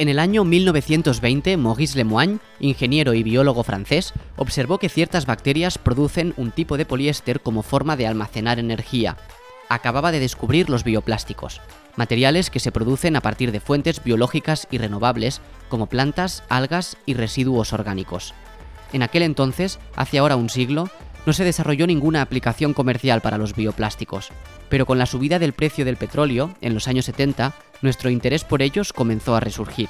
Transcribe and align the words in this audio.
En 0.00 0.08
el 0.08 0.18
año 0.18 0.44
1920, 0.44 1.56
Maurice 1.56 1.96
Lemoine, 1.96 2.40
ingeniero 2.58 3.14
y 3.14 3.22
biólogo 3.22 3.62
francés, 3.62 4.12
observó 4.36 4.78
que 4.78 4.88
ciertas 4.88 5.24
bacterias 5.24 5.78
producen 5.78 6.34
un 6.36 6.50
tipo 6.50 6.76
de 6.76 6.84
poliéster 6.84 7.40
como 7.40 7.62
forma 7.62 7.96
de 7.96 8.08
almacenar 8.08 8.58
energía. 8.58 9.16
Acababa 9.68 10.10
de 10.10 10.18
descubrir 10.18 10.68
los 10.68 10.82
bioplásticos, 10.82 11.60
materiales 11.94 12.50
que 12.50 12.58
se 12.58 12.72
producen 12.72 13.14
a 13.14 13.20
partir 13.20 13.52
de 13.52 13.60
fuentes 13.60 14.02
biológicas 14.02 14.66
y 14.72 14.78
renovables 14.78 15.40
como 15.68 15.86
plantas, 15.86 16.42
algas 16.48 16.96
y 17.06 17.14
residuos 17.14 17.72
orgánicos. 17.72 18.34
En 18.92 19.04
aquel 19.04 19.22
entonces, 19.22 19.78
hace 19.94 20.18
ahora 20.18 20.34
un 20.34 20.50
siglo, 20.50 20.90
no 21.24 21.32
se 21.32 21.44
desarrolló 21.44 21.86
ninguna 21.86 22.20
aplicación 22.20 22.74
comercial 22.74 23.20
para 23.20 23.38
los 23.38 23.54
bioplásticos, 23.54 24.30
pero 24.68 24.86
con 24.86 24.98
la 24.98 25.06
subida 25.06 25.38
del 25.38 25.52
precio 25.52 25.84
del 25.84 25.96
petróleo 25.96 26.54
en 26.60 26.74
los 26.74 26.88
años 26.88 27.06
70, 27.06 27.54
nuestro 27.84 28.10
interés 28.10 28.42
por 28.42 28.62
ellos 28.62 28.92
comenzó 28.92 29.36
a 29.36 29.40
resurgir. 29.40 29.88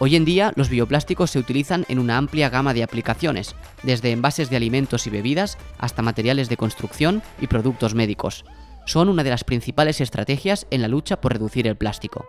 Hoy 0.00 0.14
en 0.14 0.26
día 0.26 0.52
los 0.54 0.68
bioplásticos 0.68 1.30
se 1.30 1.38
utilizan 1.38 1.86
en 1.88 1.98
una 1.98 2.18
amplia 2.18 2.50
gama 2.50 2.74
de 2.74 2.82
aplicaciones, 2.82 3.56
desde 3.82 4.12
envases 4.12 4.50
de 4.50 4.56
alimentos 4.56 5.06
y 5.06 5.10
bebidas 5.10 5.56
hasta 5.78 6.02
materiales 6.02 6.50
de 6.50 6.56
construcción 6.56 7.22
y 7.40 7.46
productos 7.46 7.94
médicos. 7.94 8.44
Son 8.84 9.08
una 9.08 9.24
de 9.24 9.30
las 9.30 9.44
principales 9.44 10.00
estrategias 10.00 10.66
en 10.70 10.82
la 10.82 10.88
lucha 10.88 11.20
por 11.20 11.32
reducir 11.32 11.66
el 11.66 11.76
plástico. 11.76 12.26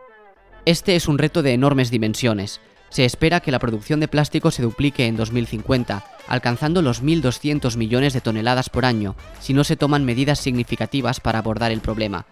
Este 0.66 0.96
es 0.96 1.08
un 1.08 1.18
reto 1.18 1.42
de 1.44 1.54
enormes 1.54 1.92
dimensiones, 1.92 2.60
se 2.90 3.06
espera 3.06 3.40
que 3.40 3.52
la 3.52 3.60
producción 3.60 4.00
de 4.00 4.08
plástico 4.08 4.50
se 4.52 4.64
duplique 4.64 5.06
en 5.06 5.16
2050, 5.16 6.04
alcanzando 6.28 6.82
los 6.82 7.04
1.200 7.04 7.78
millones 7.78 8.14
de 8.14 8.22
toneladas 8.22 8.70
por 8.70 8.86
año, 8.86 9.16
si 9.40 9.54
no 9.54 9.64
se 9.64 9.76
toman 9.76 10.06
medidas 10.06 10.40
significativas 10.40 11.20
para 11.20 11.40
abordar 11.40 11.72
el 11.72 11.82
problema. 11.82 12.26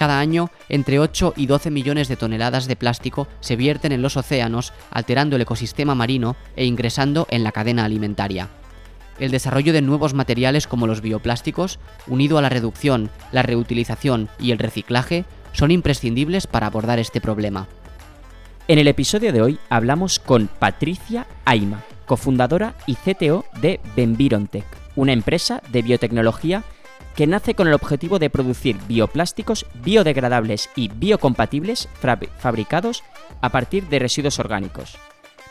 Cada 0.00 0.18
año, 0.18 0.48
entre 0.70 0.98
8 0.98 1.34
y 1.36 1.44
12 1.44 1.70
millones 1.70 2.08
de 2.08 2.16
toneladas 2.16 2.66
de 2.66 2.74
plástico 2.74 3.28
se 3.40 3.54
vierten 3.54 3.92
en 3.92 4.00
los 4.00 4.16
océanos, 4.16 4.72
alterando 4.90 5.36
el 5.36 5.42
ecosistema 5.42 5.94
marino 5.94 6.36
e 6.56 6.64
ingresando 6.64 7.26
en 7.28 7.44
la 7.44 7.52
cadena 7.52 7.84
alimentaria. 7.84 8.48
El 9.18 9.30
desarrollo 9.30 9.74
de 9.74 9.82
nuevos 9.82 10.14
materiales 10.14 10.66
como 10.66 10.86
los 10.86 11.02
bioplásticos, 11.02 11.78
unido 12.06 12.38
a 12.38 12.40
la 12.40 12.48
reducción, 12.48 13.10
la 13.30 13.42
reutilización 13.42 14.30
y 14.38 14.52
el 14.52 14.58
reciclaje, 14.58 15.26
son 15.52 15.70
imprescindibles 15.70 16.46
para 16.46 16.68
abordar 16.68 16.98
este 16.98 17.20
problema. 17.20 17.68
En 18.68 18.78
el 18.78 18.88
episodio 18.88 19.34
de 19.34 19.42
hoy 19.42 19.58
hablamos 19.68 20.18
con 20.18 20.46
Patricia 20.46 21.26
Aima, 21.44 21.84
cofundadora 22.06 22.74
y 22.86 22.94
CTO 22.94 23.44
de 23.60 23.80
Benvirontech, 23.96 24.64
una 24.96 25.12
empresa 25.12 25.62
de 25.70 25.82
biotecnología 25.82 26.64
que 27.20 27.26
nace 27.26 27.54
con 27.54 27.68
el 27.68 27.74
objetivo 27.74 28.18
de 28.18 28.30
producir 28.30 28.78
bioplásticos 28.88 29.66
biodegradables 29.84 30.70
y 30.74 30.88
biocompatibles 30.88 31.86
fabricados 32.38 33.04
a 33.42 33.50
partir 33.50 33.86
de 33.90 33.98
residuos 33.98 34.38
orgánicos. 34.38 34.96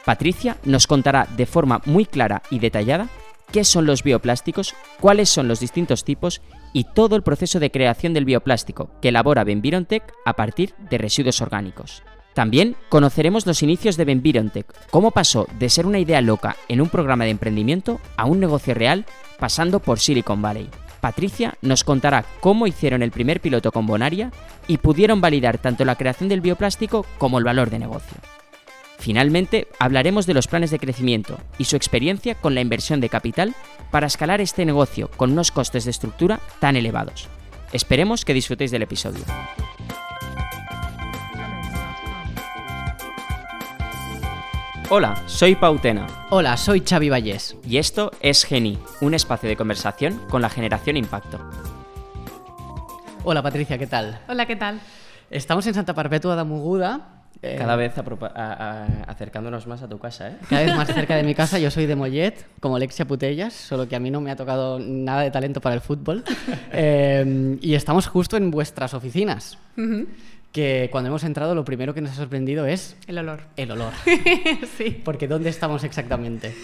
Patricia 0.04 0.58
nos 0.64 0.88
contará 0.88 1.28
de 1.38 1.46
forma 1.46 1.84
muy 1.86 2.08
clara 2.08 2.42
y 2.50 2.58
detallada 2.58 3.08
qué 3.52 3.64
son 3.64 3.86
los 3.86 4.02
bioplásticos, 4.02 4.74
cuáles 5.00 5.30
son 5.30 5.48
los 5.48 5.60
distintos 5.60 6.04
tipos 6.04 6.42
y 6.74 6.86
todo 6.86 7.16
el 7.16 7.22
proceso 7.22 7.60
de 7.60 7.70
creación 7.70 8.16
del 8.16 8.26
bioplástico 8.26 8.90
que 9.00 9.10
elabora 9.10 9.44
Benvirontech 9.44 10.12
a 10.26 10.34
partir 10.34 10.74
de 10.90 10.98
residuos 10.98 11.40
orgánicos. 11.40 12.02
También 12.34 12.78
conoceremos 12.90 13.46
los 13.46 13.62
inicios 13.62 13.96
de 13.96 14.06
Benvirontech, 14.06 14.66
cómo 14.90 15.12
pasó 15.12 15.46
de 15.60 15.70
ser 15.70 15.86
una 15.86 16.00
idea 16.00 16.22
loca 16.22 16.56
en 16.68 16.82
un 16.82 16.90
programa 16.90 17.26
de 17.26 17.30
emprendimiento 17.30 18.02
a 18.18 18.26
un 18.26 18.40
negocio 18.40 18.74
real 18.74 19.06
pasando 19.38 19.80
por 19.80 20.00
Silicon 20.00 20.42
Valley. 20.42 20.68
Patricia 21.02 21.56
nos 21.62 21.84
contará 21.84 22.26
cómo 22.40 22.68
hicieron 22.68 23.04
el 23.04 23.12
primer 23.12 23.42
piloto 23.42 23.72
con 23.72 23.86
Bonaria 23.86 24.32
y 24.68 24.78
pudieron 24.78 25.22
validar 25.22 25.58
tanto 25.58 25.86
la 25.86 25.96
creación 25.96 26.30
del 26.30 26.42
bioplástico 26.42 27.06
como 27.18 27.38
el 27.38 27.44
valor 27.44 27.70
de 27.70 27.80
negocio. 27.80 28.18
Finalmente, 29.00 29.68
hablaremos 29.80 30.26
de 30.26 30.34
los 30.34 30.48
planes 30.48 30.72
de 30.72 30.80
crecimiento 30.80 31.40
y 31.58 31.66
su 31.66 31.78
experiencia 31.78 32.36
con 32.36 32.54
la 32.54 32.62
inversión 32.62 33.00
de 33.00 33.08
capital 33.08 33.56
para 33.92 34.08
escalar 34.08 34.42
este 34.42 34.66
negocio 34.66 35.10
con 35.16 35.32
unos 35.32 35.52
costes 35.52 35.86
de 35.86 35.92
estructura 35.92 36.42
tan 36.60 36.76
elevados. 36.76 37.30
Esperemos 37.72 38.26
que 38.26 38.34
disfrutéis 38.34 38.72
del 38.72 38.82
episodio. 38.82 39.24
Hola, 44.92 45.22
soy 45.28 45.54
Pautena. 45.54 46.08
Hola, 46.32 46.58
soy 46.58 46.82
Xavi 46.82 47.10
Vallés. 47.10 47.56
Y 47.64 47.78
esto 47.78 48.10
es 48.22 48.44
Geni, 48.44 48.80
un 49.02 49.14
espacio 49.14 49.48
de 49.48 49.56
conversación 49.56 50.20
con 50.32 50.42
la 50.42 50.50
generación 50.50 50.98
Impacto. 50.98 51.40
Hola 53.24 53.44
Patricia, 53.44 53.78
¿qué 53.78 53.86
tal? 53.86 54.20
Hola, 54.28 54.48
¿qué 54.48 54.56
tal? 54.56 54.80
Estamos 55.30 55.68
en 55.68 55.76
Santa 55.76 55.94
Perpetua 55.94 56.36
de 56.36 56.44
Muguda. 56.44 57.22
Eh, 57.44 57.56
cada 57.60 57.76
vez 57.76 57.94
acercándonos 59.06 59.68
más 59.68 59.84
a 59.84 59.88
tu 59.88 60.00
casa, 60.00 60.30
¿eh? 60.30 60.38
Cada 60.50 60.64
vez 60.64 60.76
más 60.76 60.88
cerca 60.88 61.16
de 61.16 61.22
mi 61.22 61.36
casa. 61.36 61.60
Yo 61.60 61.70
soy 61.70 61.86
de 61.86 61.96
Mollet, 61.96 62.48
como 62.60 62.76
Alexia 62.76 63.06
Putellas, 63.06 63.54
solo 63.54 63.88
que 63.88 63.96
a 63.96 64.00
mí 64.00 64.10
no 64.10 64.22
me 64.22 64.32
ha 64.32 64.36
tocado 64.36 64.80
nada 64.80 65.22
de 65.22 65.30
talento 65.30 65.62
para 65.62 65.76
el 65.76 65.82
fútbol. 65.82 66.24
Eh, 66.72 67.58
y 67.62 67.74
estamos 67.74 68.08
justo 68.08 68.38
en 68.38 68.52
vuestras 68.52 68.94
oficinas 68.94 69.58
que 70.52 70.90
cuando 70.92 71.10
hemos 71.10 71.24
entrado 71.24 71.56
lo 71.56 71.64
primero 71.64 71.94
que 71.94 72.02
nos 72.02 72.12
ha 72.12 72.16
sorprendido 72.16 72.66
es... 72.66 72.96
El 73.08 73.18
olor. 73.20 73.42
El 73.56 73.72
olor. 73.72 73.94
sí. 74.78 75.02
Porque 75.04 75.28
¿dónde 75.28 75.50
estamos 75.50 75.84
exactamente? 75.84 76.56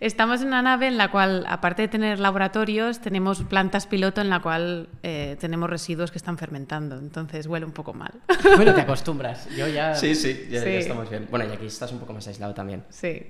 Estamos 0.00 0.40
en 0.42 0.48
una 0.48 0.60
nave 0.60 0.88
en 0.88 0.98
la 0.98 1.10
cual, 1.10 1.46
aparte 1.48 1.82
de 1.82 1.88
tener 1.88 2.18
laboratorios, 2.18 3.00
tenemos 3.00 3.42
plantas 3.44 3.86
piloto 3.86 4.20
en 4.20 4.28
la 4.28 4.40
cual 4.40 4.88
eh, 5.02 5.36
tenemos 5.40 5.70
residuos 5.70 6.10
que 6.10 6.18
están 6.18 6.36
fermentando. 6.36 6.98
Entonces 6.98 7.46
huele 7.46 7.64
un 7.64 7.72
poco 7.72 7.94
mal. 7.94 8.12
Bueno, 8.56 8.74
te 8.74 8.80
acostumbras. 8.82 9.48
Yo 9.56 9.66
ya... 9.68 9.94
Sí, 9.94 10.14
sí, 10.14 10.46
ya, 10.50 10.62
estamos 10.62 11.08
bien. 11.08 11.26
Bueno, 11.30 11.46
y 11.46 11.52
aquí 11.54 11.66
estás 11.66 11.90
un 11.92 11.98
poco 11.98 12.12
más 12.12 12.26
aislado 12.28 12.54
también. 12.54 12.84
Sí. 12.90 13.22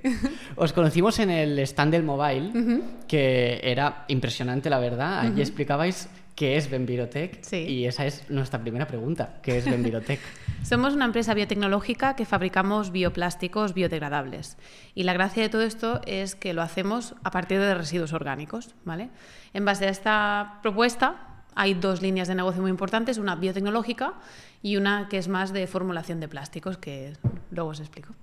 Os 0.57 0.73
conocimos 0.73 1.19
en 1.19 1.31
el 1.31 1.59
stand 1.61 1.93
del 1.93 2.03
mobile, 2.03 2.83
que 3.07 3.61
era 3.63 4.05
impresionante, 4.09 4.69
la 4.69 4.79
verdad. 4.79 5.21
Allí 5.21 5.41
explicabais 5.41 6.09
¿Qué 6.35 6.57
es 6.57 6.69
Benvirotech? 6.69 7.43
Sí. 7.43 7.59
Y 7.59 7.87
esa 7.87 8.07
es 8.07 8.29
nuestra 8.29 8.61
primera 8.61 8.89
pregunta. 8.89 9.39
¿Qué 9.43 9.59
es 9.59 9.65
Benvirotech? 9.67 10.21
Somos 10.65 10.95
una 10.95 11.05
empresa 11.05 11.33
biotecnológica 11.33 12.17
que 12.17 12.25
fabricamos 12.25 12.91
bioplásticos 12.91 13.73
biodegradables. 13.73 14.57
Y 14.95 15.05
la 15.05 15.13
gracia 15.13 15.45
de 15.45 15.49
todo 15.49 15.63
esto 15.63 16.01
es 16.07 16.35
que 16.35 16.53
lo 16.53 16.63
hacemos 16.63 17.15
a 17.23 17.31
partir 17.31 17.61
de 17.61 17.75
residuos 17.75 18.13
orgánicos. 18.13 18.75
¿vale? 18.85 19.11
En 19.53 19.65
base 19.65 19.87
a 19.87 19.91
esta 19.91 20.59
propuesta, 20.63 21.45
hay 21.55 21.75
dos 21.75 22.03
líneas 22.03 22.27
de 22.27 22.35
negocio 22.35 22.63
muy 22.63 22.71
importantes, 22.71 23.19
una 23.19 23.37
biotecnológica 23.37 24.15
y 24.61 24.77
una 24.77 25.09
que 25.09 25.19
es 25.19 25.29
más 25.29 25.53
de 25.53 25.67
formulación 25.69 26.19
de 26.19 26.27
plásticos, 26.27 26.79
que 26.79 27.13
luego 27.51 27.71
os 27.71 27.81
explico. 27.81 28.15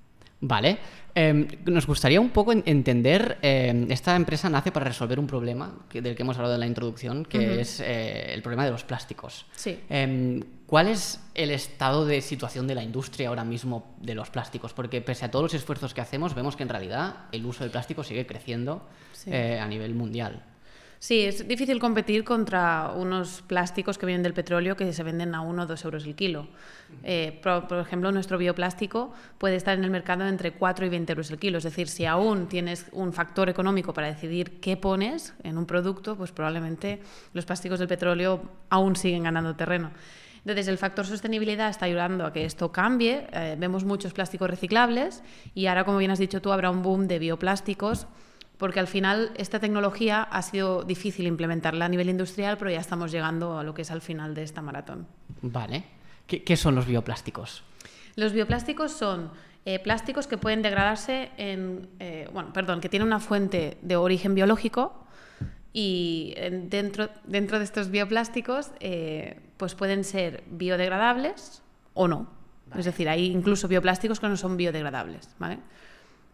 Vale. 0.41 0.79
Em, 1.13 1.47
nos 1.65 1.85
gustaría 1.85 2.19
un 2.19 2.29
poco 2.29 2.51
entender, 2.51 3.37
em, 3.41 3.91
esta 3.91 4.15
empresa 4.15 4.49
nace 4.49 4.71
para 4.71 4.85
resolver 4.85 5.19
un 5.19 5.27
problema 5.27 5.71
del 5.93 6.15
que 6.15 6.23
hemos 6.23 6.37
hablado 6.37 6.55
en 6.55 6.61
la 6.61 6.67
introducción, 6.67 7.25
que 7.25 7.61
es 7.61 7.79
eh, 7.79 8.33
el 8.33 8.41
problema 8.41 8.65
de 8.65 8.71
los 8.71 8.83
plásticos. 8.83 9.45
Sí. 9.55 9.79
Em, 9.89 10.41
¿Cuál 10.65 10.87
es 10.87 11.19
el 11.35 11.51
estado 11.51 12.05
de 12.05 12.21
situación 12.21 12.65
de 12.65 12.75
la 12.75 12.83
industria 12.83 13.27
ahora 13.27 13.43
mismo 13.43 13.93
de 13.99 14.15
los 14.15 14.29
plásticos? 14.29 14.73
Porque 14.73 15.01
pese 15.01 15.25
a 15.25 15.31
todos 15.31 15.43
los 15.43 15.53
esfuerzos 15.53 15.93
que 15.93 15.99
hacemos, 15.99 16.33
vemos 16.33 16.55
que 16.55 16.63
en 16.63 16.69
realidad 16.69 17.25
el 17.33 17.45
uso 17.45 17.65
del 17.65 17.71
plástico 17.71 18.05
sigue 18.05 18.25
creciendo 18.25 18.87
eh, 19.25 19.59
a 19.59 19.67
nivel 19.67 19.93
mundial. 19.93 20.45
Sí, 21.01 21.21
es 21.21 21.47
difícil 21.47 21.79
competir 21.79 22.23
contra 22.23 22.91
unos 22.95 23.41
plásticos 23.47 23.97
que 23.97 24.05
vienen 24.05 24.21
del 24.21 24.35
petróleo 24.35 24.77
que 24.77 24.93
se 24.93 25.01
venden 25.01 25.33
a 25.33 25.41
1 25.41 25.63
o 25.63 25.65
2 25.65 25.85
euros 25.85 26.05
el 26.05 26.13
kilo. 26.13 26.45
Eh, 27.03 27.41
por, 27.41 27.79
ejemplo, 27.79 28.11
nuestro 28.11 28.37
bioplástico 28.37 29.11
puede 29.39 29.55
estar 29.55 29.75
en 29.75 29.83
el 29.83 29.89
mercado 29.89 30.27
entre 30.27 30.51
4 30.51 30.85
y 30.85 30.89
20 30.89 31.11
euros 31.13 31.31
el 31.31 31.39
kilo. 31.39 31.57
Es 31.57 31.63
decir, 31.63 31.87
si 31.87 32.05
aún 32.05 32.47
tienes 32.47 32.85
un 32.91 33.13
factor 33.13 33.49
económico 33.49 33.95
para 33.95 34.13
decidir 34.13 34.59
qué 34.59 34.77
pones 34.77 35.33
en 35.41 35.57
un 35.57 35.65
producto, 35.65 36.15
pues 36.15 36.31
probablemente 36.31 37.01
los 37.33 37.47
plásticos 37.47 37.79
del 37.79 37.87
petróleo 37.87 38.39
aún 38.69 38.95
siguen 38.95 39.23
ganando 39.23 39.55
terreno. 39.55 39.89
Entonces, 40.37 40.67
el 40.67 40.77
factor 40.77 41.07
sostenibilidad 41.07 41.71
está 41.71 41.87
ayudando 41.87 42.27
a 42.27 42.31
que 42.31 42.45
esto 42.45 42.71
cambie. 42.71 43.25
Eh, 43.33 43.55
vemos 43.57 43.85
muchos 43.85 44.13
plásticos 44.13 44.51
reciclables 44.51 45.23
y 45.55 45.65
ahora, 45.65 45.83
como 45.83 45.97
bien 45.97 46.11
has 46.11 46.19
dicho 46.19 46.43
tú, 46.43 46.51
habrá 46.51 46.69
un 46.69 46.83
boom 46.83 47.07
de 47.07 47.17
bioplásticos 47.17 48.05
porque 48.61 48.79
al 48.79 48.85
final 48.85 49.31
esta 49.37 49.59
tecnología 49.59 50.21
ha 50.21 50.43
sido 50.43 50.83
difícil 50.83 51.25
implementarla 51.25 51.85
a 51.85 51.89
nivel 51.89 52.09
industrial, 52.09 52.59
pero 52.59 52.69
ya 52.69 52.79
estamos 52.79 53.11
llegando 53.11 53.57
a 53.57 53.63
lo 53.63 53.73
que 53.73 53.81
es 53.81 53.89
al 53.89 54.01
final 54.01 54.35
de 54.35 54.43
esta 54.43 54.61
maratón. 54.61 55.07
Vale. 55.41 55.83
¿Qué, 56.27 56.55
son 56.55 56.75
los 56.75 56.85
bioplásticos? 56.85 57.63
Los 58.15 58.33
bioplásticos 58.33 58.91
son 58.91 59.31
eh, 59.65 59.79
plásticos 59.79 60.27
que 60.27 60.37
pueden 60.37 60.61
degradarse 60.61 61.31
en, 61.37 61.89
eh, 61.99 62.29
bueno, 62.31 62.53
perdón, 62.53 62.81
que 62.81 62.87
tienen 62.87 63.07
una 63.07 63.19
fuente 63.19 63.79
de 63.81 63.95
origen 63.95 64.35
biológico 64.35 65.07
y 65.73 66.35
dentro, 66.37 67.09
dentro 67.23 67.57
de 67.57 67.63
estos 67.63 67.89
bioplásticos 67.89 68.69
eh, 68.79 69.39
pues 69.57 69.73
pueden 69.73 70.03
ser 70.03 70.43
biodegradables 70.51 71.63
o 71.95 72.07
no. 72.07 72.29
Es 72.77 72.85
decir, 72.85 73.09
hay 73.09 73.25
incluso 73.25 73.67
bioplásticos 73.67 74.19
que 74.19 74.27
no 74.27 74.37
son 74.37 74.55
biodegradables. 74.55 75.35
¿vale? 75.39 75.57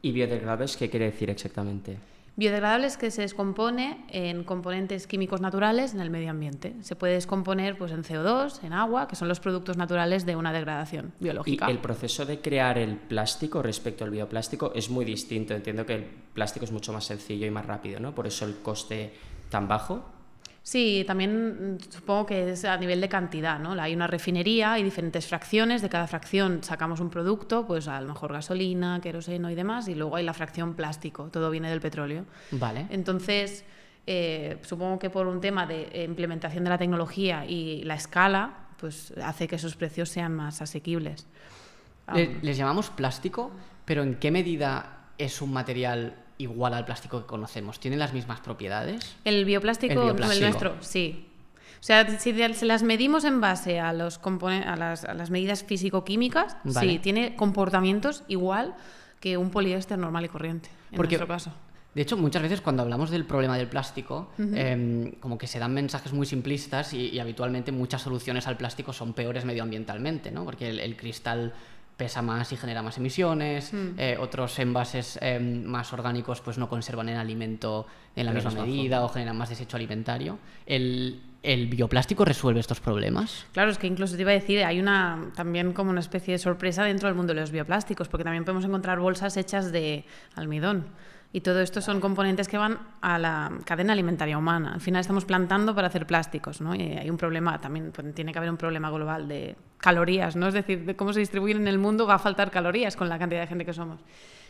¿Y 0.02 0.12
biodegradables 0.12 0.76
qué 0.76 0.90
quiere 0.90 1.06
decir 1.06 1.30
exactamente? 1.30 2.17
Biodegradable 2.38 2.86
es 2.86 2.98
que 2.98 3.10
se 3.10 3.24
descompone 3.24 4.06
en 4.10 4.44
componentes 4.44 5.08
químicos 5.08 5.42
naturales 5.42 5.96
en 5.96 6.02
el 6.02 6.12
medio 6.12 6.30
ambiente. 6.30 6.76
Se 6.82 6.96
puede 6.96 7.14
descomponer 7.14 7.80
pues, 7.80 7.92
en 7.92 8.04
CO2, 8.04 8.64
en 8.64 8.74
agua, 8.74 9.08
que 9.08 9.16
son 9.16 9.28
los 9.28 9.40
productos 9.40 9.76
naturales 9.76 10.24
de 10.24 10.36
una 10.36 10.54
degradación 10.54 11.14
biológica. 11.20 11.68
Y 11.68 11.72
el 11.72 11.80
proceso 11.80 12.28
de 12.28 12.40
crear 12.40 12.78
el 12.78 12.98
plástico 12.98 13.64
respecto 13.64 14.04
al 14.04 14.12
bioplástico 14.12 14.72
es 14.76 14.92
muy 14.92 15.04
distinto. 15.04 15.56
Entiendo 15.56 15.84
que 15.84 15.96
el 15.96 16.04
plástico 16.04 16.64
es 16.64 16.72
mucho 16.72 16.94
más 16.94 17.06
sencillo 17.06 17.48
y 17.48 17.50
más 17.50 17.66
rápido, 17.66 18.00
¿no? 18.00 18.14
Por 18.14 18.28
eso 18.28 18.46
el 18.46 18.58
coste 18.58 19.14
tan 19.50 19.68
bajo. 19.68 20.06
Sí, 20.68 21.06
también 21.08 21.76
mm, 21.76 21.78
supongo 21.90 22.26
que 22.26 22.52
es 22.52 22.66
a 22.66 22.76
nivel 22.76 23.00
de 23.00 23.08
cantidad, 23.08 23.58
¿no? 23.58 23.72
Hay 23.82 23.96
una 23.96 24.06
refinería, 24.06 24.74
hay 24.74 24.84
diferentes 24.84 25.26
fracciones, 25.26 25.82
de 25.82 25.88
cada 25.88 26.08
fracción 26.08 26.62
sacamos 26.62 27.00
un 27.00 27.10
producto, 27.10 27.66
pues 27.66 27.88
a 27.88 28.02
lo 28.02 28.10
mejor 28.10 28.34
gasolina, 28.34 29.00
queroseno 29.00 29.50
y 29.50 29.56
demás, 29.56 29.88
y 29.88 29.96
luego 29.96 30.18
hay 30.18 30.26
la 30.26 30.34
fracción 30.34 30.74
plástico, 30.74 31.30
todo 31.32 31.50
viene 31.52 31.70
del 31.70 31.80
petróleo. 31.80 32.26
Vale. 32.52 32.86
Entonces, 32.90 33.64
eh, 34.06 34.58
supongo 34.64 35.00
que 35.00 35.10
por 35.10 35.28
un 35.28 35.40
tema 35.40 35.66
de 35.66 36.04
implementación 36.06 36.66
de 36.66 36.70
la 36.70 36.78
tecnología 36.78 37.46
y 37.46 37.84
la 37.84 37.96
escala, 37.96 38.68
pues 38.78 39.14
hace 39.24 39.48
que 39.48 39.56
esos 39.56 39.78
precios 39.78 40.10
sean 40.10 40.36
más 40.36 40.62
asequibles. 40.62 41.28
Les 42.42 42.58
llamamos 42.58 42.90
plástico, 42.90 43.52
pero 43.86 44.04
¿en 44.04 44.16
qué 44.16 44.32
medida 44.32 45.12
es 45.18 45.42
un 45.42 45.54
material 45.54 46.27
igual 46.38 46.74
al 46.74 46.86
plástico 46.86 47.22
que 47.22 47.26
conocemos? 47.26 47.80
¿Tiene 47.80 47.98
las 47.98 48.14
mismas 48.14 48.40
propiedades? 48.40 49.16
El 49.26 49.46
bioplástico, 49.46 50.10
el, 50.10 50.42
nuestro, 50.42 50.76
sí. 50.82 51.28
O 51.80 51.84
sea, 51.84 52.20
si 52.20 52.34
se 52.34 52.66
las 52.66 52.84
medimos 52.84 53.24
en 53.24 53.40
base 53.40 53.80
a, 53.80 53.94
los 53.94 54.20
a, 54.24 54.76
las, 54.76 55.06
a 55.06 55.14
las 55.14 55.30
medidas 55.30 55.64
físico-químicas, 55.64 56.58
sí, 56.68 57.00
tiene 57.00 57.36
comportamientos 57.36 58.24
igual 58.28 58.76
que 59.20 59.38
un 59.38 59.52
poliéster 59.52 59.98
normal 59.98 60.26
y 60.26 60.30
corriente, 60.30 60.70
en 60.92 60.98
nuestro 60.98 61.28
caso. 61.28 61.52
De 61.94 62.04
hecho, 62.04 62.16
muchas 62.16 62.44
veces 62.44 62.62
cuando 62.62 62.84
hablamos 62.84 63.10
del 63.10 63.26
problema 63.26 63.58
del 63.58 63.68
plástico, 63.68 64.30
em, 64.38 65.14
como 65.14 65.38
que 65.38 65.48
se 65.48 65.58
dan 65.58 65.74
mensajes 65.74 66.14
muy 66.14 66.28
simplistas 66.28 66.94
y, 66.94 67.20
habitualmente 67.20 67.72
muchas 67.72 68.04
soluciones 68.04 68.46
al 68.48 68.58
plástico 68.58 68.94
son 68.94 69.14
peores 69.14 69.46
medioambientalmente, 69.46 70.30
¿no? 70.30 70.46
Porque 70.46 70.70
el 70.70 70.96
cristal 70.96 71.54
pesa 71.98 72.22
más 72.22 72.52
y 72.52 72.58
genera 72.58 72.82
más 72.84 72.98
emisiones, 72.98 73.74
hmm. 73.74 73.90
eh, 73.98 74.18
otros 74.20 74.58
envases 74.60 75.18
em, 75.22 75.66
más 75.66 75.92
orgánicos 75.92 76.42
pues 76.42 76.58
no 76.58 76.70
conservan 76.70 77.10
el 77.10 77.18
alimento 77.18 77.88
en 78.16 78.28
la 78.28 78.32
misma 78.32 78.52
medida 78.52 79.04
o 79.04 79.10
generan 79.10 79.38
más 79.38 79.50
desecho 79.50 79.78
alimentario. 79.78 80.38
El, 80.66 81.20
¿El 81.44 81.68
bioplástico 81.68 82.26
resuelve 82.26 82.60
estos 82.60 82.80
problemas? 82.80 83.46
Claro, 83.54 83.72
es 83.72 83.78
que 83.78 83.88
incluso 83.88 84.16
te 84.16 84.22
iba 84.22 84.32
a 84.32 84.34
decir, 84.34 84.64
hay 84.64 84.80
una 84.80 85.32
también 85.36 85.74
como 85.74 85.92
una 85.92 86.00
especie 86.00 86.34
de 86.34 86.40
sorpresa 86.40 86.84
dentro 86.84 87.08
del 87.08 87.16
mundo 87.16 87.34
de 87.34 87.40
los 87.40 87.52
bioplásticos, 87.52 88.08
porque 88.08 88.24
también 88.24 88.44
podemos 88.44 88.66
encontrar 88.66 89.00
bolsas 89.00 89.38
hechas 89.38 89.72
de 89.72 90.04
almidón. 90.36 90.88
Y 91.34 91.42
todo 91.42 91.60
esto 91.60 91.82
son 91.82 92.00
componentes 92.00 92.48
que 92.48 92.58
van 92.58 92.80
a 93.02 93.20
la 93.20 93.52
cadena 93.66 93.94
alimentaria 93.94 94.38
humana. 94.38 94.74
Al 94.74 94.82
final 94.82 95.02
estamos 95.02 95.26
plantando 95.26 95.76
para 95.76 95.88
hacer 95.88 96.08
plásticos, 96.08 96.62
¿no? 96.62 96.74
Y 96.74 96.82
hay 96.82 97.10
un 97.10 97.18
problema, 97.18 97.60
también 97.60 97.92
pues, 97.94 98.14
tiene 98.16 98.32
que 98.32 98.40
haber 98.40 98.50
un 98.50 98.58
problema 98.58 98.90
global 98.90 99.28
de 99.28 99.56
calorías, 99.78 100.36
¿no? 100.36 100.48
Es 100.48 100.54
decir, 100.54 100.86
de 100.86 100.96
cómo 100.96 101.12
se 101.12 101.20
distribuyen 101.20 101.58
en 101.58 101.68
el 101.68 101.80
mundo 101.80 102.08
va 102.08 102.16
a 102.16 102.20
faltar 102.20 102.50
calorías 102.50 102.96
con 102.96 103.10
la 103.10 103.20
cantidad 103.20 103.42
de 103.42 103.48
gente 103.48 103.66
que 103.66 103.74
somos. 103.74 104.00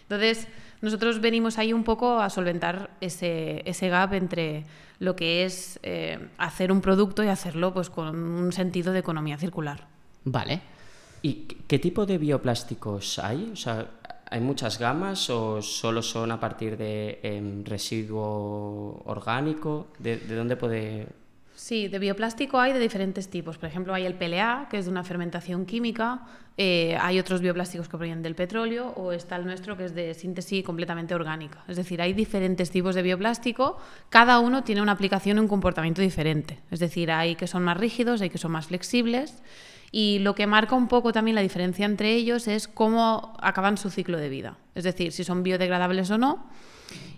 Entonces, 0.03 0.47
nosotros 0.81 1.19
venimos 1.19 1.57
ahí 1.57 1.74
un 1.74 1.83
poco 1.83 2.19
a 2.19 2.29
solventar 2.29 2.91
ese, 3.01 3.62
ese 3.65 3.89
gap 3.89 4.13
entre 4.13 4.63
lo 5.00 5.15
que 5.15 5.44
es 5.44 5.80
eh, 5.83 6.30
hacer 6.38 6.71
un 6.71 6.81
producto 6.81 7.23
y 7.23 7.27
hacerlo 7.27 7.73
pues, 7.73 7.89
con 7.89 8.15
un 8.15 8.53
sentido 8.53 8.94
de 8.94 9.00
economía 9.00 9.38
circular. 9.38 9.88
Vale. 10.23 10.62
¿Y 11.21 11.33
qué 11.68 11.80
tipo 11.80 12.06
de 12.06 12.18
bioplásticos 12.18 13.19
hay? 13.19 13.51
¿Hay 14.29 14.41
muchas 14.41 14.77
gamas 14.77 15.29
o 15.29 15.62
solo 15.62 16.01
son 16.01 16.31
a 16.31 16.39
partir 16.39 16.75
de 16.77 17.19
em, 17.24 17.63
residuo 17.63 19.01
orgánico? 19.06 19.88
¿De, 20.00 20.18
dónde 20.18 20.56
puede...? 20.57 21.07
Sí, 21.56 21.88
de 21.88 21.97
bioplástico 21.97 22.59
hay 22.59 22.74
de 22.74 22.79
diferentes 22.79 23.29
tipos. 23.29 23.57
Por 23.57 23.68
ejemplo, 23.69 23.94
hay 23.94 24.06
el 24.06 24.13
PLA, 24.13 24.68
que 24.69 24.77
es 24.77 24.85
de 24.85 24.91
una 24.91 25.03
fermentación 25.03 25.65
química. 25.65 26.27
Eh, 26.56 26.95
hay 27.01 27.19
otros 27.19 27.41
bioplásticos 27.41 27.88
que 27.88 27.97
provienen 27.97 28.21
del 28.21 28.35
petróleo. 28.35 28.89
O 28.95 29.12
está 29.12 29.38
el 29.38 29.45
nuestro, 29.45 29.75
que 29.75 29.85
es 29.85 29.95
de 29.95 30.13
síntesis 30.13 30.63
completamente 30.63 31.15
orgánica. 31.15 31.63
Es 31.68 31.77
decir, 31.77 32.01
hay 32.01 32.13
diferentes 32.13 32.69
tipos 32.69 32.94
de 32.95 33.01
bioplástico. 33.01 33.77
Cada 34.09 34.39
uno 34.39 34.63
tiene 34.63 34.81
una 34.81 34.91
aplicación 34.91 35.38
y 35.38 35.39
un 35.39 35.47
comportamiento 35.47 36.01
diferente. 36.01 36.59
Es 36.69 36.80
decir, 36.80 37.12
hay 37.12 37.35
que 37.35 37.47
son 37.47 37.63
más 37.63 37.77
rígidos, 37.77 38.21
hay 38.21 38.30
que 38.30 38.38
son 38.38 38.51
más 38.51 38.68
flexibles. 38.68 39.41
Y 39.92 40.19
lo 40.19 40.36
que 40.36 40.48
marca 40.48 40.75
un 40.75 40.88
poco 40.88 41.13
también 41.13 41.36
la 41.36 41.42
diferencia 41.42 41.86
entre 41.86 42.13
ellos 42.13 42.48
es 42.48 42.68
cómo 42.68 43.34
acaban 43.39 43.78
su 43.78 43.89
ciclo 43.89 44.18
de 44.18 44.30
vida. 44.30 44.57
Es 44.75 44.84
decir, 44.84 45.12
si 45.12 45.24
son 45.24 45.44
biodegradables 45.44 46.12
o 46.12 46.18
no 46.18 46.45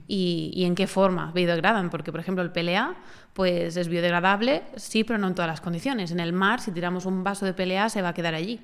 y, 0.07 0.63
en 0.66 0.75
qué 0.75 0.88
forma 0.88 1.31
biodegradan. 1.33 1.89
Porque, 1.89 2.12
por 2.12 2.19
ejemplo, 2.19 2.44
el 2.44 2.51
PLA 2.51 2.95
pues 3.33 3.77
es 3.77 3.88
biodegradable, 3.88 4.63
sí, 4.75 5.04
pero 5.04 5.18
no 5.18 5.27
en 5.27 5.36
todas 5.36 5.50
las 5.50 5.62
condiciones. 5.62 6.12
En 6.12 6.19
el 6.19 6.33
mar, 6.33 6.60
si 6.60 6.71
tiramos 6.71 7.06
un 7.06 7.24
vaso 7.24 7.45
de 7.45 7.54
PLA, 7.54 7.89
se 7.89 8.01
va 8.01 8.10
a 8.10 8.13
quedar 8.13 8.36
allí. 8.36 8.60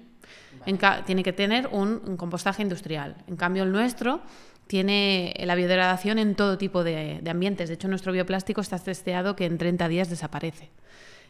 tiene 1.06 1.24
que 1.24 1.34
tener 1.34 1.68
un, 1.72 2.18
compostaje 2.18 2.62
industrial. 2.62 3.16
En 3.28 3.38
cambio, 3.38 3.64
el 3.64 3.72
nuestro 3.72 4.22
tiene 4.68 5.36
la 5.46 5.56
biodegradación 5.56 6.18
en 6.18 6.36
todo 6.36 6.58
tipo 6.58 6.84
de, 6.84 7.20
de 7.22 7.30
ambientes. 7.30 7.70
De 7.70 7.76
hecho, 7.76 7.88
nuestro 7.88 8.12
bioplástico 8.12 8.62
está 8.62 8.78
testeado 8.80 9.36
que 9.36 9.46
en 9.46 9.58
30 9.58 9.88
días 9.88 10.10
desaparece 10.10 10.72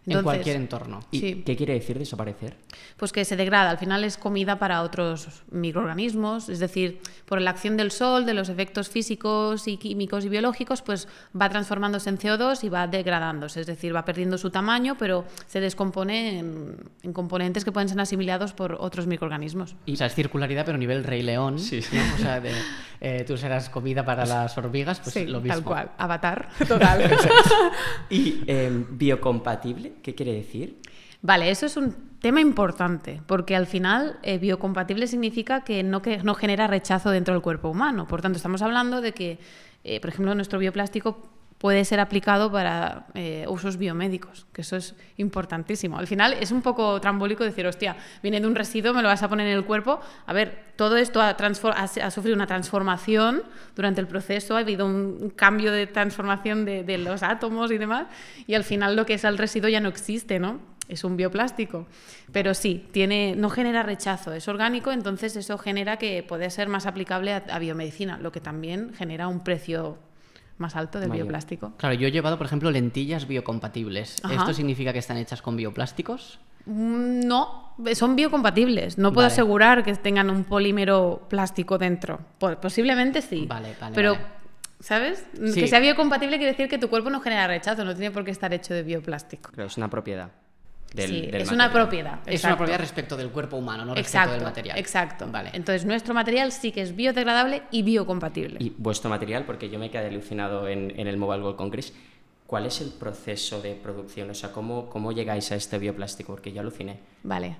en 0.06 0.24
cualquier 0.24 0.56
entorno. 0.56 1.00
¿Y 1.12 1.36
qué 1.36 1.56
quiere 1.56 1.74
decir 1.74 1.98
desaparecer? 1.98 2.58
Pues 2.98 3.12
que 3.12 3.26
se 3.26 3.36
degrada, 3.36 3.70
al 3.70 3.78
final 3.78 4.04
es 4.04 4.18
comida 4.18 4.60
para 4.60 4.82
otros 4.82 5.44
microorganismos, 5.52 6.50
es 6.50 6.60
decir, 6.60 7.00
por 7.26 7.42
la 7.42 7.52
acción 7.52 7.78
del 7.78 7.92
sol, 7.92 8.26
de 8.26 8.34
los 8.34 8.50
efectos 8.50 8.90
físicos 8.90 9.68
y 9.68 9.78
químicos 9.78 10.26
y 10.26 10.30
biológicos, 10.30 10.82
pues 10.82 11.08
va 11.40 11.50
transformándose 11.50 12.10
en 12.10 12.18
CO2 12.18 12.64
y 12.64 12.70
va 12.70 12.88
degradándose, 12.88 13.62
es 13.62 13.68
decir, 13.68 13.96
va 13.96 14.06
perdiendo 14.06 14.38
su 14.38 14.50
tamaño, 14.50 14.96
pero 14.98 15.26
se 15.48 15.60
descompone 15.60 16.40
en, 16.40 17.14
componentes 17.14 17.66
que 17.66 17.72
pueden 17.72 17.90
ser 17.90 18.00
asimilados 18.00 18.54
por 18.54 18.78
otros 18.80 19.08
microorganismos. 19.08 19.76
Y, 19.86 19.94
o 19.94 19.96
sea, 19.96 20.08
es 20.08 20.16
circularidad, 20.16 20.66
pero 20.66 20.76
a 20.76 20.80
nivel 20.80 21.04
Rey 21.04 21.22
León, 21.22 21.60
sí. 21.60 21.80
o 21.80 22.18
sea, 22.18 22.40
de, 22.40 22.52
eh, 23.02 23.24
tú 23.26 23.38
serás 23.38 23.70
comida 23.70 24.06
para 24.06 24.26
las 24.26 24.58
hormigas, 24.58 25.00
pues 25.00 25.16
lo 25.28 25.42
mismo. 25.42 25.54
Tal 25.54 25.64
cual, 25.64 25.92
avatar, 25.98 26.50
total. 26.68 27.12
¿Y 28.10 28.44
em, 28.48 28.86
biocompatible? 28.98 29.94
¿Qué 30.02 30.16
quiere 30.16 30.34
decir? 30.34 30.80
Vale, 31.22 31.50
eso 31.50 31.66
es 31.66 31.76
un 31.76 31.96
tema 32.20 32.42
importante, 32.42 33.22
porque 33.26 33.56
al 33.56 33.66
final 33.66 34.20
eh, 34.22 34.38
biocompatible 34.38 35.08
significa 35.08 35.64
que 35.64 35.82
no, 35.84 36.02
que 36.02 36.18
no 36.20 36.36
genera 36.36 36.68
rechazo 36.68 37.10
dentro 37.10 37.34
del 37.34 37.42
cuerpo 37.42 37.70
humano. 37.70 38.08
Por 38.08 38.22
tanto, 38.22 38.38
estamos 38.38 38.62
hablando 38.62 39.02
de 39.02 39.12
que, 39.14 39.40
eh, 39.84 40.00
por 40.00 40.10
ejemplo, 40.10 40.36
nuestro 40.36 40.60
bioplástico 40.60 41.35
puede 41.66 41.84
ser 41.84 42.00
aplicado 42.00 42.52
para 42.52 43.08
eh, 43.16 43.44
usos 43.48 43.78
biomédicos, 43.78 44.46
que 44.54 44.62
eso 44.62 44.76
es 44.76 44.94
importantísimo. 45.18 45.98
Al 45.98 46.06
final 46.06 46.34
es 46.34 46.52
un 46.52 46.62
poco 46.62 47.02
trambólico 47.02 47.44
decir, 47.44 47.66
hostia, 47.66 47.98
viene 48.22 48.40
de 48.40 48.46
un 48.46 48.54
residuo, 48.54 48.94
me 48.94 49.02
lo 49.02 49.08
vas 49.08 49.24
a 49.24 49.30
poner 49.30 49.48
en 49.48 49.54
el 49.54 49.66
cuerpo. 49.66 50.00
A 50.28 50.34
ver, 50.34 50.66
todo 50.76 50.96
esto 50.96 51.20
ha, 51.24 52.12
sufrido 52.12 52.36
una 52.36 52.46
transformación 52.46 53.42
durante 53.76 54.00
el 54.00 54.06
proceso, 54.06 54.56
ha 54.56 54.60
habido 54.60 54.86
un 54.86 55.34
cambio 55.36 55.72
de 55.72 55.88
transformación 55.88 56.66
de, 56.66 56.84
de, 56.84 57.00
los 57.00 57.24
átomos 57.24 57.72
y 57.72 57.80
demás, 57.80 58.06
y 58.46 58.54
al 58.54 58.64
final 58.64 58.96
lo 58.96 59.08
que 59.08 59.16
es 59.16 59.24
el 59.24 59.36
residuo 59.36 59.68
ya 59.68 59.80
no 59.80 59.90
existe, 59.90 60.38
¿no? 60.38 60.60
Es 60.88 61.04
un 61.04 61.18
bioplástico. 61.18 61.88
Pero 62.32 62.54
sí, 62.54 62.86
tiene, 62.92 63.34
no 63.36 63.50
genera 63.50 63.82
rechazo, 63.82 64.34
es 64.34 64.48
orgánico, 64.48 64.92
entonces 64.92 65.36
eso 65.36 65.58
genera 65.58 65.98
que 65.98 66.22
puede 66.22 66.48
ser 66.52 66.68
más 66.68 66.86
aplicable 66.86 67.34
a, 67.34 67.38
a 67.50 67.58
biomedicina, 67.58 68.20
lo 68.20 68.32
que 68.32 68.40
también 68.40 68.94
genera 68.94 69.28
un 69.28 69.44
precio 69.44 69.98
más 70.58 70.76
alto 70.76 71.00
del 71.00 71.10
bioplástico. 71.10 71.74
Claro, 71.78 71.96
yo 71.96 72.08
he 72.08 72.12
llevado, 72.12 72.38
por 72.38 72.48
ejemplo, 72.48 72.72
lentillas 72.72 73.28
biocompatibles. 73.28 74.18
¿Esto 74.30 74.54
significa 74.54 74.94
que 74.94 75.00
están 75.00 75.18
hechas 75.18 75.42
con 75.42 75.56
bioplásticos? 75.56 76.40
Mm, 76.66 77.28
no, 77.28 77.74
son 77.94 78.16
biocompatibles. 78.16 78.98
No 78.98 79.14
puedo 79.14 79.28
asegurar 79.28 79.84
que 79.84 79.94
tengan 79.96 80.30
un 80.30 80.44
polímero 80.44 81.28
plástico 81.30 81.78
dentro. 81.78 82.20
Posiblemente 82.62 83.22
sí. 83.22 83.46
Vale, 83.48 83.76
vale. 83.80 83.96
Pero, 83.96 84.18
¿sabes? 84.80 85.26
Que 85.54 85.68
sea 85.68 85.80
biocompatible 85.80 86.38
quiere 86.38 86.52
decir 86.52 86.70
que 86.70 86.78
tu 86.78 86.90
cuerpo 86.90 87.10
no 87.10 87.20
genera 87.20 87.48
rechazo, 87.48 87.84
no 87.84 87.94
tiene 87.94 88.12
por 88.12 88.24
qué 88.24 88.32
estar 88.32 88.54
hecho 88.54 88.74
de 88.74 88.84
bioplástico. 88.84 89.52
Pero 89.54 89.68
es 89.68 89.78
una 89.78 89.90
propiedad 89.90 90.32
sí, 90.98 91.30
es 91.32 91.52
una 91.52 91.72
propiedad. 91.72 92.20
Es 92.26 92.44
una 92.44 92.58
propiedad 92.58 92.80
respecto 92.80 93.18
del 93.18 93.30
cuerpo 93.30 93.58
humano, 93.58 93.86
no 93.86 93.96
respecto 93.96 94.32
del 94.32 94.44
material. 94.44 94.78
Exacto. 94.78 95.28
Vale. 95.32 95.52
Entonces, 95.54 95.86
nuestro 95.86 96.14
material 96.14 96.52
sí 96.52 96.72
que 96.72 96.82
es 96.82 96.96
biodegradable 96.96 97.64
y 97.72 97.84
biocompatible. 97.84 98.58
Y 98.60 98.74
vuestro 98.78 99.10
material, 99.10 99.46
porque 99.46 99.70
yo 99.70 99.80
me 99.80 99.90
quedé 99.90 100.08
alucinado 100.08 100.68
en, 100.68 100.94
en 100.98 101.08
el 101.08 101.18
Mobile 101.18 101.44
World 101.44 101.58
Congress, 101.58 101.94
¿cuál 102.48 102.66
es 102.66 102.82
el 102.82 102.90
proceso 102.92 103.62
de 103.62 103.74
producción? 103.74 104.30
O 104.30 104.34
sea, 104.34 104.52
¿cómo, 104.52 104.90
cómo 104.90 105.12
llegáis 105.12 105.52
a 105.52 105.56
este 105.56 105.78
bioplástico? 105.78 106.34
Porque 106.34 106.52
yo 106.52 106.62
aluciné. 106.62 107.00
Vale. 107.24 107.58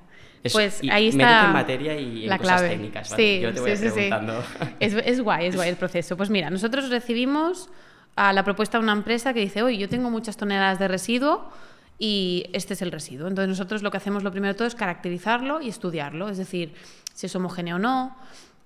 pues 0.52 0.82
ahí 0.92 1.10
está 1.10 1.46
en 1.46 1.54
materia 1.54 2.00
y 2.00 2.24
en 2.24 2.30
la 2.30 2.38
cosas 2.38 2.62
técnicas. 2.62 3.10
¿vale? 3.12 3.24
Sí, 3.24 3.42
yo 3.42 3.54
te 3.54 3.60
voy 3.62 3.76
sí, 3.76 3.90
preguntando. 3.90 4.44
Es, 4.80 4.94
es 4.94 5.22
guay, 5.22 5.48
es 5.48 5.56
guay 5.56 5.70
el 5.70 5.76
proceso. 5.76 6.16
Pues 6.18 6.30
mira, 6.30 6.50
nosotros 6.50 6.90
recibimos 6.90 7.70
a 8.16 8.32
la 8.34 8.44
propuesta 8.44 8.78
de 8.78 8.84
una 8.84 8.94
empresa 8.94 9.34
que 9.34 9.42
dice, 9.42 9.64
oye, 9.64 9.78
yo 9.78 9.90
tengo 9.90 10.10
muchas 10.10 10.38
toneladas 10.38 10.80
de 10.80 10.88
residuo, 10.88 11.50
y 11.98 12.46
este 12.54 12.74
es 12.74 12.82
el 12.82 12.92
residuo. 12.92 13.28
Entonces 13.28 13.50
nosotros 13.50 13.82
lo 13.84 13.92
que 13.92 13.98
hacemos 13.98 14.24
lo 14.24 14.32
primero 14.32 14.54
de 14.54 14.58
todo 14.58 14.68
es 14.68 14.76
caracterizarlo 14.76 15.62
y 15.62 15.70
estudiarlo, 15.70 16.30
es 16.30 16.38
decir, 16.38 16.74
si 17.14 17.28
es 17.28 17.36
homogéneo 17.36 17.78
o 17.78 17.80
no. 17.80 18.16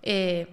Eh, 0.02 0.48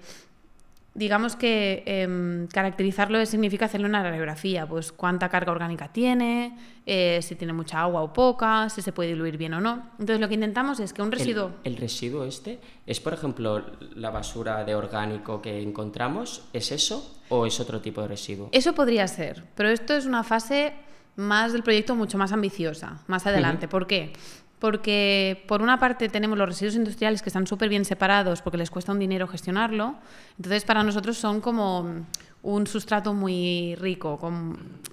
digamos 0.97 1.37
que 1.37 1.83
em, 1.87 2.47
caracterizarlo 2.49 3.25
significa 3.27 3.67
hacerle 3.67 3.87
una 3.87 4.03
radiografía, 4.03 4.67
pues 4.67 4.93
cuánta 4.93 5.29
carga 5.29 5.53
orgánica 5.53 5.93
tiene, 5.93 6.57
eh, 6.87 7.21
si 7.23 7.35
tiene 7.35 7.53
mucha 7.53 7.83
agua 7.83 8.03
o 8.03 8.13
poca, 8.13 8.69
si 8.71 8.81
se 8.81 8.93
puede 8.93 9.11
diluir 9.11 9.37
bien 9.37 9.55
o 9.55 9.61
no. 9.61 9.91
Entonces 9.99 10.21
lo 10.21 10.29
que 10.29 10.35
intentamos 10.35 10.81
es 10.81 10.93
que 10.93 11.03
un 11.03 11.13
residuo... 11.13 11.53
El, 11.65 11.77
residuo 11.77 12.25
este 12.25 12.59
es, 12.87 13.01
por 13.01 13.13
ejemplo, 13.13 13.63
la 13.95 14.11
basura 14.11 14.65
de 14.65 14.75
orgánico 14.75 15.43
que 15.43 15.61
encontramos, 15.61 16.45
¿es 16.55 16.73
eso 16.73 17.21
o 17.29 17.45
es 17.45 17.61
otro 17.61 17.83
tipo 17.83 18.01
de 18.01 18.09
residuo? 18.09 18.49
Eso 18.53 18.75
podría 18.75 19.07
ser, 19.07 19.45
pero 19.55 19.69
esto 19.69 19.95
es 19.95 20.07
una 20.07 20.25
fase 20.25 20.73
más 21.17 21.53
del 21.53 21.63
proyecto 21.63 21.95
mucho 21.95 22.19
más 22.19 22.33
ambiciosa, 22.33 22.99
más 23.07 23.27
adelante. 23.27 23.69
¿Por 23.69 23.87
qué? 23.87 24.13
porque 24.59 25.45
por 25.47 25.61
una 25.61 25.79
parte 25.79 26.09
tenemos 26.09 26.39
los 26.39 26.49
residuos 26.49 26.77
industriales 26.77 27.23
que 27.23 27.29
están 27.29 27.47
súper 27.47 27.69
bien 27.69 27.85
separados 27.85 28.41
porque 28.43 28.57
les 28.57 28.71
cuesta 28.71 28.93
un 28.93 28.99
dinero 28.99 29.29
gestionarlo, 29.29 29.97
entonces 30.39 30.65
para 30.65 30.83
nosotros 30.83 31.19
son 31.19 31.41
como 31.41 32.07
un 32.47 32.67
sustrato 32.69 33.13
muy 33.13 33.75
rico, 33.75 34.21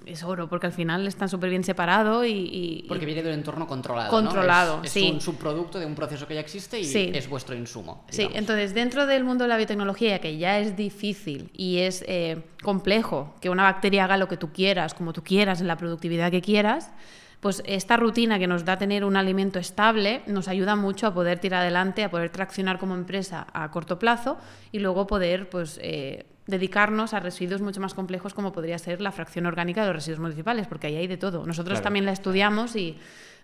es 0.06 0.24
oro, 0.24 0.48
porque 0.48 0.66
al 0.66 0.72
final 0.72 1.06
están 1.06 1.28
súper 1.28 1.50
bien 1.50 1.62
separado 1.62 2.24
y, 2.24 2.84
Porque 2.88 3.06
viene 3.06 3.22
de 3.22 3.28
un 3.28 3.34
entorno 3.34 3.66
controlado. 3.68 4.10
Controlado, 4.10 4.80
Es, 4.82 4.90
sí. 4.90 5.08
un 5.12 5.20
subproducto 5.20 5.78
de 5.78 5.86
un 5.86 5.94
proceso 5.94 6.26
que 6.26 6.34
ya 6.34 6.40
existe 6.40 6.80
y 6.80 7.16
es 7.16 7.28
vuestro 7.28 7.54
insumo. 7.54 8.04
Sí, 8.10 8.28
entonces 8.34 8.74
dentro 8.74 9.06
del 9.06 9.22
mundo 9.22 9.44
de 9.44 9.48
la 9.48 9.56
biotecnología, 9.56 10.18
que 10.18 10.36
ya 10.36 10.58
es 10.58 10.76
difícil 10.76 11.50
y 11.52 11.78
es 11.78 12.04
eh, 12.08 12.42
complejo 12.62 13.34
que 13.40 13.50
una 13.50 13.62
bacteria 13.62 14.04
haga 14.04 14.16
lo 14.16 14.26
que 14.26 14.36
tú 14.36 14.52
quieras, 14.52 14.92
como 14.92 15.12
tú 15.12 15.22
quieras, 15.22 15.60
en 15.60 15.68
la 15.68 15.76
productividad 15.76 16.32
que 16.32 16.42
quieras, 16.42 16.90
pues 17.38 17.62
esta 17.66 17.96
rutina 17.96 18.40
que 18.40 18.48
nos 18.48 18.64
da 18.64 18.78
tener 18.78 19.04
un 19.04 19.16
alimento 19.16 19.60
estable 19.60 20.22
nos 20.26 20.48
ayuda 20.48 20.74
mucho 20.74 21.06
a 21.06 21.14
poder 21.14 21.38
tirar 21.38 21.60
adelante, 21.60 22.02
a 22.02 22.10
poder 22.10 22.30
traccionar 22.30 22.78
como 22.78 22.94
empresa 22.94 23.46
a 23.52 23.70
corto 23.70 23.98
plazo 23.98 24.38
y 24.72 24.80
luego 24.80 25.06
poder 25.06 25.48
pues, 25.50 25.78
eh, 25.82 26.26
dedicarnos 26.46 27.14
a 27.14 27.20
residuos 27.20 27.60
mucho 27.60 27.80
más 27.80 27.94
complejos 27.94 28.34
como 28.34 28.52
podría 28.52 28.78
ser 28.78 29.00
la 29.00 29.12
fracción 29.12 29.46
orgánica 29.46 29.80
de 29.82 29.88
los 29.88 29.96
residuos 29.96 30.20
municipales, 30.20 30.66
porque 30.66 30.88
ahí 30.88 30.96
hay 30.96 31.06
de 31.06 31.16
todo. 31.16 31.46
Nosotros 31.46 31.80
también 31.80 32.04
la 32.04 32.12
estudiamos 32.12 32.76
y 32.76 32.98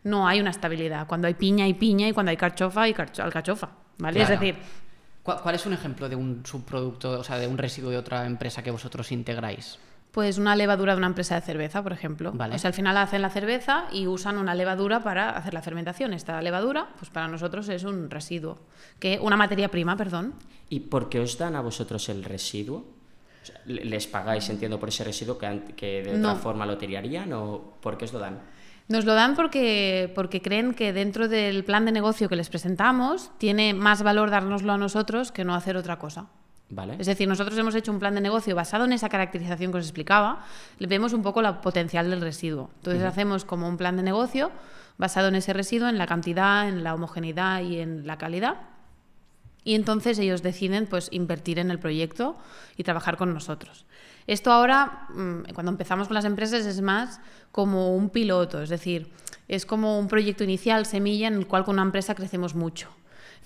no 0.04 0.28
hay 0.28 0.40
una 0.40 0.50
estabilidad. 0.50 1.06
Cuando 1.06 1.26
hay 1.26 1.34
piña 1.34 1.64
hay 1.64 1.74
piña 1.74 2.08
y 2.08 2.12
cuando 2.12 2.30
hay 2.30 2.36
carchofa 2.36 2.82
hay 2.82 2.94
alcachofa, 3.18 3.70
¿vale? 3.98 4.22
Es 4.22 4.28
decir... 4.28 4.56
¿Cuál 5.22 5.54
es 5.54 5.66
un 5.66 5.74
ejemplo 5.74 6.08
de 6.08 6.16
un 6.16 6.44
subproducto, 6.44 7.20
o 7.20 7.24
sea, 7.24 7.38
de 7.38 7.46
un 7.46 7.58
residuo 7.58 7.90
de 7.90 7.98
otra 7.98 8.26
empresa 8.26 8.62
que 8.62 8.70
vosotros 8.70 9.12
integráis? 9.12 9.78
Pues 10.12 10.38
una 10.38 10.56
levadura 10.56 10.94
de 10.94 10.98
una 10.98 11.06
empresa 11.06 11.36
de 11.36 11.40
cerveza, 11.40 11.82
por 11.82 11.92
ejemplo. 11.92 12.32
Vale. 12.32 12.56
O 12.56 12.58
sea, 12.58 12.68
al 12.68 12.74
final 12.74 12.96
hacen 12.96 13.22
la 13.22 13.30
cerveza 13.30 13.84
y 13.92 14.06
usan 14.06 14.38
una 14.38 14.54
levadura 14.54 15.02
para 15.02 15.30
hacer 15.30 15.54
la 15.54 15.62
fermentación. 15.62 16.12
Esta 16.12 16.40
levadura, 16.42 16.88
pues 16.98 17.10
para 17.10 17.28
nosotros 17.28 17.68
es 17.68 17.84
un 17.84 18.10
residuo, 18.10 18.58
que 18.98 19.18
una 19.22 19.36
materia 19.36 19.70
prima, 19.70 19.96
perdón. 19.96 20.34
¿Y 20.68 20.80
por 20.80 21.08
qué 21.08 21.20
os 21.20 21.38
dan 21.38 21.54
a 21.54 21.60
vosotros 21.60 22.08
el 22.08 22.24
residuo? 22.24 22.84
¿Les 23.66 24.06
pagáis, 24.06 24.48
entiendo, 24.50 24.78
por 24.78 24.88
ese 24.88 25.04
residuo 25.04 25.38
que, 25.38 25.74
que 25.76 26.02
de 26.02 26.18
otra 26.18 26.34
forma 26.34 26.66
lo 26.66 26.76
tirarían 26.76 27.32
o 27.32 27.74
por 27.80 27.96
qué 27.96 28.04
os 28.04 28.12
lo 28.12 28.18
dan? 28.18 28.40
Nos 28.90 29.04
lo 29.04 29.14
dan 29.14 29.36
porque, 29.36 30.10
porque 30.16 30.42
creen 30.42 30.74
que 30.74 30.92
dentro 30.92 31.28
del 31.28 31.62
plan 31.62 31.84
de 31.84 31.92
negocio 31.92 32.28
que 32.28 32.34
les 32.34 32.48
presentamos 32.48 33.30
tiene 33.38 33.72
más 33.72 34.02
valor 34.02 34.30
dárnoslo 34.30 34.72
a 34.72 34.78
nosotros 34.78 35.30
que 35.30 35.44
no 35.44 35.54
hacer 35.54 35.76
otra 35.76 36.00
cosa. 36.00 36.26
Es 36.98 37.06
decir, 37.06 37.26
nosotros 37.26 37.58
hemos 37.58 37.74
hecho 37.74 37.90
un 37.90 37.98
plan 37.98 38.14
de 38.14 38.20
negocio 38.20 38.54
basado 38.54 38.84
en 38.84 38.92
esa 38.92 39.08
caracterización 39.08 39.72
que 39.72 39.78
os 39.78 39.84
explicaba, 39.84 40.44
le 40.78 40.86
vemos 40.86 41.12
un 41.12 41.22
poco 41.22 41.42
la 41.42 41.60
potencial 41.60 42.08
del 42.08 42.20
residuo. 42.20 42.70
Entonces 42.76 43.02
hacemos 43.02 43.44
como 43.44 43.68
un 43.68 43.76
plan 43.76 43.96
de 43.96 44.04
negocio 44.04 44.52
basado 44.96 45.28
en 45.28 45.34
ese 45.34 45.52
residuo, 45.52 45.88
en 45.88 45.98
la 45.98 46.06
cantidad, 46.06 46.68
en 46.68 46.84
la 46.84 46.94
homogeneidad 46.94 47.62
y 47.62 47.80
en 47.80 48.06
la 48.06 48.18
calidad. 48.18 48.56
Y 49.64 49.74
entonces 49.74 50.18
ellos 50.18 50.42
deciden 50.42 50.86
pues 50.86 51.08
invertir 51.10 51.58
en 51.58 51.70
el 51.70 51.78
proyecto 51.78 52.36
y 52.76 52.84
trabajar 52.84 53.16
con 53.16 53.34
nosotros. 53.34 53.84
Esto 54.26 54.52
ahora, 54.52 55.08
mm, 55.10 55.52
cuando 55.54 55.72
empezamos 55.72 56.06
con 56.06 56.14
las 56.14 56.24
empresas, 56.24 56.64
es 56.64 56.80
más 56.80 57.20
como 57.50 57.96
un 57.96 58.10
piloto, 58.10 58.62
es 58.62 58.68
decir, 58.68 59.10
es 59.48 59.66
como 59.66 59.98
un 59.98 60.06
proyecto 60.06 60.44
inicial, 60.44 60.86
semilla, 60.86 61.26
en 61.26 61.34
el 61.34 61.46
cual 61.46 61.64
con 61.64 61.74
una 61.74 61.82
empresa 61.82 62.14
crecemos 62.14 62.54
mucho. 62.54 62.88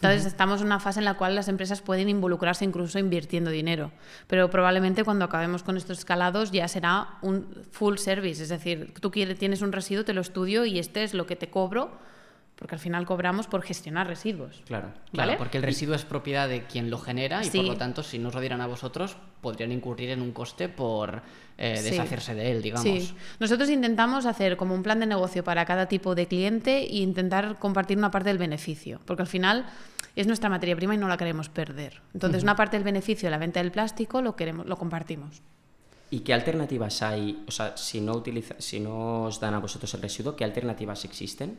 Entonces 0.05 0.27
estamos 0.27 0.61
en 0.61 0.67
una 0.67 0.81
fase 0.81 0.99
en 0.99 1.07
la 1.07 1.15
cual 1.15 1.35
las 1.35 1.49
empresas 1.49 1.81
pueden 1.81 2.09
involucrarse 2.09 2.65
incluso 2.65 2.99
invirtiendo 2.99 3.51
dinero, 3.51 3.91
pero 4.27 4.51
probablemente 4.51 5.03
cuando 5.03 5.25
acabemos 5.25 5.63
con 5.63 5.77
estos 5.77 5.99
escalados 5.99 6.53
ya 6.53 6.69
será 6.69 7.19
un 7.23 7.47
full 7.71 7.97
service, 7.97 8.43
es 8.43 8.51
decir, 8.51 8.93
tú 9.01 9.11
quieres, 9.11 9.39
tienes 9.39 9.63
un 9.63 9.73
residuo, 9.73 10.05
te 10.05 10.13
lo 10.13 10.21
estudio 10.21 10.67
y 10.67 10.79
este 10.79 11.05
es 11.05 11.15
lo 11.15 11.27
que 11.27 11.37
te 11.37 11.49
cobro 11.49 11.91
porque 12.57 12.77
al 12.77 12.81
final 12.81 13.05
cobramos 13.05 13.49
por 13.49 13.63
gestionar 13.63 14.07
residuos. 14.07 14.63
Claro, 14.67 14.93
claro 15.13 15.35
porque 15.39 15.57
el 15.57 15.65
residuo 15.65 15.95
es 15.95 16.05
propiedad 16.05 16.49
de 16.49 16.65
quien 16.65 16.89
lo 16.89 16.99
genera 16.99 17.45
y 17.45 17.51
por 17.51 17.65
lo 17.65 17.77
tanto, 17.77 18.03
si 18.03 18.19
no 18.19 18.29
os 18.29 18.35
lo 18.35 18.41
dieran 18.41 18.61
a 18.61 18.67
vosotros, 18.67 19.17
podrían 19.41 19.73
incurrir 19.73 20.11
en 20.11 20.23
un 20.23 20.33
coste 20.33 20.69
por 20.69 21.23
eh, 21.59 21.81
deshacerse 21.83 22.35
de 22.35 22.53
él, 22.53 22.63
digamos. 22.63 22.85
Sí. 22.85 23.15
Nosotros 23.41 23.69
intentamos 23.71 24.25
hacer 24.25 24.57
como 24.57 24.75
un 24.75 24.83
plan 24.83 25.01
de 25.01 25.07
negocio 25.07 25.43
para 25.43 25.65
cada 25.65 25.87
tipo 25.87 26.15
de 26.15 26.29
cliente 26.29 26.79
e 26.79 26.99
intentar 26.99 27.59
compartir 27.59 27.99
una 27.99 28.13
parte 28.13 28.29
del 28.29 28.39
beneficio, 28.39 29.01
porque 29.05 29.23
al 29.23 29.29
final 29.29 29.67
es 30.17 30.27
nuestra 30.27 30.49
materia 30.49 30.77
prima 30.77 30.95
y 30.95 30.99
no 30.99 31.09
la 31.09 31.17
queremos 31.17 31.49
perder. 31.49 32.01
Entonces, 32.13 32.43
una 32.43 32.57
parte 32.57 32.77
del 32.77 32.85
beneficio 32.85 33.27
de 33.27 33.31
la 33.31 33.39
venta 33.39 33.61
del 33.61 33.73
plástico 33.73 34.23
lo 34.23 34.37
queremos, 34.37 34.67
lo 34.67 34.77
compartimos. 34.77 35.43
¿Y 36.11 36.21
qué 36.21 36.33
alternativas 36.33 37.03
hay? 37.03 37.43
O 37.49 37.51
sea, 37.51 37.77
si 37.77 38.01
no, 38.01 38.13
utiliza, 38.13 38.55
si 38.59 38.79
no 38.79 39.25
os 39.25 39.41
dan 39.41 39.55
a 39.55 39.59
vosotros 39.59 39.93
el 39.95 40.03
residuo, 40.03 40.37
¿qué 40.37 40.45
alternativas 40.45 41.05
existen? 41.05 41.59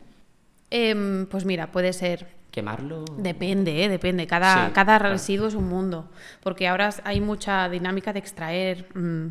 Em, 0.69 1.25
pues 1.25 1.45
mira, 1.45 1.71
puede 1.71 1.91
ser... 1.93 2.27
¿Quemarlo? 2.51 3.03
Depende, 3.17 3.83
¿eh? 3.83 3.89
depende. 3.89 4.27
Cada, 4.27 4.71
cada 4.71 4.97
residuo 4.97 5.47
es 5.47 5.55
un 5.55 5.67
mundo. 5.67 6.07
Porque 6.41 6.69
ahora 6.69 6.89
hay 7.03 7.19
mucha 7.19 7.67
dinámica 7.67 8.13
de 8.13 8.19
extraer 8.19 8.88
mm, 8.95 9.27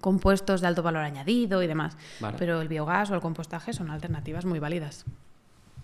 compuestos 0.00 0.60
de 0.60 0.66
alto 0.66 0.82
valor 0.82 1.04
añadido 1.04 1.62
y 1.62 1.68
demás. 1.68 1.96
Pero 2.38 2.60
el 2.60 2.66
biogás 2.66 3.12
o 3.12 3.14
el 3.14 3.20
compostaje 3.20 3.72
son 3.72 3.92
alternativas 3.92 4.44
muy 4.44 4.58
válidas. 4.58 5.04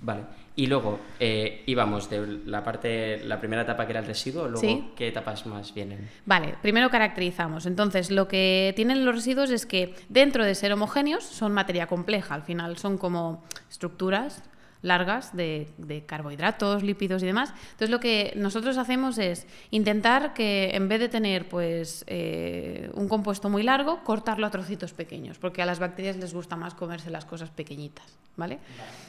Vale. 0.00 0.24
Y 0.58 0.66
luego 0.66 0.98
eh, 1.20 1.62
íbamos 1.66 2.10
de 2.10 2.40
la 2.44 2.64
parte, 2.64 3.22
la 3.24 3.38
primera 3.38 3.62
etapa 3.62 3.86
que 3.86 3.92
era 3.92 4.00
el 4.00 4.06
residuo, 4.06 4.48
luego 4.48 4.90
qué 4.96 5.06
etapas 5.06 5.46
más 5.46 5.72
vienen. 5.72 6.08
Vale, 6.26 6.56
primero 6.60 6.90
caracterizamos. 6.90 7.64
Entonces, 7.64 8.10
lo 8.10 8.26
que 8.26 8.72
tienen 8.74 9.04
los 9.04 9.14
residuos 9.14 9.50
es 9.50 9.66
que 9.66 9.94
dentro 10.08 10.44
de 10.44 10.56
ser 10.56 10.72
homogéneos 10.72 11.22
son 11.22 11.52
materia 11.52 11.86
compleja. 11.86 12.34
Al 12.34 12.42
final 12.42 12.76
son 12.76 12.98
como 12.98 13.44
estructuras 13.70 14.42
largas 14.82 15.36
de, 15.36 16.04
carbohidratos, 16.06 16.82
lípidos 16.82 17.22
y 17.22 17.26
demás. 17.26 17.52
Entonces 17.72 17.90
lo 17.90 18.00
que 18.00 18.32
nosotros 18.36 18.78
hacemos 18.78 19.18
es 19.18 19.46
intentar 19.70 20.34
que 20.34 20.70
en 20.74 20.88
vez 20.88 21.00
de 21.00 21.08
tener 21.08 21.48
pues 21.48 22.04
eh, 22.06 22.90
un 22.94 23.08
compuesto 23.08 23.48
muy 23.48 23.62
largo, 23.62 24.04
cortarlo 24.04 24.46
a 24.46 24.50
trocitos 24.50 24.92
pequeños, 24.92 25.38
porque 25.38 25.62
a 25.62 25.66
las 25.66 25.78
bacterias 25.78 26.16
les 26.16 26.32
gusta 26.32 26.56
más 26.56 26.74
comerse 26.74 27.10
las 27.10 27.24
cosas 27.24 27.50
pequeñitas, 27.50 28.18
¿vale? 28.36 28.58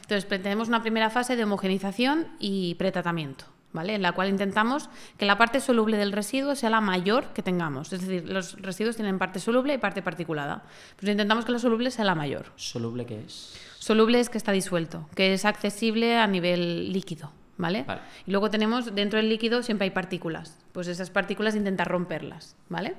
Entonces 0.01 0.27
tenemos 0.27 0.67
una 0.67 0.81
primera 0.81 1.09
fase 1.09 1.35
de 1.35 1.43
homogenización 1.43 2.27
y 2.39 2.75
pretratamiento. 2.75 3.45
¿Vale? 3.71 3.93
En 3.93 4.01
la 4.01 4.13
cual 4.13 4.29
intentamos 4.29 4.89
que 5.19 5.27
la 5.27 5.37
parte 5.37 5.59
soluble 5.59 5.97
del 5.97 6.11
residuo 6.11 6.55
sea 6.55 6.71
la 6.71 6.81
mayor 6.81 7.33
que 7.33 7.43
tengamos. 7.43 7.93
Es 7.93 8.01
decir, 8.01 8.27
los 8.27 8.59
residuos 8.59 8.95
tienen 8.95 9.19
parte 9.19 9.39
soluble 9.39 9.75
y 9.75 9.77
parte 9.77 10.01
particulada. 10.01 10.63
Pues 10.99 11.11
intentamos 11.11 11.45
que 11.45 11.51
la 11.51 11.59
soluble 11.59 11.91
sea 11.91 12.03
la 12.03 12.15
mayor. 12.15 12.47
¿Soluble 12.55 13.05
qué 13.05 13.23
es? 13.23 13.59
Soluble 13.79 14.19
es 14.19 14.29
que 14.29 14.37
está 14.37 14.51
disuelto, 14.51 15.07
que 15.15 15.33
es 15.33 15.45
accesible 15.45 16.17
a 16.17 16.27
nivel 16.27 16.91
líquido. 16.91 17.31
¿Vale? 17.57 17.85
Y 18.25 18.31
luego 18.31 18.49
tenemos, 18.49 18.95
dentro 18.95 19.17
del 19.17 19.27
líquido 19.27 19.63
siempre 19.63 19.83
hay 19.83 19.91
partículas. 19.91 20.57
Pues 20.71 20.87
esas 20.87 21.09
partículas 21.09 21.55
intentar 21.55 21.89
romperlas, 21.89 22.55
¿vale? 22.69 22.95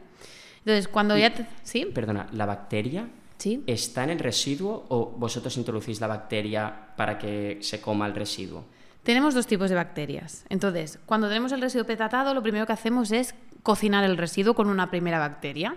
Entonces, 0.59 0.87
cuando 0.87 1.17
ya... 1.17 1.33
¿Sí? 1.63 1.87
Perdona, 1.87 2.27
¿la 2.33 2.45
bacteria 2.45 3.09
¿Sí? 3.39 3.63
está 3.67 4.05
en 4.05 4.11
el 4.11 4.19
residuo 4.19 4.85
o 4.91 5.15
vosotros 5.17 5.57
introducís 5.57 5.99
la 6.03 6.09
bacteria 6.09 6.75
para 6.95 7.17
que 7.17 7.57
se 7.63 7.81
coma 7.81 8.07
el 8.07 8.15
residuo? 8.15 8.67
Tenemos 9.03 9.33
dos 9.33 9.47
tipos 9.47 9.71
de 9.71 9.77
bacterias. 9.77 10.45
Entonces, 10.51 10.99
cuando 11.07 11.29
tenemos 11.29 11.53
el 11.53 11.63
residuo 11.63 11.87
petratado, 11.87 12.35
lo 12.35 12.43
primero 12.43 12.67
que 12.67 12.75
hacemos 12.75 13.13
es 13.13 13.35
cocinar 13.63 14.05
el 14.05 14.19
residuo 14.19 14.53
con 14.55 14.69
una 14.69 14.91
primera 14.91 15.19
bacteria. 15.19 15.77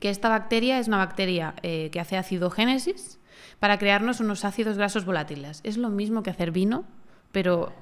Que 0.00 0.10
esta 0.10 0.28
bacteria 0.28 0.80
es 0.80 0.88
una 0.88 0.96
bacteria 0.96 1.54
eh, 1.62 1.88
que 1.92 2.00
hace 2.00 2.16
acidogénesis 2.16 3.20
para 3.58 3.78
crearnos 3.78 4.20
unos 4.20 4.44
ácidos 4.44 4.76
grasos 4.76 5.04
volátiles. 5.04 5.60
Es 5.64 5.76
lo 5.76 5.90
mismo 5.90 6.22
que 6.22 6.30
hacer 6.30 6.50
vino, 6.50 6.84
pero... 7.32 7.72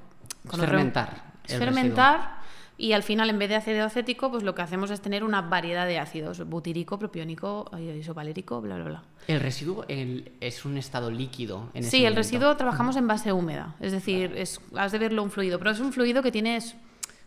Con 0.47 0.59
fermentar. 0.59 1.23
fermentar 1.45 2.43
y 2.77 2.93
al 2.93 3.03
final, 3.03 3.29
en 3.29 3.37
vez 3.37 3.49
de 3.49 3.55
ácido 3.55 3.85
acético, 3.85 4.31
pues 4.31 4.43
lo 4.43 4.55
que 4.55 4.61
hacemos 4.61 4.89
es 4.89 4.99
tener 4.99 5.23
una 5.23 5.41
variedad 5.41 5.85
de 5.85 5.99
ácidos, 5.99 6.45
butírico, 6.47 6.97
propiónico, 6.97 7.69
isovalérico, 7.77 8.61
bla, 8.61 8.75
bla, 8.75 8.83
bla. 8.85 9.03
¿El 9.27 9.39
residuo 9.39 9.85
es 9.87 10.65
un 10.65 10.77
estado 10.77 11.11
líquido? 11.11 11.69
En 11.75 11.83
sí, 11.83 12.03
el 12.03 12.15
residuo 12.15 12.57
trabajamos 12.57 12.95
en 12.95 13.07
base 13.07 13.31
húmeda, 13.31 13.75
es 13.79 13.91
decir, 13.91 14.33
es, 14.35 14.59
has 14.75 14.91
de 14.91 14.99
verlo 14.99 15.23
un 15.23 15.29
fluido, 15.29 15.59
pero 15.59 15.71
es 15.71 15.79
un 15.79 15.93
fluido 15.93 16.23
que 16.23 16.31
tiene 16.31 16.57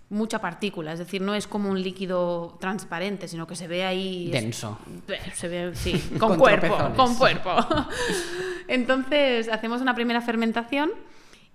mucha 0.08 0.40
partícula, 0.40 0.92
es 0.92 0.98
decir, 0.98 1.20
no 1.20 1.34
es 1.34 1.46
como 1.46 1.68
un 1.68 1.82
líquido 1.82 2.56
transparente, 2.60 3.26
sino 3.26 3.46
que 3.46 3.56
se 3.56 3.66
ve 3.66 3.84
ahí... 3.84 4.30
Denso. 4.30 4.78
se 5.34 5.48
ve, 5.48 5.74
sí, 5.74 5.98
con, 6.18 6.38
cuerpo, 6.38 6.76
con 6.94 7.16
cuerpo. 7.16 7.56
Entonces, 8.68 9.48
hacemos 9.48 9.80
una 9.80 9.94
primera 9.94 10.20
fermentación 10.20 10.90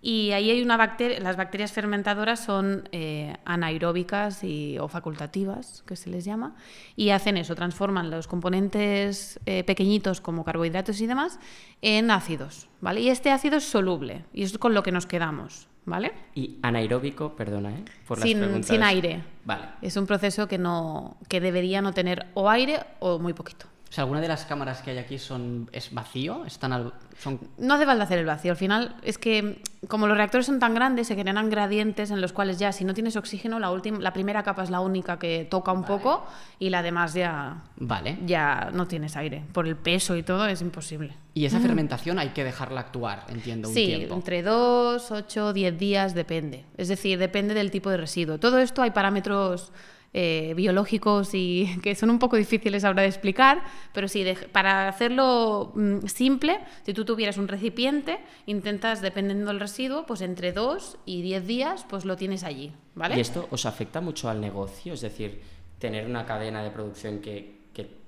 Y 0.03 0.31
ahí 0.31 0.49
hay 0.49 0.63
una 0.63 0.77
bacteria, 0.77 1.19
las 1.19 1.37
bacterias 1.37 1.71
fermentadoras 1.71 2.43
son 2.43 2.89
eh, 2.91 3.35
anaeróbicas 3.45 4.43
y, 4.43 4.79
o 4.79 4.87
facultativas, 4.87 5.83
que 5.85 5.95
se 5.95 6.09
les 6.09 6.25
llama, 6.25 6.55
y 6.95 7.11
hacen 7.11 7.37
eso, 7.37 7.53
transforman 7.53 8.09
los 8.09 8.27
componentes 8.27 9.39
eh, 9.45 9.63
pequeñitos 9.63 10.19
como 10.19 10.43
carbohidratos 10.43 10.99
y 11.01 11.05
demás 11.07 11.39
en 11.83 12.09
ácidos, 12.09 12.67
¿vale? 12.81 13.01
Y 13.01 13.09
este 13.09 13.29
ácido 13.29 13.57
es 13.57 13.63
soluble, 13.63 14.25
y 14.33 14.41
es 14.41 14.57
con 14.57 14.73
lo 14.73 14.81
que 14.81 14.91
nos 14.91 15.05
quedamos, 15.05 15.67
¿vale? 15.85 16.13
Y 16.33 16.57
anaeróbico, 16.63 17.35
perdona, 17.35 17.69
¿eh? 17.69 17.85
Por 18.07 18.17
las 18.17 18.27
Sin, 18.27 18.39
preguntas. 18.39 18.65
sin 18.65 18.81
aire. 18.81 19.23
Vale. 19.45 19.65
Es 19.83 19.97
un 19.97 20.07
proceso 20.07 20.47
que, 20.47 20.57
no, 20.57 21.17
que 21.29 21.39
debería 21.39 21.81
no 21.83 21.93
tener 21.93 22.25
o 22.33 22.49
aire 22.49 22.79
o 22.99 23.19
muy 23.19 23.33
poquito. 23.33 23.67
O 23.91 23.93
sea, 23.93 24.03
¿alguna 24.05 24.21
de 24.21 24.29
las 24.29 24.45
cámaras 24.45 24.81
que 24.81 24.91
hay 24.91 24.99
aquí 24.99 25.17
son 25.19 25.69
es 25.73 25.93
vacío? 25.93 26.45
Están 26.45 26.71
al- 26.71 26.93
son 27.19 27.41
No 27.57 27.73
hace 27.73 27.85
falta 27.85 28.05
hacer 28.05 28.19
el 28.19 28.25
vacío. 28.25 28.51
Al 28.53 28.57
final 28.57 28.95
es 29.03 29.17
que 29.17 29.61
como 29.89 30.07
los 30.07 30.15
reactores 30.15 30.45
son 30.45 30.59
tan 30.59 30.73
grandes, 30.73 31.07
se 31.07 31.15
generan 31.17 31.49
gradientes 31.49 32.09
en 32.09 32.21
los 32.21 32.31
cuales 32.31 32.57
ya 32.57 32.71
si 32.71 32.85
no 32.85 32.93
tienes 32.93 33.17
oxígeno, 33.17 33.59
la, 33.59 33.69
última, 33.69 33.99
la 33.99 34.13
primera 34.13 34.43
capa 34.43 34.63
es 34.63 34.69
la 34.69 34.79
única 34.79 35.19
que 35.19 35.45
toca 35.51 35.73
un 35.73 35.83
poco 35.83 36.25
y 36.57 36.69
la 36.69 36.83
demás 36.83 37.13
ya, 37.15 37.63
Vale. 37.75 38.17
ya 38.25 38.69
no 38.73 38.87
tienes 38.87 39.17
aire. 39.17 39.43
Por 39.51 39.67
el 39.67 39.75
peso 39.75 40.15
y 40.15 40.23
todo 40.23 40.45
es 40.45 40.61
imposible. 40.61 41.13
Y 41.33 41.43
esa 41.43 41.59
fermentación 41.59 42.17
hay 42.17 42.29
que 42.29 42.45
dejarla 42.45 42.79
actuar, 42.79 43.25
entiendo, 43.27 43.67
un 43.67 43.73
Sí, 43.73 43.87
tiempo. 43.87 44.15
entre 44.15 44.41
2, 44.41 45.11
8, 45.11 45.51
10 45.51 45.77
días 45.77 46.13
depende. 46.15 46.63
Es 46.77 46.87
decir, 46.87 47.19
depende 47.19 47.53
del 47.53 47.71
tipo 47.71 47.89
de 47.89 47.97
residuo. 47.97 48.37
Todo 48.39 48.57
esto 48.59 48.81
hay 48.81 48.91
parámetros 48.91 49.73
eh, 50.13 50.53
biológicos 50.55 51.33
y 51.33 51.69
que 51.83 51.95
son 51.95 52.09
un 52.09 52.19
poco 52.19 52.35
difíciles 52.35 52.83
ahora 52.83 53.03
de 53.03 53.07
explicar, 53.07 53.63
pero 53.93 54.07
sí, 54.07 54.23
de- 54.23 54.35
para 54.35 54.87
hacerlo 54.89 55.71
mm, 55.75 56.05
simple, 56.07 56.59
si 56.83 56.93
tú 56.93 57.05
tuvieras 57.05 57.37
un 57.37 57.47
recipiente, 57.47 58.19
intentas, 58.45 59.01
dependiendo 59.01 59.47
del 59.47 59.59
residuo, 59.59 60.05
pues 60.05 60.21
entre 60.21 60.51
2 60.51 60.97
y 61.05 61.21
10 61.21 61.47
días, 61.47 61.85
pues 61.89 62.03
lo 62.05 62.15
tienes 62.17 62.43
allí, 62.43 62.73
¿vale? 62.95 63.15
¿Y 63.15 63.21
esto 63.21 63.47
os 63.51 63.65
afecta 63.65 64.01
mucho 64.01 64.29
al 64.29 64.41
negocio? 64.41 64.93
Es 64.93 65.01
decir, 65.01 65.41
tener 65.79 66.05
una 66.05 66.25
cadena 66.25 66.61
de 66.63 66.71
producción 66.71 67.19
que 67.19 67.60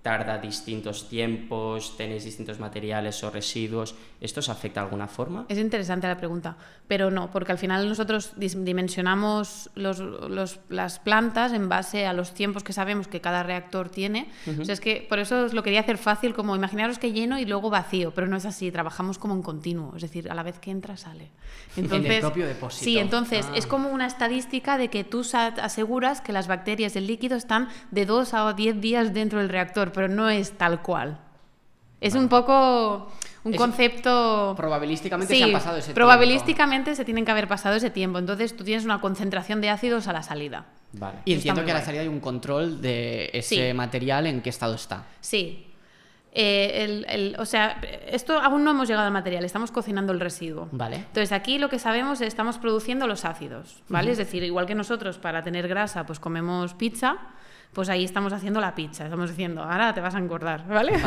tarda 0.03 0.37
distintos 0.37 1.07
tiempos, 1.09 1.95
tenéis 1.97 2.25
distintos 2.25 2.59
materiales 2.59 3.23
o 3.23 3.31
residuos, 3.31 3.95
¿esto 4.19 4.41
os 4.41 4.49
afecta 4.49 4.81
de 4.81 4.85
alguna 4.87 5.07
forma? 5.07 5.45
Es 5.47 5.57
interesante 5.57 6.07
la 6.07 6.17
pregunta, 6.17 6.57
pero 6.87 7.09
no, 7.09 7.31
porque 7.31 7.53
al 7.53 7.57
final 7.57 7.87
nosotros 7.87 8.33
dimensionamos 8.37 9.69
los- 9.75 9.99
los- 9.99 10.59
las 10.67 10.99
plantas 10.99 11.53
en 11.53 11.69
base 11.69 12.05
a 12.05 12.11
los 12.11 12.33
tiempos 12.33 12.63
que 12.65 12.73
sabemos 12.73 13.07
que 13.07 13.21
cada 13.21 13.43
reactor 13.43 13.87
tiene. 13.89 14.27
O 14.59 14.65
sea, 14.65 14.73
es 14.73 14.81
que 14.81 15.05
por 15.07 15.19
eso 15.19 15.45
os 15.45 15.53
lo 15.53 15.63
quería 15.63 15.79
hacer 15.79 15.97
fácil, 15.97 16.33
como 16.33 16.53
imaginaros 16.53 16.99
que 16.99 17.13
lleno 17.13 17.39
y 17.39 17.45
luego 17.45 17.69
vacío, 17.69 18.11
pero 18.13 18.27
no 18.27 18.35
es 18.35 18.45
así, 18.45 18.71
trabajamos 18.71 19.17
como 19.17 19.33
en 19.35 19.41
continuo, 19.41 19.93
es 19.95 20.01
decir, 20.01 20.29
a 20.29 20.35
la 20.35 20.43
vez 20.43 20.59
que 20.59 20.71
entra, 20.71 20.97
sale. 20.97 21.29
En 21.77 21.91
el 21.91 22.19
propio 22.19 22.45
depósito. 22.45 22.83
Sí, 22.83 22.97
entonces 22.97 23.47
Ah. 23.49 23.53
es 23.55 23.65
como 23.67 23.87
una 23.89 24.05
estadística 24.05 24.77
de 24.77 24.89
que 24.89 25.05
tú 25.05 25.23
aseguras 25.33 26.19
que 26.19 26.33
las 26.33 26.47
bacterias 26.47 26.93
del 26.93 27.07
líquido 27.07 27.37
están 27.37 27.69
de 27.91 28.05
2 28.05 28.33
a 28.33 28.51
10 28.53 28.81
días 28.81 29.13
dentro 29.13 29.39
del 29.39 29.47
reactor, 29.49 29.92
pero 29.93 30.07
no 30.07 30.29
es 30.29 30.51
tal 30.57 30.81
cual. 30.81 31.19
Es 32.01 32.15
un 32.15 32.27
poco 32.27 33.09
un 33.45 33.53
Es- 33.53 33.57
concepto... 33.57 34.53
Probabilísticamente 34.57 35.33
Sí, 35.33 35.39
se 35.39 35.45
han 35.45 35.51
pasado 35.53 35.77
ese 35.77 35.93
probabilísticamente 35.93 36.95
se 36.95 37.05
tienen 37.05 37.23
que 37.23 37.31
haber 37.31 37.47
pasado 37.47 37.75
ese 37.75 37.89
tiempo. 37.89 38.19
Entonces 38.19 38.55
tú 38.57 38.63
tienes 38.65 38.83
una 38.83 38.99
concentración 38.99 39.61
de 39.61 39.69
ácidos 39.69 40.07
a 40.09 40.13
la 40.13 40.21
salida. 40.23 40.65
Vale. 40.93 41.19
Y 41.25 41.33
entiendo 41.33 41.63
que 41.63 41.71
a 41.71 41.75
la 41.75 41.79
guay. 41.79 41.85
salida 41.85 42.01
hay 42.01 42.07
un 42.09 42.19
control 42.19 42.81
de 42.81 43.29
ese 43.33 43.69
Sí. 43.69 43.73
material 43.73 44.27
en 44.27 44.41
qué 44.41 44.49
estado 44.49 44.75
está. 44.75 45.05
Sí. 45.21 45.67
Eh, 46.35 46.83
el- 46.83 47.05
el- 47.09 47.35
o 47.39 47.45
sea, 47.45 47.79
esto 48.07 48.39
aún 48.39 48.63
no 48.63 48.71
hemos 48.71 48.87
llegado 48.87 49.05
al 49.05 49.13
material, 49.13 49.45
estamos 49.45 49.71
cocinando 49.71 50.11
el 50.13 50.19
residuo. 50.19 50.67
Vale. 50.71 50.95
Entonces 50.97 51.31
aquí 51.31 51.57
lo 51.59 51.69
que 51.69 51.77
sabemos 51.79 52.21
es 52.21 52.27
estamos 52.27 52.57
produciendo 52.57 53.05
los 53.07 53.23
ácidos, 53.23 53.81
¿vale? 53.87 54.11
Es 54.11 54.17
decir, 54.17 54.43
igual 54.43 54.65
que 54.65 54.73
nosotros 54.75 55.19
para 55.19 55.43
tener 55.43 55.67
grasa 55.67 56.05
pues 56.07 56.19
comemos 56.19 56.73
pizza, 56.73 57.17
pues 57.73 57.89
ahí 57.89 58.03
estamos 58.03 58.31
haciendo 58.33 58.61
la 58.61 58.75
pizza, 58.75 59.05
estamos 59.05 59.29
diciendo, 59.29 59.63
ahora 59.63 59.93
te 59.93 60.01
vas 60.01 60.15
a 60.15 60.19
engordar, 60.19 60.67
¿vale? 60.67 60.93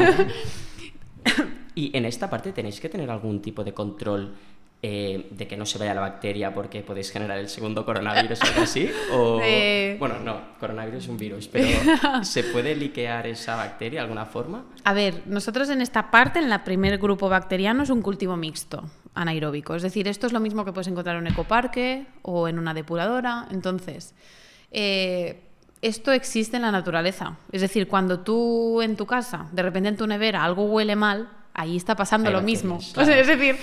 Y 1.76 1.94
en 1.94 2.06
esta 2.06 2.30
parte 2.30 2.52
tenéis 2.52 2.80
que 2.80 2.88
tener 2.88 3.10
algún 3.10 3.42
tipo 3.42 3.62
de 3.62 3.74
control 3.74 4.34
eh, 4.82 5.28
de 5.30 5.46
que 5.46 5.56
no 5.56 5.66
se 5.66 5.78
vaya 5.78 5.94
la 5.94 6.00
bacteria 6.00 6.54
porque 6.54 6.80
podéis 6.80 7.10
generar 7.10 7.38
el 7.38 7.48
segundo 7.48 7.84
coronavirus 7.84 8.40
o 8.40 8.46
algo 8.46 8.62
así. 8.62 8.90
O... 9.12 9.40
Eh. 9.44 9.96
Bueno, 9.98 10.18
no, 10.20 10.40
coronavirus 10.58 11.04
es 11.04 11.08
un 11.08 11.18
virus, 11.18 11.48
pero 11.48 11.66
¿se 12.22 12.44
puede 12.44 12.74
liquear 12.74 13.26
esa 13.26 13.56
bacteria 13.56 14.00
de 14.00 14.04
alguna 14.04 14.24
forma? 14.24 14.64
A 14.84 14.94
ver, 14.94 15.22
nosotros 15.26 15.68
en 15.68 15.82
esta 15.82 16.10
parte, 16.10 16.38
en 16.38 16.50
el 16.50 16.60
primer 16.62 16.96
grupo 16.98 17.28
bacteriano, 17.28 17.82
es 17.82 17.90
un 17.90 18.00
cultivo 18.00 18.36
mixto, 18.36 18.84
anaeróbico. 19.14 19.74
Es 19.74 19.82
decir, 19.82 20.08
esto 20.08 20.26
es 20.26 20.32
lo 20.32 20.40
mismo 20.40 20.64
que 20.64 20.72
puedes 20.72 20.88
encontrar 20.88 21.16
en 21.16 21.22
un 21.22 21.28
ecoparque 21.28 22.06
o 22.22 22.48
en 22.48 22.58
una 22.58 22.72
depuradora. 22.72 23.48
Entonces, 23.50 24.14
eh, 24.70 25.45
esto 25.82 26.12
existe 26.12 26.56
en 26.56 26.62
la 26.62 26.70
naturaleza. 26.72 27.36
Es 27.52 27.60
decir, 27.60 27.86
cuando 27.88 28.20
tú 28.20 28.80
en 28.82 28.96
tu 28.96 29.06
casa, 29.06 29.46
de 29.52 29.62
repente 29.62 29.88
en 29.88 29.96
tu 29.96 30.06
nevera, 30.06 30.42
algo 30.44 30.64
huele 30.64 30.96
mal, 30.96 31.28
ahí 31.54 31.76
está 31.76 31.94
pasando 31.96 32.30
lo 32.30 32.40
mismo. 32.42 32.76
O 32.96 33.04
sea, 33.04 33.18
es 33.18 33.26
decir, 33.26 33.56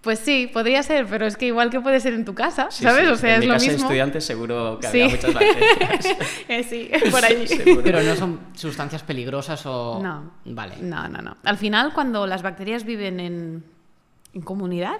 pues 0.00 0.20
sí, 0.20 0.48
podría 0.52 0.82
ser, 0.82 1.06
pero 1.06 1.26
es 1.26 1.36
que 1.36 1.46
igual 1.46 1.70
que 1.70 1.80
puede 1.80 1.98
ser 2.00 2.14
en 2.14 2.24
tu 2.24 2.34
casa, 2.34 2.68
Sí, 2.70 2.84
¿sabes? 2.84 3.06
sí, 3.06 3.12
O 3.12 3.16
sea, 3.16 3.30
en 3.30 3.34
es 3.36 3.40
mi 3.40 3.46
lo 3.46 3.52
casa 3.54 3.66
mismo. 3.66 3.82
estudiante 3.84 4.20
seguro 4.20 4.78
que 4.80 4.86
Sí. 4.88 5.02
había 5.02 5.14
muchas 5.16 5.34
bacterias. 5.34 6.16
Eh, 6.48 6.62
sí, 6.62 6.90
por 7.10 7.24
allí. 7.24 7.46
Seguro. 7.48 7.82
Pero 7.82 8.02
no 8.02 8.14
son 8.16 8.40
sustancias 8.54 9.02
peligrosas 9.02 9.64
o... 9.66 10.00
No. 10.02 10.30
Vale. 10.44 10.76
No, 10.80 11.08
no, 11.08 11.20
no. 11.20 11.36
Al 11.44 11.56
final, 11.58 11.92
cuando 11.92 12.26
las 12.26 12.42
bacterias 12.42 12.84
viven 12.84 13.18
en, 13.18 13.64
en 14.34 14.42
comunidad, 14.42 14.98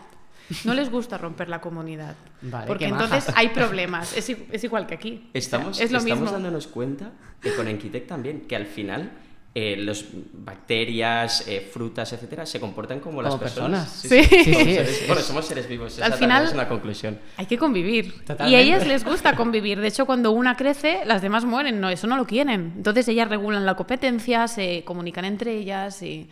no 0.65 0.75
les 0.75 0.91
gusta 0.91 1.19
romper 1.19 1.49
la 1.49 1.61
comunidad. 1.61 2.15
Vale, 2.43 2.67
porque 2.67 2.87
entonces 2.87 3.27
hay 3.35 3.49
problemas. 3.49 4.17
Es, 4.17 4.29
igual 4.65 4.87
que 4.87 4.95
aquí. 4.95 5.29
Estamos, 5.35 5.81
es 5.81 5.91
lo 5.93 5.99
estamos 5.99 6.21
mismo. 6.21 6.33
dándonos 6.33 6.67
cuenta 6.67 7.13
que 7.41 7.55
con 7.55 7.69
Enquitec 7.69 8.07
también, 8.07 8.43
que 8.43 8.57
al 8.57 8.67
final 8.67 9.11
eh, 9.55 9.77
las 9.77 10.05
bacterias, 10.33 11.47
eh, 11.49 11.61
frutas, 11.73 12.13
etcétera, 12.13 12.47
se 12.47 12.61
comportan 12.61 13.01
como, 13.01 13.23
las 13.23 13.35
personas. 13.37 13.89
personas. 14.03 14.29
Sí. 14.29 14.45
Sí, 14.45 14.55
seres- 14.55 15.05
bueno, 15.07 15.23
somos 15.23 15.47
seres 15.47 15.69
vivos. 15.69 15.95
Esa 15.95 16.07
Al 16.07 16.15
final- 16.15 16.45
es 16.47 16.53
una 16.53 16.69
conclusión. 16.69 17.19
Hay 17.37 17.47
que 17.47 17.59
convivir. 17.59 18.25
Totalmente. 18.25 18.51
Y 18.51 18.55
a 18.55 18.61
ellas 18.61 18.87
les 18.87 19.05
gusta 19.05 19.35
convivir. 19.35 19.81
De 19.81 19.89
hecho, 19.89 20.07
cuando 20.07 20.31
una 20.33 20.57
crece, 20.57 21.01
las 21.07 21.23
demás 21.23 21.45
mueren. 21.45 21.81
No, 21.81 21.89
eso 21.91 22.07
no 22.07 22.17
lo 22.17 22.27
quieren. 22.27 22.73
Entonces 22.77 23.09
ellas 23.09 23.29
regulan 23.29 23.67
la 23.67 23.75
competencia, 23.75 24.47
se 24.49 24.85
comunican 24.85 25.25
entre 25.25 25.57
ellas 25.57 26.03
y... 26.03 26.29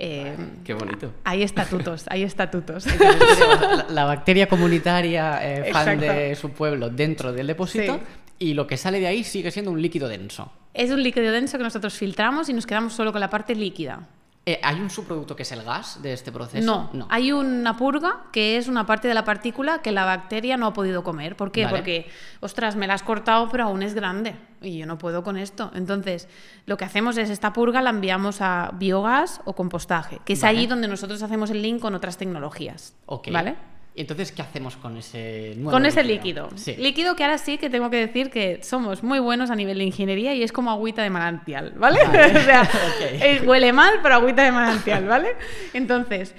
eh, 0.00 0.36
Qué 0.64 0.74
bonito. 0.74 1.12
hay 1.24 1.42
estatutos, 1.42 2.04
hay 2.08 2.22
estatutos. 2.24 2.86
La, 2.86 3.86
la 3.88 4.04
bacteria 4.04 4.48
comunitaria 4.48 5.38
eh, 5.42 5.72
fan 5.72 6.00
de 6.00 6.34
su 6.34 6.50
pueblo 6.50 6.88
dentro 6.90 7.32
del 7.32 7.46
depósito 7.46 7.94
Sí. 7.94 8.00
y 8.38 8.54
lo 8.54 8.66
que 8.66 8.76
sale 8.76 8.98
de 9.00 9.06
ahí 9.06 9.22
sigue 9.24 9.50
siendo 9.50 9.70
un 9.70 9.80
líquido 9.82 10.08
denso. 10.08 10.52
es 10.74 10.90
un 10.90 11.02
líquido 11.02 11.30
denso 11.32 11.58
que 11.58 11.64
nosotros 11.64 11.94
filtramos 11.94 12.48
y 12.48 12.52
nos 12.54 12.66
quedamos 12.66 12.92
solo 12.94 13.12
con 13.12 13.20
la 13.20 13.28
parte 13.30 13.54
líquida. 13.54 14.08
Eh, 14.50 14.60
¿Hay 14.64 14.80
un 14.80 14.90
subproducto 14.90 15.36
que 15.36 15.44
es 15.44 15.52
el 15.52 15.62
gas 15.62 16.02
de 16.02 16.12
este 16.12 16.32
proceso? 16.32 16.90
No, 16.92 17.06
hay 17.08 17.30
una 17.30 17.76
purga 17.76 18.24
que 18.32 18.56
es 18.56 18.66
una 18.66 18.84
parte 18.84 19.06
de 19.06 19.14
la 19.14 19.24
partícula 19.24 19.80
que 19.80 19.92
la 19.92 20.04
bacteria 20.04 20.56
no 20.56 20.66
ha 20.66 20.72
podido 20.72 21.04
comer. 21.04 21.36
¿Por 21.36 21.52
qué? 21.52 21.66
Vale. 21.66 21.76
Porque, 21.76 22.10
ostras, 22.40 22.74
me 22.74 22.88
la 22.88 22.94
has 22.94 23.04
cortado, 23.04 23.48
pero 23.48 23.64
aún 23.64 23.84
es 23.84 23.94
grande 23.94 24.34
y 24.60 24.78
yo 24.78 24.86
no 24.86 24.98
puedo 24.98 25.22
con 25.22 25.36
esto. 25.36 25.70
Entonces, 25.74 26.28
lo 26.66 26.76
que 26.76 26.84
hacemos 26.84 27.16
es 27.16 27.30
esta 27.30 27.52
purga 27.52 27.80
la 27.80 27.90
enviamos 27.90 28.40
a 28.40 28.72
biogás 28.74 29.40
o 29.44 29.54
compostaje, 29.54 30.20
que 30.24 30.32
es 30.32 30.40
Vale. 30.40 30.58
allí 30.58 30.66
donde 30.66 30.88
nosotros 30.88 31.22
hacemos 31.22 31.50
el 31.50 31.62
link 31.62 31.80
con 31.80 31.94
otras 31.94 32.16
tecnologías. 32.16 32.96
Ok. 33.06 33.28
¿Vale? 33.30 33.54
¿Y 33.94 34.02
entonces 34.02 34.30
qué 34.32 34.40
hacemos 34.42 34.76
con 34.76 34.96
ese 34.96 35.54
nuevo 35.56 35.72
Con 35.72 35.84
ese 35.84 36.04
líquido. 36.04 36.48
Sí. 36.54 36.76
Líquido 36.78 37.16
que 37.16 37.24
ahora 37.24 37.38
sí 37.38 37.58
que 37.58 37.68
tengo 37.68 37.90
que 37.90 37.96
decir 37.96 38.30
que 38.30 38.62
somos 38.62 39.02
muy 39.02 39.18
buenos 39.18 39.50
a 39.50 39.56
nivel 39.56 39.78
de 39.78 39.84
ingeniería 39.84 40.32
y 40.34 40.42
es 40.44 40.52
como 40.52 40.70
agüita 40.70 41.02
de 41.02 41.10
manantial, 41.10 41.72
¿vale? 41.76 41.98
Vale. 42.06 42.26
o 42.38 42.40
sea, 42.42 42.68
eh, 43.00 43.42
huele 43.44 43.72
mal, 43.72 43.94
pero 44.02 44.14
agüita 44.14 44.42
de 44.44 44.52
manantial, 44.52 45.06
¿vale? 45.06 45.30
Entonces, 45.74 46.34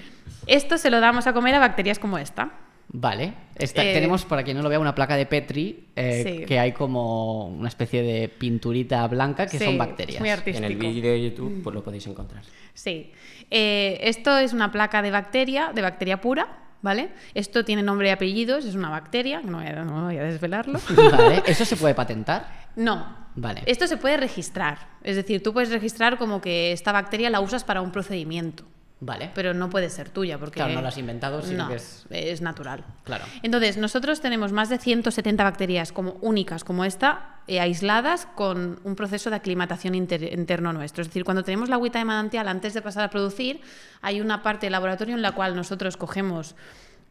esto 0.48 0.78
se 0.78 0.90
lo 0.90 1.00
damos 1.02 1.28
a 1.28 1.34
comer 1.34 1.54
a 1.56 1.60
bacterias 1.60 2.00
como 2.00 2.18
esta. 2.18 2.52
Vale. 2.94 3.34
Esta- 3.56 3.84
Eh, 3.86 3.94
tenemos, 3.94 4.26
para 4.26 4.44
quien 4.44 4.58
no 4.58 4.64
lo 4.64 4.70
vea, 4.70 4.80
una 4.80 4.96
placa 4.96 5.16
de 5.16 5.26
Petri 5.26 5.88
eh, 5.96 6.24
Sí. 6.40 6.46
que 6.46 6.58
hay 6.60 6.72
como 6.72 7.48
una 7.48 7.68
especie 7.68 8.02
de 8.02 8.28
pinturita 8.30 9.06
blanca 9.08 9.46
que 9.46 9.60
Sí, 9.60 9.64
son 9.66 9.74
es 9.74 9.80
bacterias. 9.80 10.20
muy 10.20 10.30
En 10.30 10.38
artístico. 10.38 10.68
el 10.68 10.76
vídeo 10.78 11.12
de 11.12 11.24
YouTube 11.30 11.62
pues 11.64 11.74
lo 11.74 11.84
podéis 11.84 12.08
encontrar. 12.08 12.44
Sí. 12.74 13.12
Eh, 13.50 14.00
esto 14.04 14.38
es 14.38 14.52
una 14.54 14.72
placa 14.72 15.02
de 15.02 15.12
bacteria, 15.12 15.72
de 15.76 15.82
bacteria 15.82 16.20
pura, 16.22 16.58
¿vale? 16.82 17.12
Esto 17.34 17.64
tiene 17.66 17.84
nombre 17.84 18.08
y 18.08 18.12
apellidos, 18.12 18.66
es 18.66 18.76
una 18.76 18.90
bacteria, 18.90 19.42
no 19.42 19.58
voy 19.58 19.68
a, 19.68 19.84
no 19.84 20.06
voy 20.06 20.18
a 20.18 20.24
desvelarlo. 20.24 20.80
Vale. 21.12 21.44
¿Eso 21.46 21.66
se 21.66 21.76
puede 21.76 21.94
patentar? 21.96 22.48
No. 22.76 23.22
Vale. 23.36 23.64
Esto 23.66 23.88
se 23.88 23.98
puede 23.98 24.18
registrar. 24.18 24.78
Es 25.04 25.16
decir, 25.16 25.42
tú 25.42 25.54
puedes 25.54 25.70
registrar 25.70 26.18
como 26.18 26.42
que 26.42 26.72
esta 26.72 26.92
bacteria 26.92 27.30
la 27.30 27.40
usas 27.40 27.64
para 27.64 27.82
un 27.82 27.92
procedimiento, 27.92 28.66
Vale. 29.04 29.32
pero 29.34 29.54
no 29.56 29.70
puede 29.70 29.90
ser 29.90 30.10
tuya 30.10 30.38
porque 30.38 30.58
Claro, 30.60 30.74
no 30.76 30.82
la 30.82 30.90
has 30.90 30.98
inventado, 31.00 31.42
sino 31.42 31.64
no, 31.64 31.70
que 31.70 31.76
es- 31.76 32.06
es 32.12 32.42
natural. 32.42 32.86
Claro. 33.04 33.26
Entonces, 33.42 33.78
nosotros 33.78 34.22
tenemos 34.22 34.52
más 34.52 34.70
de 34.70 34.78
170 34.78 35.44
bacterias 35.44 35.92
como 35.92 36.18
únicas 36.22 36.64
como 36.64 36.86
esta, 36.86 37.38
eh, 37.48 37.60
aisladas 37.60 38.28
con 38.36 38.80
un 38.84 38.96
proceso 38.96 39.32
de 39.32 39.38
aclimatación 39.38 39.96
inter- 39.96 40.32
interno 40.32 40.72
nuestro. 40.72 41.02
Es 41.02 41.08
decir, 41.08 41.24
cuando 41.26 41.44
tenemos 41.44 41.68
la 41.68 41.76
agüita 41.78 41.98
de 41.98 42.06
manantial 42.06 42.48
antes 42.48 42.76
de 42.76 42.82
pasar 42.84 43.04
a 43.04 43.10
producir, 43.10 43.60
hay 44.04 44.22
una 44.22 44.44
parte 44.44 44.68
del 44.68 44.74
laboratorio 44.74 45.16
en 45.16 45.24
la 45.24 45.32
cual 45.32 45.56
nosotros 45.56 45.98
cogemos 45.98 46.56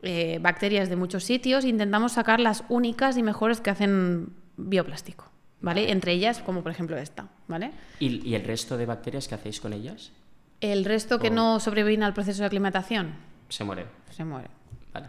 eh, 0.02 0.38
bacterias 0.40 0.88
de 0.88 0.96
muchos 0.96 1.24
sitios, 1.24 1.64
intentamos 1.66 2.12
sacar 2.12 2.40
las 2.40 2.64
únicas 2.70 3.18
y 3.18 3.22
mejores 3.22 3.60
que 3.60 3.68
hacen 3.68 4.32
bioplástico, 4.56 5.30
¿vale? 5.60 5.90
Entre 5.90 6.12
ellas, 6.12 6.38
como 6.38 6.62
por 6.62 6.72
ejemplo 6.72 6.96
esta, 6.96 7.28
¿vale? 7.48 7.72
¿Y, 7.98 8.26
y 8.26 8.34
el 8.34 8.44
resto 8.44 8.78
de 8.78 8.86
bacterias 8.86 9.28
qué 9.28 9.34
hacéis 9.34 9.60
con 9.60 9.72
ellas? 9.74 10.12
El 10.60 10.84
resto 10.84 11.18
que 11.18 11.30
no 11.30 11.58
sobreviven 11.60 12.02
al 12.02 12.12
proceso 12.14 12.40
de 12.42 12.46
aclimatación, 12.46 13.14
Se 13.48 13.64
mueren. 13.64 13.86
se 14.10 14.24
muere. 14.24 14.48
Vale. 14.92 15.06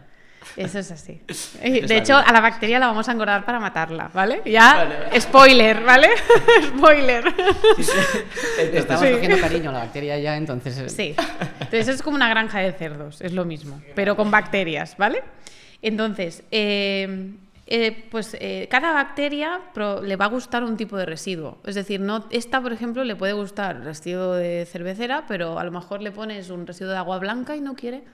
Eso 0.56 0.78
es 0.78 0.90
así. 0.90 1.20
De 1.62 1.96
hecho, 1.96 2.16
a 2.16 2.32
la 2.32 2.40
bacteria 2.40 2.78
la 2.78 2.86
vamos 2.86 3.08
a 3.08 3.12
engordar 3.12 3.44
para 3.44 3.60
matarla, 3.60 4.10
¿vale? 4.14 4.42
Ya, 4.46 4.74
Vale, 4.76 4.98
vale. 5.04 5.20
spoiler, 5.20 5.84
¿vale? 5.84 6.08
spoiler. 6.76 7.24
Estamos 8.58 9.04
Sí. 9.06 9.12
cogiendo 9.12 9.38
cariño 9.40 9.70
a 9.70 9.72
la 9.74 9.78
bacteria 9.80 10.18
ya, 10.18 10.36
entonces... 10.36 10.78
eh, 10.78 10.88
Sí. 10.88 11.14
Entonces 11.60 11.88
es 11.88 12.02
como 12.02 12.16
una 12.16 12.28
granja 12.28 12.60
de 12.60 12.72
cerdos, 12.72 13.20
es 13.20 13.32
lo 13.32 13.44
mismo, 13.44 13.80
pero 13.94 14.16
con 14.16 14.30
bacterias, 14.30 14.96
¿vale? 14.96 15.22
Entonces, 15.82 16.42
eh, 16.50 17.34
eh, 17.74 18.08
pues 18.10 18.36
eh, 18.40 18.68
cada 18.70 18.92
bacteria 18.92 19.60
pro- 19.74 20.02
le 20.02 20.16
va 20.16 20.26
a 20.26 20.28
gustar 20.28 20.62
un 20.64 20.76
tipo 20.76 20.96
de 20.98 21.06
residuo. 21.06 21.58
Es 21.64 21.74
decir, 21.74 22.00
no, 22.00 22.26
esta, 22.30 22.60
por 22.60 22.72
ejemplo, 22.72 23.02
le 23.04 23.16
puede 23.16 23.32
gustar 23.32 23.82
residuo 23.84 24.34
de 24.34 24.66
cervecera, 24.66 25.24
pero 25.26 25.58
a 25.58 25.64
lo 25.64 25.70
mejor 25.70 26.02
le 26.02 26.12
pones 26.12 26.50
un 26.50 26.66
residuo 26.66 26.92
de 26.92 26.98
agua 26.98 27.18
blanca 27.18 27.56
y 27.56 27.60
no 27.60 27.74
quiere. 27.74 28.04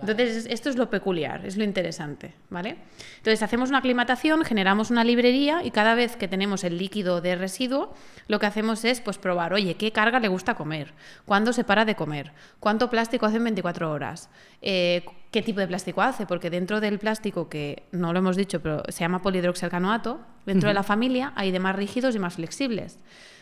Entonces, 0.00 0.36
es- 0.36 0.46
esto 0.46 0.68
es 0.70 0.76
lo 0.76 0.90
peculiar, 0.90 1.44
es 1.46 1.56
lo 1.56 1.64
interesante, 1.64 2.34
¿vale? 2.50 2.76
Entonces, 3.18 3.42
hacemos 3.42 3.68
una 3.70 3.78
aclimatación, 3.78 4.44
generamos 4.44 4.90
una 4.90 5.04
librería 5.04 5.62
y 5.64 5.70
cada 5.70 5.94
vez 5.94 6.16
que 6.16 6.28
tenemos 6.28 6.64
el 6.64 6.78
líquido 6.78 7.20
de 7.20 7.36
residuo, 7.36 7.92
lo 8.28 8.38
que 8.38 8.46
hacemos 8.46 8.84
es 8.84 9.00
pues 9.00 9.18
probar, 9.18 9.52
oye, 9.54 9.74
¿qué 9.74 9.90
carga 9.92 10.20
le 10.20 10.28
gusta 10.28 10.54
comer? 10.54 10.92
¿Cuándo 11.24 11.52
se 11.52 11.64
para 11.64 11.84
de 11.84 11.94
comer? 11.96 12.32
¿Cuánto 12.60 12.90
plástico 12.90 13.26
hace 13.26 13.38
en 13.38 13.44
24 13.44 13.90
horas? 13.90 14.28
Eh, 14.62 15.04
¿Qué 15.30 15.42
tipo 15.42 15.60
de 15.60 15.66
plástico 15.68 16.00
hace? 16.00 16.24
Porque 16.26 16.48
dentro 16.48 16.80
del 16.80 16.98
plástico, 16.98 17.48
que 17.48 17.82
no 17.92 18.12
lo 18.12 18.18
hemos 18.20 18.36
dicho, 18.36 18.60
pero 18.62 18.82
se 18.88 19.00
llama 19.00 19.20
polidroxialcanoato, 19.20 20.20
dentro 20.46 20.68
de 20.68 20.74
la 20.74 20.82
familia 20.82 21.32
hay 21.36 21.50
de 21.50 21.58
más 21.60 21.76
rígidos 21.76 22.14
y 22.14 22.18
más 22.18 22.34
flexibles. 22.34 22.98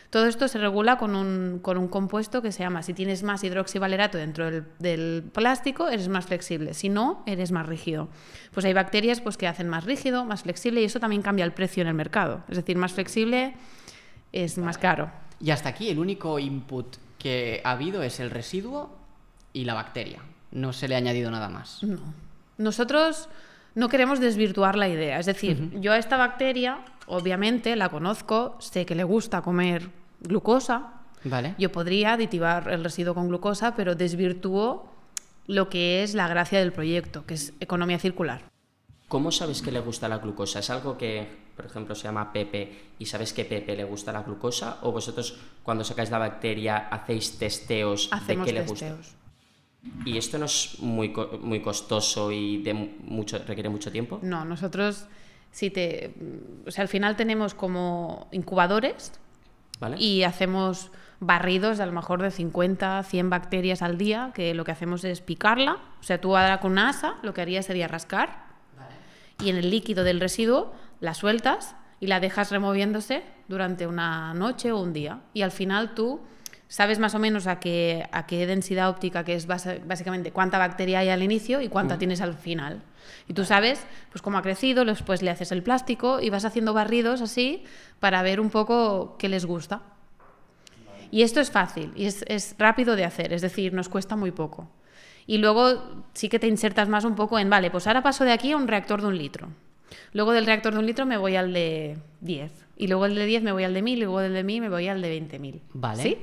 Todo 0.09 0.25
esto 0.25 0.47
se 0.47 0.57
regula 0.57 0.97
con 0.97 1.15
un, 1.15 1.59
con 1.61 1.77
un 1.77 1.87
compuesto 1.87 2.41
que 2.41 2.51
se 2.51 2.63
llama, 2.63 2.81
si 2.81 2.93
tienes 2.93 3.23
más 3.23 3.43
hidroxivalerato 3.43 4.17
dentro 4.17 4.49
del, 4.49 4.65
del 4.79 5.23
plástico, 5.33 5.89
eres 5.89 6.07
más 6.07 6.25
flexible, 6.25 6.73
si 6.73 6.87
no, 6.87 7.23
eres 7.25 7.51
más 7.51 7.65
rígido. 7.65 8.07
Pues 8.53 8.65
hay 8.65 8.73
bacterias 8.73 9.19
pues, 9.19 9.35
que 9.35 9.47
hacen 9.47 9.67
más 9.67 9.83
rígido, 9.83 10.23
más 10.23 10.43
flexible 10.43 10.81
y 10.81 10.85
eso 10.85 10.99
también 10.99 11.21
cambia 11.21 11.43
el 11.43 11.51
precio 11.51 11.81
en 11.81 11.87
el 11.87 11.93
mercado. 11.93 12.43
Es 12.47 12.55
decir, 12.55 12.77
más 12.77 12.93
flexible 12.93 13.55
es 14.31 14.57
más 14.57 14.77
caro. 14.77 15.11
Y 15.39 15.51
hasta 15.51 15.69
aquí 15.69 15.89
el 15.89 15.99
único 15.99 16.39
input 16.39 16.97
que 17.17 17.61
ha 17.63 17.71
habido 17.71 18.03
es 18.03 18.19
el 18.19 18.29
residuo 18.29 18.95
y 19.53 19.65
la 19.65 19.73
bacteria. 19.73 20.21
No 20.51 20.73
se 20.73 20.87
le 20.87 20.95
ha 20.95 20.99
añadido 20.99 21.29
nada 21.31 21.49
más. 21.49 21.83
No. 21.83 21.99
Nosotros 22.57 23.29
no 23.75 23.89
queremos 23.89 24.19
desvirtuar 24.19 24.75
la 24.75 24.87
idea. 24.87 25.19
Es 25.19 25.25
decir, 25.25 25.71
yo 25.79 25.93
a 25.93 25.97
esta 25.97 26.17
bacteria, 26.17 26.79
obviamente, 27.07 27.75
la 27.75 27.89
conozco, 27.89 28.55
sé 28.59 28.85
que 28.85 28.95
le 28.95 29.03
gusta 29.03 29.41
comer 29.41 29.89
glucosa. 30.21 30.93
¿Vale? 31.23 31.55
Yo 31.57 31.71
podría 31.71 32.13
aditivar 32.13 32.69
el 32.71 32.83
residuo 32.83 33.13
con 33.15 33.27
glucosa, 33.27 33.75
pero 33.75 33.95
desvirtúo 33.95 34.91
lo 35.47 35.69
que 35.69 36.03
es 36.03 36.13
la 36.13 36.27
gracia 36.27 36.59
del 36.59 36.71
proyecto, 36.73 37.25
que 37.25 37.33
es 37.33 37.53
economía 37.59 37.99
circular. 37.99 38.41
¿Cómo 39.07 39.31
sabes 39.31 39.61
que 39.61 39.71
le 39.71 39.79
gusta 39.79 40.09
la 40.09 40.17
glucosa? 40.19 40.59
¿Es 40.59 40.69
algo 40.69 40.97
que, 40.97 41.25
por 41.55 41.65
ejemplo, 41.65 41.95
se 41.95 42.03
llama 42.03 42.33
Pepe 42.33 42.91
y 42.99 43.05
sabes 43.05 43.31
que 43.31 43.45
Pepe 43.45 43.75
le 43.75 43.85
gusta 43.85 44.11
la 44.11 44.23
glucosa? 44.23 44.79
¿O 44.81 44.91
vosotros, 44.91 45.37
cuando 45.63 45.83
sacáis 45.85 46.11
la 46.11 46.17
bacteria, 46.17 46.89
hacéis 46.89 47.37
testeos 47.39 48.09
Hacemos 48.11 48.45
de 48.45 48.53
qué 48.53 48.59
le 48.59 48.65
gusta? 48.65 48.95
¿Y 50.05 50.17
esto 50.17 50.37
no 50.37 50.45
es 50.45 50.75
muy, 50.79 51.13
muy 51.41 51.61
costoso 51.61 52.31
y 52.31 52.61
de 52.61 52.73
mu- 52.73 52.89
mucho, 53.05 53.37
requiere 53.47 53.69
mucho 53.69 53.89
tiempo? 53.91 54.19
No, 54.21 54.43
nosotros, 54.43 55.05
si 55.51 55.69
te, 55.69 56.13
o 56.65 56.71
sea, 56.71 56.83
al 56.83 56.87
final 56.87 57.15
tenemos 57.15 57.53
como 57.53 58.27
incubadores 58.31 59.13
¿Vale? 59.79 59.97
y 59.99 60.23
hacemos 60.23 60.91
barridos 61.19 61.77
de 61.77 61.83
a 61.83 61.85
lo 61.87 61.93
mejor 61.93 62.21
de 62.21 62.31
50, 62.31 63.03
100 63.03 63.29
bacterias 63.29 63.81
al 63.81 63.97
día, 63.97 64.31
que 64.33 64.53
lo 64.53 64.63
que 64.63 64.71
hacemos 64.71 65.03
es 65.03 65.21
picarla. 65.21 65.77
O 65.99 66.03
sea, 66.03 66.21
tú 66.21 66.37
ahora 66.37 66.59
con 66.59 66.73
una 66.73 66.89
asa 66.89 67.15
lo 67.23 67.33
que 67.33 67.41
harías 67.41 67.65
sería 67.65 67.87
rascar 67.87 68.47
y 69.43 69.49
en 69.49 69.57
el 69.57 69.69
líquido 69.69 70.03
del 70.03 70.19
residuo 70.19 70.73
la 70.99 71.13
sueltas 71.13 71.75
y 71.99 72.07
la 72.07 72.19
dejas 72.19 72.51
removiéndose 72.51 73.23
durante 73.47 73.87
una 73.87 74.33
noche 74.33 74.71
o 74.71 74.81
un 74.81 74.93
día. 74.93 75.21
Y 75.33 75.41
al 75.41 75.51
final 75.51 75.93
tú 75.93 76.21
sabes 76.67 76.99
más 76.99 77.15
o 77.15 77.19
menos 77.19 77.47
a 77.47 77.59
qué, 77.59 78.07
a 78.11 78.25
qué 78.25 78.45
densidad 78.45 78.89
óptica, 78.89 79.23
que 79.23 79.33
es 79.33 79.47
básicamente 79.47 80.31
cuánta 80.31 80.57
bacteria 80.57 80.99
hay 80.99 81.09
al 81.09 81.23
inicio 81.23 81.61
y 81.61 81.69
cuánta 81.69 81.97
tienes 81.97 82.21
al 82.21 82.33
final. 82.33 82.81
Y 83.27 83.33
tú 83.33 83.45
sabes 83.45 83.85
pues 84.11 84.21
cómo 84.21 84.37
ha 84.37 84.41
crecido, 84.41 84.85
después 84.85 85.21
le 85.21 85.31
haces 85.31 85.51
el 85.51 85.63
plástico 85.63 86.19
y 86.21 86.29
vas 86.29 86.45
haciendo 86.45 86.73
barridos 86.73 87.21
así 87.21 87.63
para 87.99 88.21
ver 88.21 88.39
un 88.39 88.49
poco 88.49 89.15
qué 89.17 89.29
les 89.29 89.45
gusta. 89.45 89.81
Y 91.09 91.21
esto 91.21 91.39
es 91.39 91.51
fácil 91.51 91.93
y 91.95 92.05
es, 92.05 92.25
es 92.27 92.55
rápido 92.57 92.95
de 92.95 93.05
hacer, 93.05 93.31
es 93.31 93.41
decir, 93.41 93.73
nos 93.73 93.87
cuesta 93.87 94.15
muy 94.15 94.31
poco. 94.31 94.69
Y 95.25 95.37
luego 95.37 96.05
sí 96.13 96.29
que 96.29 96.39
te 96.39 96.47
insertas 96.47 96.89
más 96.89 97.03
un 97.03 97.15
poco 97.15 97.39
en, 97.39 97.49
vale, 97.49 97.69
pues 97.69 97.87
ahora 97.87 98.01
paso 98.01 98.23
de 98.23 98.31
aquí 98.31 98.51
a 98.51 98.57
un 98.57 98.67
reactor 98.67 99.01
de 99.01 99.07
un 99.07 99.17
litro. 99.17 99.49
Luego 100.13 100.31
del 100.31 100.45
reactor 100.45 100.73
de 100.73 100.79
un 100.79 100.85
litro 100.85 101.05
me 101.05 101.17
voy 101.17 101.35
al 101.35 101.53
de 101.53 101.97
10. 102.21 102.51
Y 102.77 102.87
luego 102.87 103.05
del 103.05 103.15
de 103.15 103.25
10 103.25 103.43
me 103.43 103.51
voy 103.51 103.63
al 103.63 103.73
de 103.73 103.81
1000 103.81 103.97
y 103.97 104.01
luego 104.01 104.19
del 104.19 104.33
de 104.33 104.43
1000 104.43 104.61
me 104.61 104.69
voy 104.69 104.87
al 104.87 105.01
de 105.01 105.21
20.000. 105.21 105.61
Vale. 105.73 106.03
¿Sí? 106.03 106.17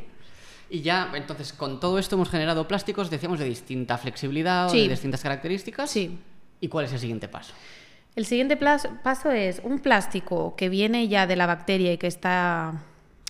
Y 0.70 0.80
ya, 0.82 1.10
entonces, 1.14 1.52
con 1.52 1.78
todo 1.80 1.98
esto 1.98 2.16
hemos 2.16 2.30
generado 2.30 2.66
plásticos, 2.66 3.10
decíamos, 3.10 3.38
de 3.38 3.44
distinta 3.44 3.98
flexibilidad 3.98 4.68
o 4.68 4.72
de 4.72 4.88
distintas 4.88 5.22
características. 5.22 5.90
Sí. 5.90 6.18
¿Y 6.60 6.68
cuál 6.68 6.86
es 6.86 6.92
el 6.92 6.98
siguiente 6.98 7.28
paso? 7.28 7.52
El 8.16 8.26
siguiente 8.26 8.56
paso 8.56 9.30
es 9.30 9.60
un 9.64 9.80
plástico 9.80 10.54
que 10.56 10.68
viene 10.68 11.08
ya 11.08 11.26
de 11.26 11.36
la 11.36 11.46
bacteria 11.46 11.92
y 11.92 11.98
que 11.98 12.06
está 12.06 12.74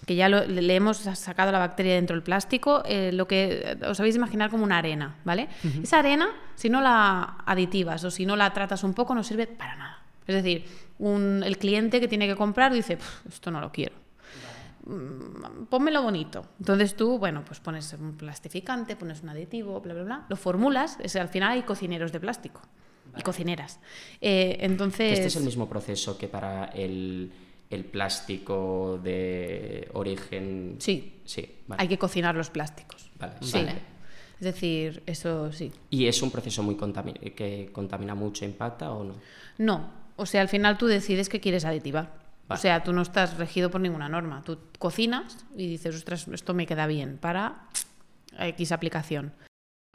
que 0.07 0.17
ya 0.17 0.29
lo- 0.29 0.45
le 0.45 0.75
hemos 0.77 0.99
sacado 0.99 1.51
la 1.51 1.59
bacteria 1.59 1.95
dentro 1.95 2.15
del 2.15 2.23
plástico, 2.23 2.83
eh, 2.85 3.11
lo 3.11 3.27
que 3.27 3.79
os 3.89 3.97
sabéis 3.97 4.15
imaginar 4.17 4.51
como 4.51 4.63
una 4.63 4.77
arena, 4.77 5.15
¿vale? 5.25 5.49
Esa 5.83 6.01
arena, 6.01 6.29
si 6.57 6.69
no 6.69 6.83
la 6.83 7.39
aditivas 7.47 8.05
o 8.05 8.11
si 8.11 8.27
no 8.27 8.37
la 8.37 8.53
tratas 8.53 8.85
un 8.85 8.93
poco, 8.93 9.15
no 9.15 9.25
sirve 9.25 9.47
para 9.47 9.77
nada. 9.77 10.03
Es 10.27 10.35
decir, 10.35 10.67
un- 10.99 11.43
el 11.43 11.57
cliente 11.57 12.01
que 12.01 12.09
tiene 12.09 12.27
que 12.27 12.37
comprar 12.37 12.71
dice, 12.75 12.99
"Puf, 12.99 13.27
esto 13.27 13.51
no 13.51 13.63
lo 13.63 13.73
quiero. 13.73 13.95
Mm, 14.87 15.65
Pónmelo 15.71 16.03
bonito. 16.03 16.47
Entonces 16.59 16.95
tú, 16.97 17.19
bueno, 17.19 17.43
pues 17.47 17.61
pones 17.61 17.93
un 17.95 18.17
plastificante, 18.17 18.97
pones 18.97 19.23
un 19.23 19.31
aditivo, 19.31 19.81
bla, 19.81 19.95
bla, 19.95 20.03
bla. 20.05 20.27
Lo 20.29 20.37
formulas, 20.37 20.99
es, 21.03 21.17
al 21.17 21.29
final 21.29 21.53
hay 21.53 21.63
cocineros 21.63 22.13
de 22.13 22.21
plástico 22.21 22.61
y 23.17 23.23
cocineras. 23.23 23.81
Eh, 24.21 24.59
entonces... 24.61 25.13
Este 25.13 25.27
es 25.27 25.37
el 25.37 25.45
mismo 25.45 25.69
proceso 25.69 26.19
que 26.19 26.29
para 26.29 26.67
el, 26.67 27.33
el 27.71 27.85
plástico 27.85 28.99
de 29.03 29.89
origen. 29.95 30.77
Sí, 30.79 31.21
Sí, 31.25 31.49
vale. 31.67 31.81
hay 31.83 31.89
que 31.89 31.99
cocinar 31.99 32.35
los 32.35 32.51
plásticos. 32.51 33.11
Vale, 33.19 33.35
Sí. 33.41 33.59
vale. 33.65 33.95
Es 34.41 34.45
decir, 34.53 35.03
eso 35.07 35.53
sí. 35.53 35.73
¿Y 35.91 36.07
es 36.07 36.21
un 36.21 36.31
proceso 36.31 36.63
muy 36.63 36.77
que 37.35 37.71
contamina 37.73 38.15
mucho, 38.15 38.45
impacta 38.45 38.91
o 38.93 39.05
no? 39.05 39.15
No, 39.59 39.89
o 40.17 40.27
sea, 40.27 40.41
al 40.43 40.49
final 40.49 40.77
tú 40.77 40.87
decides 40.87 41.29
qué 41.29 41.41
quieres 41.41 41.65
aditivar. 41.65 42.24
O 42.45 42.49
Vale. 42.49 42.61
sea, 42.61 42.83
tú 42.83 42.93
no 42.93 43.03
estás 43.03 43.39
regido 43.39 43.71
por 43.71 43.81
ninguna 43.81 44.09
norma. 44.09 44.43
Tú 44.45 44.59
cocinas 44.79 45.39
y 45.57 45.67
dices, 45.67 45.95
ostras, 45.97 46.29
esto 46.29 46.53
me 46.53 46.67
queda 46.67 46.87
bien 46.87 47.17
para 47.19 47.69
X 48.39 48.73
aplicación. 48.73 49.33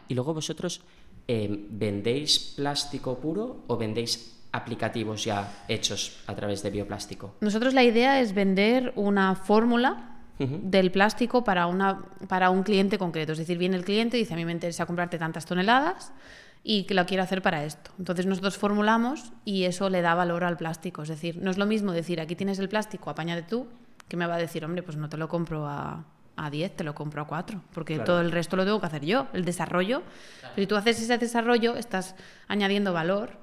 Y 0.08 0.16
luego 0.16 0.34
vosotros 0.34 0.82
eh, 1.28 1.68
vendéis 1.70 2.54
plástico 2.56 3.20
puro 3.20 3.64
o 3.68 3.78
vendéis 3.78 4.36
aplicativos 4.52 5.24
ya 5.24 5.64
hechos 5.68 6.18
a 6.26 6.34
través 6.34 6.64
de 6.64 6.72
bioplástico. 6.72 7.36
Nosotros 7.42 7.76
la 7.76 7.84
idea 7.84 8.20
es 8.20 8.34
vender 8.34 8.94
una 8.96 9.36
fórmula 9.36 10.16
del 10.40 10.90
plástico 10.90 11.44
para, 11.44 11.68
una, 11.68 12.00
para 12.30 12.50
un 12.50 12.64
cliente 12.64 12.98
concreto. 12.98 13.34
Es 13.34 13.38
decir, 13.38 13.58
viene 13.58 13.76
el 13.76 13.84
cliente 13.84 14.16
y 14.18 14.22
dice, 14.22 14.34
a 14.34 14.38
mí 14.38 14.46
me 14.46 14.54
interesa 14.54 14.86
comprarte 14.86 15.20
tantas 15.20 15.46
toneladas 15.46 16.14
y 16.64 16.84
que 16.84 16.94
lo 16.94 17.06
quiero 17.06 17.24
hacer 17.24 17.42
para 17.42 17.64
esto. 17.64 17.92
Entonces 18.00 18.26
nosotros 18.26 18.58
formulamos 18.58 19.32
y 19.46 19.64
eso 19.64 19.90
le 19.90 20.02
da 20.02 20.14
valor 20.16 20.44
al 20.44 20.58
plástico. 20.58 21.04
Es 21.04 21.10
decir, 21.10 21.38
no 21.42 21.50
es 21.52 21.58
lo 21.58 21.66
mismo 21.66 21.92
decir, 21.94 22.20
aquí 22.20 22.36
tienes 22.36 22.60
el 22.60 22.70
plástico, 22.70 23.10
apáñate 23.10 23.44
tú, 23.44 23.68
que 24.08 24.18
me 24.18 24.26
va 24.28 24.36
a 24.36 24.38
decir, 24.40 24.66
hombre, 24.66 24.84
pues 24.84 24.98
no 24.98 25.08
te 25.10 25.18
lo 25.18 25.28
compro 25.30 25.68
a, 25.68 26.04
a 26.36 26.50
10, 26.50 26.76
te 26.78 26.84
lo 26.84 26.94
compro 26.96 27.22
a 27.22 27.28
4, 27.28 27.62
porque 27.74 27.96
Claro. 27.96 28.06
todo 28.06 28.22
el 28.22 28.32
resto 28.32 28.56
lo 28.58 28.66
tengo 28.66 28.80
que 28.80 28.86
hacer 28.88 29.06
yo, 29.06 29.28
el 29.34 29.46
desarrollo. 29.46 30.04
Pero 30.42 30.56
si 30.56 30.68
tú 30.68 30.76
haces 30.76 31.02
ese 31.02 31.18
desarrollo, 31.18 31.76
estás 31.76 32.16
añadiendo 32.48 32.92
valor 32.94 33.38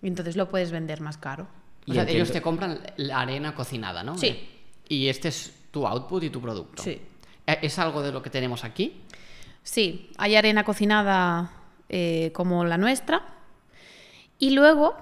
y 0.00 0.08
entonces 0.08 0.36
lo 0.36 0.48
puedes 0.48 0.70
vender 0.72 1.00
más 1.00 1.18
caro. 1.18 1.44
O 1.44 1.90
Y 1.90 1.92
sea, 1.94 2.02
entiendo- 2.02 2.22
ellos 2.24 2.32
te 2.32 2.40
compran 2.40 2.80
la 2.96 3.20
arena 3.20 3.54
cocinada, 3.54 4.02
¿no? 4.02 4.16
Sí. 4.16 4.48
Y 4.88 5.08
este 5.08 5.28
es 5.28 5.52
tu 5.70 5.86
output 5.86 6.22
y 6.22 6.30
tu 6.30 6.40
producto. 6.40 6.82
Sí. 6.82 7.00
Eh, 7.46 7.58
¿Es 7.62 7.78
algo 7.78 8.02
de 8.02 8.12
lo 8.12 8.22
que 8.22 8.30
tenemos 8.30 8.62
aquí? 8.64 9.02
Sí, 9.62 10.10
hay 10.16 10.36
arena 10.36 10.64
cocinada 10.64 11.50
eh, 11.92 12.30
como 12.32 12.64
la 12.64 12.78
nuestra. 12.78 13.22
Y 14.38 14.50
luego, 14.50 14.96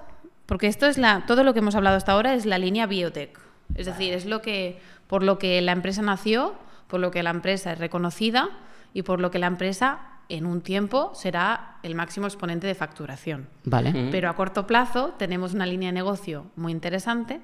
porque 0.46 0.66
esto 0.66 0.86
es 0.86 0.98
la, 0.98 1.24
todo 1.26 1.44
lo 1.44 1.52
que 1.52 1.60
hemos 1.60 1.74
hablado 1.74 1.96
hasta 1.96 2.12
ahora 2.12 2.34
es 2.34 2.46
la 2.46 2.58
línea 2.58 2.86
biotech. 2.86 3.38
Es 3.76 3.86
decir, 3.86 4.12
es 4.12 4.26
lo 4.26 4.42
que, 4.42 4.80
por 5.06 5.22
lo 5.22 5.38
que 5.38 5.60
la 5.62 5.72
empresa 5.72 6.02
nació, 6.02 6.54
por 6.88 7.00
lo 7.00 7.10
que 7.10 7.22
la 7.22 7.30
empresa 7.30 7.72
es 7.72 7.78
reconocida 7.78 8.50
y 8.92 9.02
por 9.02 9.20
lo 9.20 9.30
que 9.30 9.38
la 9.38 9.46
empresa 9.46 10.00
en 10.28 10.46
un 10.46 10.60
tiempo 10.60 11.12
será 11.14 11.78
el 11.82 11.94
máximo 11.94 12.26
exponente 12.26 12.66
de 12.66 12.74
facturación. 12.74 13.48
Vale. 13.64 14.08
Pero 14.10 14.28
a 14.28 14.34
corto 14.34 14.66
plazo 14.66 15.14
tenemos 15.16 15.54
una 15.54 15.66
línea 15.66 15.88
de 15.88 15.92
negocio 15.92 16.46
muy 16.56 16.72
interesante 16.72 17.40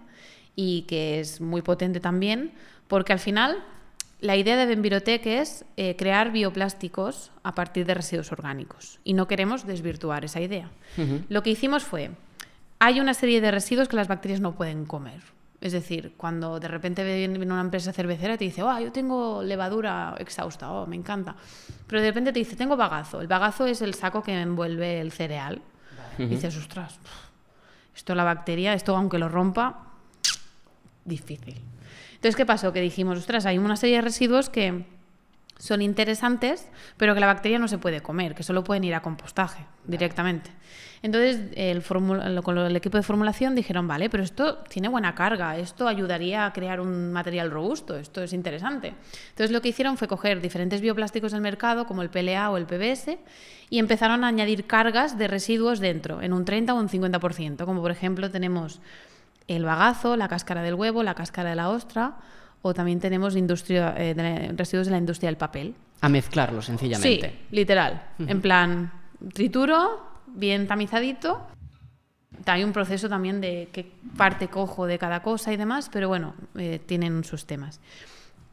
y 0.54 0.82
que 0.82 1.20
es 1.20 1.40
muy 1.40 1.62
potente 1.62 2.00
también, 2.00 2.52
porque 2.88 3.12
al 3.12 3.20
final 3.20 3.62
la 4.20 4.36
idea 4.36 4.56
de 4.56 4.66
Benvirotec 4.66 5.26
es 5.26 5.64
eh, 5.76 5.94
crear 5.96 6.32
bioplásticos 6.32 7.32
a 7.42 7.54
partir 7.54 7.84
de 7.84 7.94
residuos 7.94 8.32
orgánicos 8.32 8.98
y 9.04 9.12
no 9.12 9.28
queremos 9.28 9.66
desvirtuar 9.66 10.24
esa 10.24 10.40
idea. 10.40 10.70
Lo 11.28 11.42
que 11.42 11.50
hicimos 11.50 11.84
fue, 11.84 12.10
hay 12.78 13.00
una 13.00 13.12
serie 13.12 13.40
de 13.40 13.50
residuos 13.50 13.88
que 13.88 13.96
las 13.96 14.08
bacterias 14.08 14.40
no 14.40 14.54
pueden 14.54 14.86
comer. 14.86 15.20
Es 15.60 15.72
decir, 15.72 16.14
cuando 16.16 16.60
de 16.60 16.68
repente 16.68 17.02
viene 17.04 17.38
una 17.38 17.60
empresa 17.60 17.92
cervecera 17.92 18.34
y 18.34 18.38
te 18.38 18.44
dice, 18.44 18.62
oh, 18.62 18.78
yo 18.78 18.92
tengo 18.92 19.42
levadura 19.42 20.14
exhausta, 20.18 20.70
oh, 20.70 20.86
me 20.86 20.96
encanta. 20.96 21.34
Pero 21.86 22.00
de 22.00 22.08
repente 22.08 22.32
te 22.32 22.38
dice, 22.38 22.56
tengo 22.56 22.76
bagazo. 22.76 23.20
El 23.20 23.26
bagazo 23.26 23.66
es 23.66 23.82
el 23.82 23.94
saco 23.94 24.22
que 24.22 24.38
envuelve 24.38 25.00
el 25.00 25.12
cereal. 25.12 25.60
Y 26.18 26.26
dices, 26.26 26.56
ostras, 26.56 26.98
esto 27.94 28.14
la 28.14 28.24
bacteria, 28.24 28.72
esto 28.72 28.96
aunque 28.96 29.18
lo 29.18 29.28
rompa, 29.28 29.88
difícil. 31.04 31.60
Entonces, 32.26 32.38
¿qué 32.38 32.46
pasó? 32.46 32.72
Que 32.72 32.80
dijimos, 32.80 33.18
ostras, 33.18 33.46
hay 33.46 33.56
una 33.56 33.76
serie 33.76 33.94
de 33.94 34.02
residuos 34.02 34.50
que 34.50 34.84
son 35.60 35.80
interesantes, 35.80 36.66
pero 36.96 37.14
que 37.14 37.20
la 37.20 37.28
bacteria 37.28 37.60
no 37.60 37.68
se 37.68 37.78
puede 37.78 38.00
comer, 38.00 38.34
que 38.34 38.42
solo 38.42 38.64
pueden 38.64 38.82
ir 38.82 38.96
a 38.96 39.00
compostaje 39.00 39.64
directamente. 39.84 40.50
Entonces, 41.02 41.52
el, 41.54 41.84
con 42.42 42.58
el 42.58 42.74
equipo 42.74 42.96
de 42.96 43.04
formulación 43.04 43.54
dijeron, 43.54 43.86
vale, 43.86 44.10
pero 44.10 44.24
esto 44.24 44.64
tiene 44.68 44.88
buena 44.88 45.14
carga, 45.14 45.56
esto 45.56 45.86
ayudaría 45.86 46.46
a 46.46 46.52
crear 46.52 46.80
un 46.80 47.12
material 47.12 47.52
robusto, 47.52 47.94
esto 47.96 48.24
es 48.24 48.32
interesante. 48.32 48.94
Entonces, 49.28 49.52
lo 49.52 49.62
que 49.62 49.68
hicieron 49.68 49.96
fue 49.96 50.08
coger 50.08 50.40
diferentes 50.40 50.80
bioplásticos 50.80 51.30
del 51.30 51.42
mercado, 51.42 51.86
como 51.86 52.02
el 52.02 52.10
PLA 52.10 52.50
o 52.50 52.56
el 52.56 52.66
PBS, 52.66 53.18
y 53.70 53.78
empezaron 53.78 54.24
a 54.24 54.26
añadir 54.26 54.66
cargas 54.66 55.16
de 55.16 55.28
residuos 55.28 55.78
dentro, 55.78 56.22
en 56.22 56.32
un 56.32 56.44
30 56.44 56.74
o 56.74 56.76
un 56.76 56.88
50%, 56.88 57.64
como 57.64 57.82
por 57.82 57.92
ejemplo 57.92 58.32
tenemos 58.32 58.80
el 59.48 59.64
bagazo, 59.64 60.16
la 60.16 60.28
cáscara 60.28 60.62
del 60.62 60.74
huevo, 60.74 61.02
la 61.02 61.14
cáscara 61.14 61.50
de 61.50 61.56
la 61.56 61.68
ostra, 61.68 62.16
o 62.62 62.74
también 62.74 63.00
tenemos 63.00 63.36
industria, 63.36 63.94
eh, 63.96 64.52
residuos 64.56 64.86
de 64.86 64.92
la 64.92 64.98
industria 64.98 65.28
del 65.28 65.36
papel. 65.36 65.74
A 66.00 66.08
mezclarlo, 66.08 66.62
sencillamente. 66.62 67.30
Sí, 67.30 67.46
literal. 67.50 68.02
En 68.18 68.40
plan, 68.40 68.92
trituro, 69.32 70.22
bien 70.26 70.66
tamizadito. 70.66 71.46
Hay 72.44 72.64
un 72.64 72.72
proceso 72.72 73.08
también 73.08 73.40
de 73.40 73.70
qué 73.72 73.90
parte 74.16 74.48
cojo 74.48 74.86
de 74.86 74.98
cada 74.98 75.22
cosa 75.22 75.52
y 75.52 75.56
demás, 75.56 75.88
pero 75.92 76.08
bueno, 76.08 76.34
eh, 76.56 76.80
tienen 76.84 77.24
sus 77.24 77.46
temas. 77.46 77.80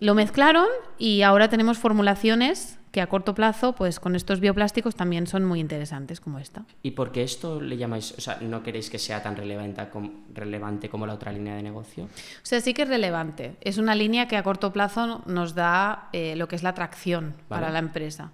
Lo 0.04 0.16
mezclaron 0.16 0.68
y 0.98 1.22
ahora 1.22 1.48
tenemos 1.48 1.78
formulaciones 1.78 2.78
que 2.92 3.00
a 3.00 3.08
corto 3.08 3.34
plazo, 3.34 3.74
pues 3.74 4.02
con 4.02 4.18
estos 4.18 4.42
bioplásticos 4.42 4.98
también 4.98 5.28
son 5.28 5.46
muy 5.46 5.62
interesantes 5.62 6.20
como 6.20 6.40
esta. 6.40 6.66
¿Y 6.82 6.92
por 6.92 7.14
qué 7.14 7.24
esto 7.24 7.62
le 7.62 7.78
llamáis, 7.78 8.14
o 8.18 8.20
sea, 8.20 8.38
no 8.42 8.64
queréis 8.64 8.90
que 8.90 9.00
sea 9.00 9.24
tan 9.24 9.38
relevante, 9.38 9.88
relevante 10.34 10.90
como 10.90 11.08
la 11.08 11.14
otra 11.14 11.32
línea 11.32 11.56
de 11.56 11.64
negocio? 11.64 12.04
O 12.04 12.10
sea, 12.42 12.60
sí 12.60 12.74
que 12.74 12.82
es 12.82 12.90
relevante. 12.90 13.56
Es 13.62 13.78
una 13.78 13.96
línea 13.96 14.28
que 14.28 14.36
a 14.36 14.44
corto 14.44 14.74
plazo 14.74 15.24
nos 15.26 15.56
da 15.56 16.10
eh, 16.12 16.36
lo 16.36 16.50
que 16.50 16.58
es 16.58 16.64
la 16.64 16.72
atracción 16.72 17.34
para 17.48 17.70
la 17.70 17.80
empresa. 17.80 18.32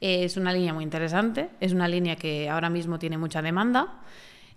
es 0.00 0.38
una 0.38 0.54
línea 0.54 0.72
muy 0.72 0.84
interesante, 0.84 1.50
es 1.60 1.74
una 1.74 1.86
línea 1.86 2.16
que 2.16 2.48
ahora 2.48 2.70
mismo 2.70 2.98
tiene 2.98 3.18
mucha 3.18 3.42
demanda. 3.42 4.00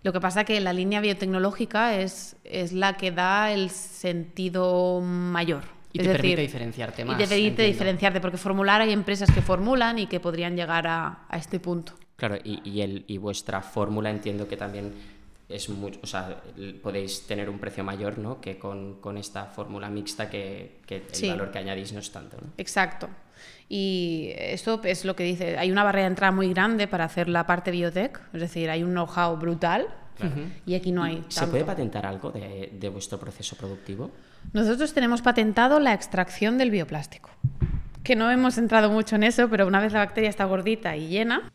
Lo 0.01 0.13
que 0.13 0.21
pasa 0.21 0.45
que 0.45 0.61
la 0.61 0.71
línea 0.71 1.01
biotecnológica 1.01 1.97
es, 1.97 2.37
es 2.45 2.71
la 2.71 2.95
que 2.95 3.11
da 3.11 3.51
el 3.51 3.69
sentido 3.69 5.01
mayor 5.01 5.72
y 5.93 5.99
te 5.99 6.09
permite 6.09 6.41
diferenciarte 6.41 7.05
más. 7.05 7.15
Y 7.15 7.23
te 7.23 7.27
permite 7.27 7.63
diferenciarte, 7.63 8.19
porque 8.19 8.37
formular 8.37 8.81
hay 8.81 8.91
empresas 8.91 9.31
que 9.31 9.41
formulan 9.41 9.99
y 9.99 10.07
que 10.07 10.19
podrían 10.19 10.55
llegar 10.55 10.87
a, 10.87 11.27
este 11.31 11.59
punto. 11.59 11.93
Claro, 12.15 12.37
y, 12.43 12.81
el, 12.81 13.05
y 13.07 13.17
vuestra 13.17 13.61
fórmula 13.61 14.09
entiendo 14.09 14.47
que 14.47 14.57
también 14.57 14.93
es 15.47 15.69
mucho, 15.69 15.99
o 16.01 16.07
sea, 16.07 16.41
podéis 16.81 17.27
tener 17.27 17.49
un 17.49 17.59
precio 17.59 17.83
mayor, 17.83 18.17
¿no? 18.17 18.41
Que 18.41 18.57
con, 18.57 19.17
esta 19.17 19.45
fórmula 19.45 19.89
mixta 19.89 20.29
que, 20.29 20.81
el 20.89 21.29
valor 21.29 21.51
que 21.51 21.59
añadís 21.59 21.93
no 21.93 21.99
es 21.99 22.11
tanto, 22.11 22.37
¿no? 22.41 22.47
Exacto. 22.57 23.07
Y 23.69 24.31
esto 24.35 24.81
es 24.83 25.05
lo 25.05 25.15
que 25.15 25.23
dice, 25.23 25.57
hay 25.57 25.71
una 25.71 25.83
barrera 25.83 26.05
de 26.05 26.09
entrada 26.09 26.31
muy 26.31 26.49
grande 26.53 26.87
para 26.87 27.05
hacer 27.05 27.29
la 27.29 27.45
parte 27.45 27.69
biotech, 27.69 28.19
es 28.33 28.41
decir, 28.41 28.69
hay 28.69 28.81
un 28.81 28.91
know-how 28.91 29.37
brutal 29.37 29.87
y 30.65 30.73
aquí 30.73 30.91
no 30.91 31.03
hay. 31.03 31.23
¿Se 31.27 31.45
puede 31.47 31.65
patentar 31.65 32.05
algo 32.05 32.31
de, 32.31 32.71
de 32.73 32.89
vuestro 32.89 33.19
proceso 33.19 33.55
productivo? 33.55 34.11
Nosotros 34.51 34.93
tenemos 34.93 35.21
patentado 35.21 35.79
la 35.79 35.93
extracción 35.93 36.57
del 36.57 36.69
bioplástico, 36.71 37.29
que 38.03 38.15
no 38.15 38.29
hemos 38.29 38.57
entrado 38.57 38.91
mucho 38.91 39.15
en 39.15 39.23
eso, 39.23 39.49
pero 39.49 39.65
una 39.65 39.79
vez 39.79 39.93
la 39.93 39.99
bacteria 39.99 40.29
está 40.29 40.45
gordita 40.45 40.95
y 40.95 41.07
llena, 41.07 41.51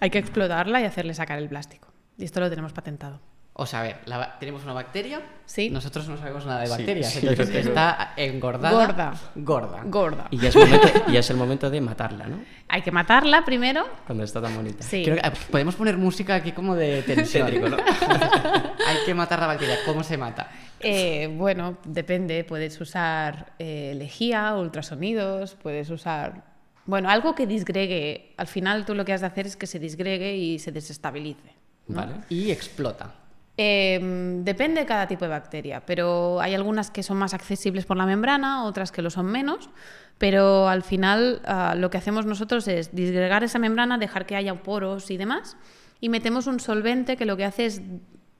hay 0.00 0.10
que 0.10 0.18
explotarla 0.18 0.80
y 0.80 0.84
hacerle 0.84 1.14
sacar 1.14 1.38
el 1.38 1.48
plástico. 1.48 1.88
Y 2.18 2.24
esto 2.24 2.40
lo 2.40 2.50
tenemos 2.50 2.72
patentado. 2.72 3.20
O 3.60 3.66
sea, 3.66 3.80
a 3.80 3.82
ver, 3.82 3.96
tenemos 4.38 4.62
una 4.62 4.72
bacteria. 4.72 5.20
Sí. 5.44 5.68
Nosotros 5.68 6.06
no 6.06 6.16
sabemos 6.16 6.46
nada 6.46 6.60
de 6.60 6.68
bacterias. 6.68 7.16
está 7.16 8.12
engordada. 8.16 8.86
Gorda. 8.86 9.14
Gorda. 9.34 9.82
Gorda. 9.84 10.26
Y 10.30 10.38
ya, 10.38 10.50
es 10.50 10.54
momento, 10.56 10.88
es 11.12 11.30
el 11.30 11.36
momento 11.36 11.68
de 11.68 11.80
matarla, 11.80 12.28
¿no? 12.28 12.40
Hay 12.68 12.82
que 12.82 12.92
matarla 12.92 13.44
primero. 13.44 13.84
Cuando 14.06 14.22
está 14.22 14.40
tan 14.40 14.54
bonita. 14.54 14.84
Sí. 14.84 15.02
Eh, 15.08 15.20
podemos 15.50 15.74
poner 15.74 15.96
música 15.96 16.36
aquí 16.36 16.52
como 16.52 16.76
de 16.76 17.02
tensión. 17.06 17.50
¿no? 17.68 17.76
Hay 18.86 18.98
que 19.04 19.12
matar 19.12 19.40
la 19.40 19.48
bacteria. 19.48 19.78
¿Cómo 19.84 20.04
se 20.04 20.16
mata? 20.16 20.48
Eh, 20.78 21.28
bueno, 21.36 21.78
depende. 21.84 22.44
Puedes 22.44 22.80
usar 22.80 23.54
eh, 23.58 23.92
lejía, 23.96 24.54
ultrasonidos, 24.54 25.56
puedes 25.56 25.90
usar. 25.90 26.44
Bueno, 26.86 27.10
algo 27.10 27.34
que 27.34 27.48
disgregue. 27.48 28.34
Al 28.36 28.46
final, 28.46 28.84
tú 28.84 28.94
lo 28.94 29.04
que 29.04 29.14
has 29.14 29.20
de 29.22 29.26
hacer 29.26 29.48
es 29.48 29.56
que 29.56 29.66
se 29.66 29.80
disgregue 29.80 30.36
y 30.36 30.60
se 30.60 30.70
desestabilice. 30.70 31.56
Vale. 31.88 32.12
Y 32.28 32.52
explota. 32.52 33.14
Em, 33.60 34.44
depende 34.44 34.82
de 34.82 34.86
cada 34.86 35.08
tipo 35.08 35.24
de 35.24 35.30
bacteria, 35.30 35.82
pero 35.84 36.40
hay 36.40 36.54
algunas 36.54 36.92
que 36.92 37.02
son 37.02 37.16
más 37.16 37.34
accesibles 37.34 37.86
por 37.86 37.96
la 37.96 38.06
membrana, 38.06 38.62
otras 38.62 38.92
que 38.92 39.02
lo 39.02 39.10
son 39.10 39.26
menos, 39.26 39.68
pero 40.16 40.68
al 40.68 40.84
final 40.84 41.42
ah, 41.44 41.74
lo 41.76 41.90
que 41.90 41.98
hacemos 41.98 42.24
nosotros 42.24 42.68
es 42.68 42.94
disgregar 42.94 43.42
esa 43.42 43.58
membrana, 43.58 43.98
dejar 43.98 44.26
que 44.26 44.36
haya 44.36 44.54
poros 44.62 45.10
y 45.10 45.16
demás, 45.16 45.56
y 46.00 46.08
metemos 46.08 46.46
un 46.46 46.60
solvente 46.60 47.16
que 47.16 47.26
lo 47.26 47.36
que 47.36 47.44
hace 47.44 47.66
es 47.66 47.82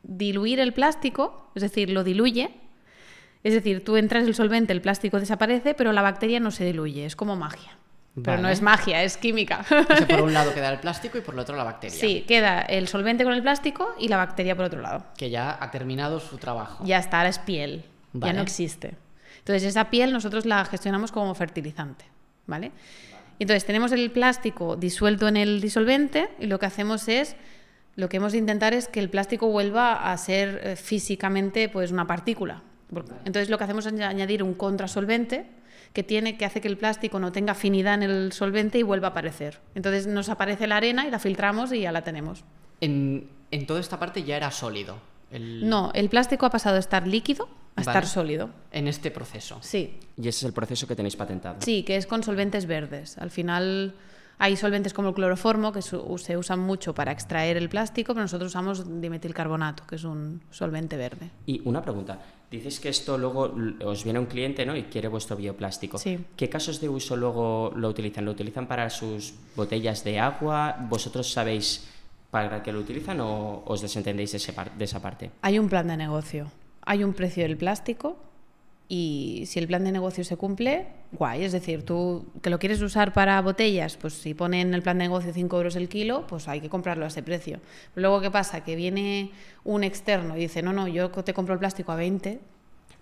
diluir 0.05 0.61
el 0.61 0.73
plástico, 0.73 1.51
es 1.57 1.63
decir, 1.63 1.91
lo 1.91 2.05
diluye. 2.05 2.55
Es 3.43 3.55
decir, 3.55 3.85
tú 3.85 3.97
entras 3.97 4.25
el 4.25 4.37
solvente, 4.37 4.73
el 4.73 4.81
plástico 4.81 5.19
desaparece, 5.19 5.75
pero 5.75 5.93
la 5.93 6.03
bacteria 6.03 6.39
no 6.39 6.53
se 6.53 6.65
diluye, 6.65 7.05
es 7.05 7.17
como 7.17 7.35
magia. 7.35 7.77
Pero 8.25 8.39
no 8.39 8.49
es 8.49 8.63
magia, 8.63 9.03
es 9.03 9.17
química. 9.17 9.65
por 10.09 10.23
un 10.23 10.33
lado 10.33 10.55
queda 10.55 10.71
el 10.71 10.79
plástico 10.79 11.19
y 11.19 11.21
por 11.21 11.35
el 11.35 11.41
otro 11.41 11.57
la 11.57 11.65
bacteria. 11.65 11.99
Sí, 11.99 12.25
queda 12.27 12.61
el 12.63 12.89
solvente 12.89 13.25
con 13.25 13.33
el 13.33 13.43
plástico 13.43 13.95
y 13.99 14.09
la 14.09 14.17
bacteria 14.17 14.57
por 14.57 14.67
otro 14.67 14.81
lado. 14.81 15.05
Que 15.17 15.31
ya 15.31 15.57
ha 15.61 15.71
terminado 15.71 16.21
su 16.21 16.39
trabajo. 16.39 16.85
Ya 16.85 16.99
está, 16.99 17.19
ahora 17.19 17.31
es 17.31 17.39
piel. 17.39 17.85
Ya 18.13 18.33
no 18.33 18.43
existe. 18.43 18.95
Entonces 19.39 19.65
esa 19.65 19.91
piel 19.91 20.13
nosotros 20.13 20.47
la 20.47 20.65
gestionamos 20.65 21.13
como 21.13 21.35
fertilizante. 21.35 22.05
¿Vale? 22.47 22.73
Entonces 23.39 23.65
tenemos 23.65 23.93
el 23.93 24.11
plástico 24.11 24.77
disuelto 24.77 25.29
en 25.29 25.37
el 25.37 25.61
disolvente 25.61 26.31
y 26.39 26.47
lo 26.47 26.59
que 26.59 26.67
hacemos 26.67 27.09
es, 27.09 27.37
lo 27.95 28.09
que 28.09 28.17
hemos 28.17 28.33
de 28.33 28.39
intentar 28.39 28.75
es 28.75 28.89
que 28.89 29.01
el 29.01 29.11
plástico 29.11 29.49
vuelva 29.49 30.11
a 30.11 30.17
ser 30.17 30.61
eh, 30.65 30.77
físicamente 30.77 31.69
pues 31.69 31.93
una 31.93 32.07
partícula. 32.07 32.63
Entonces 33.25 33.51
lo 33.51 33.59
que 33.59 33.65
hacemos 33.65 33.87
es 33.87 34.01
añadir 34.01 34.43
un 34.43 34.55
contrasolvente 34.55 35.47
que 35.93 36.03
tiene 36.03 36.37
que 36.37 36.45
hace 36.45 36.61
que 36.61 36.69
el 36.69 36.77
plástico 36.77 37.19
no 37.19 37.33
tenga 37.33 37.53
afinidad 37.53 37.95
en 37.95 38.03
el 38.03 38.33
solvente 38.33 38.79
y 38.79 38.83
vuelva 38.83 39.09
a 39.09 39.11
aparecer. 39.11 39.61
Entonces 39.75 40.07
nos 40.07 40.29
aparece 40.29 40.67
la 40.67 40.77
arena 40.77 41.07
y 41.07 41.11
la 41.11 41.19
filtramos 41.19 41.73
y 41.73 41.81
ya 41.81 41.93
la 41.93 42.03
tenemos. 42.03 42.45
En, 42.81 43.29
toda 43.67 43.81
esta 43.81 43.99
parte 43.99 44.23
ya 44.23 44.37
era 44.37 44.51
sólido. 44.51 44.99
No, 45.31 45.91
el 45.95 46.09
plástico 46.09 46.47
ha 46.47 46.51
pasado 46.51 46.75
de 46.75 46.81
estar 46.81 47.07
líquido 47.07 47.49
a 47.77 47.81
estar 47.81 48.07
sólido. 48.07 48.51
En 48.73 48.89
este 48.89 49.11
proceso. 49.11 49.59
Sí. 49.61 49.99
Y 50.17 50.23
ese 50.23 50.39
es 50.39 50.43
el 50.45 50.53
proceso 50.53 50.87
que 50.87 50.97
tenéis 50.97 51.17
patentado. 51.17 51.59
Sí, 51.61 51.83
que 51.83 51.97
es 51.97 52.07
con 52.07 52.23
solventes 52.23 52.67
verdes. 52.67 53.19
Al 53.19 53.31
final 53.31 53.95
hay 54.39 54.57
solventes 54.57 54.95
como 54.95 55.09
el 55.09 55.15
cloroformo 55.15 55.73
que 55.73 55.83
se 55.83 56.37
usan 56.37 56.61
mucho 56.61 56.95
para 56.95 57.13
extraer 57.13 57.57
el 57.57 57.69
plástico, 57.69 58.15
pero 58.15 58.23
nosotros 58.23 58.51
usamos 58.53 59.01
dimetilcarbonato, 59.01 59.87
que 59.87 59.97
es 59.97 60.05
un 60.05 60.41
solvente 60.51 60.97
verde. 60.97 61.31
Y 61.47 61.61
una 61.65 61.83
pregunta, 61.83 62.21
dices 62.51 62.79
que 62.79 62.89
esto 62.89 63.19
luego 63.19 63.55
os 63.85 64.05
viene 64.05 64.19
un 64.19 64.27
cliente 64.27 64.65
¿no? 64.65 64.77
y 64.77 64.85
quiere 64.85 65.09
vuestro 65.09 65.37
bioplástico. 65.37 65.99
Sí. 65.99 66.19
¿Qué 66.37 66.49
casos 66.49 66.81
de 66.81 66.89
uso 66.89 67.17
luego 67.17 67.73
lo 67.75 67.89
utilizan? 67.89 68.25
¿Lo 68.25 68.31
utilizan 68.31 68.67
para 68.67 68.89
sus 68.91 69.35
botellas 69.57 70.05
de 70.05 70.21
agua? 70.21 70.77
¿Vosotros 70.89 71.33
sabéis 71.33 71.89
para 72.31 72.63
qué 72.63 72.73
lo 72.73 72.79
utilizan 72.79 73.21
o 73.21 73.63
os 73.67 73.81
desentendéis 73.81 74.33
de 74.33 74.85
esa 74.85 75.03
parte? 75.03 75.31
Hay 75.43 75.59
un 75.59 75.69
plan 75.69 75.89
de 75.89 75.97
negocio. 75.97 76.51
Hay 76.83 77.03
un 77.03 77.13
precio 77.13 77.43
del 77.43 77.57
plástico 77.57 78.28
y 78.91 79.45
si 79.47 79.59
el 79.59 79.67
plan 79.67 79.85
de 79.85 79.93
negocio 79.93 80.25
se 80.25 80.37
cumple, 80.37 80.87
guay. 81.13 81.45
Es 81.45 81.53
decir, 81.53 81.83
tú 81.85 82.27
que 82.41 82.49
lo 82.49 82.59
quieres 82.59 82.81
usar 82.81 83.13
para 83.13 83.41
botellas, 83.43 83.97
pues 83.99 84.15
si 84.15 84.33
pone 84.35 84.63
en 84.63 84.73
el 84.73 84.83
plan 84.83 84.97
de 84.99 85.05
negocio 85.05 85.33
5 85.33 85.57
euros 85.59 85.77
el 85.77 85.89
kilo, 85.91 86.27
pues 86.27 86.49
hay 86.49 86.61
que 86.63 86.71
comprarlo 86.71 87.05
a 87.05 87.09
ese 87.09 87.23
precio. 87.23 87.61
luego, 87.95 88.21
¿qué 88.23 88.31
pasa? 88.31 88.65
Que 88.65 88.77
viene 88.77 89.31
un 89.65 89.85
externo 89.85 90.37
y 90.37 90.41
dice, 90.41 90.63
no, 90.63 90.73
no, 90.73 90.89
yo 90.89 91.11
te 91.11 91.35
compro 91.35 91.53
el 91.55 91.61
plástico 91.61 91.93
a 91.93 91.97
20. 91.97 92.41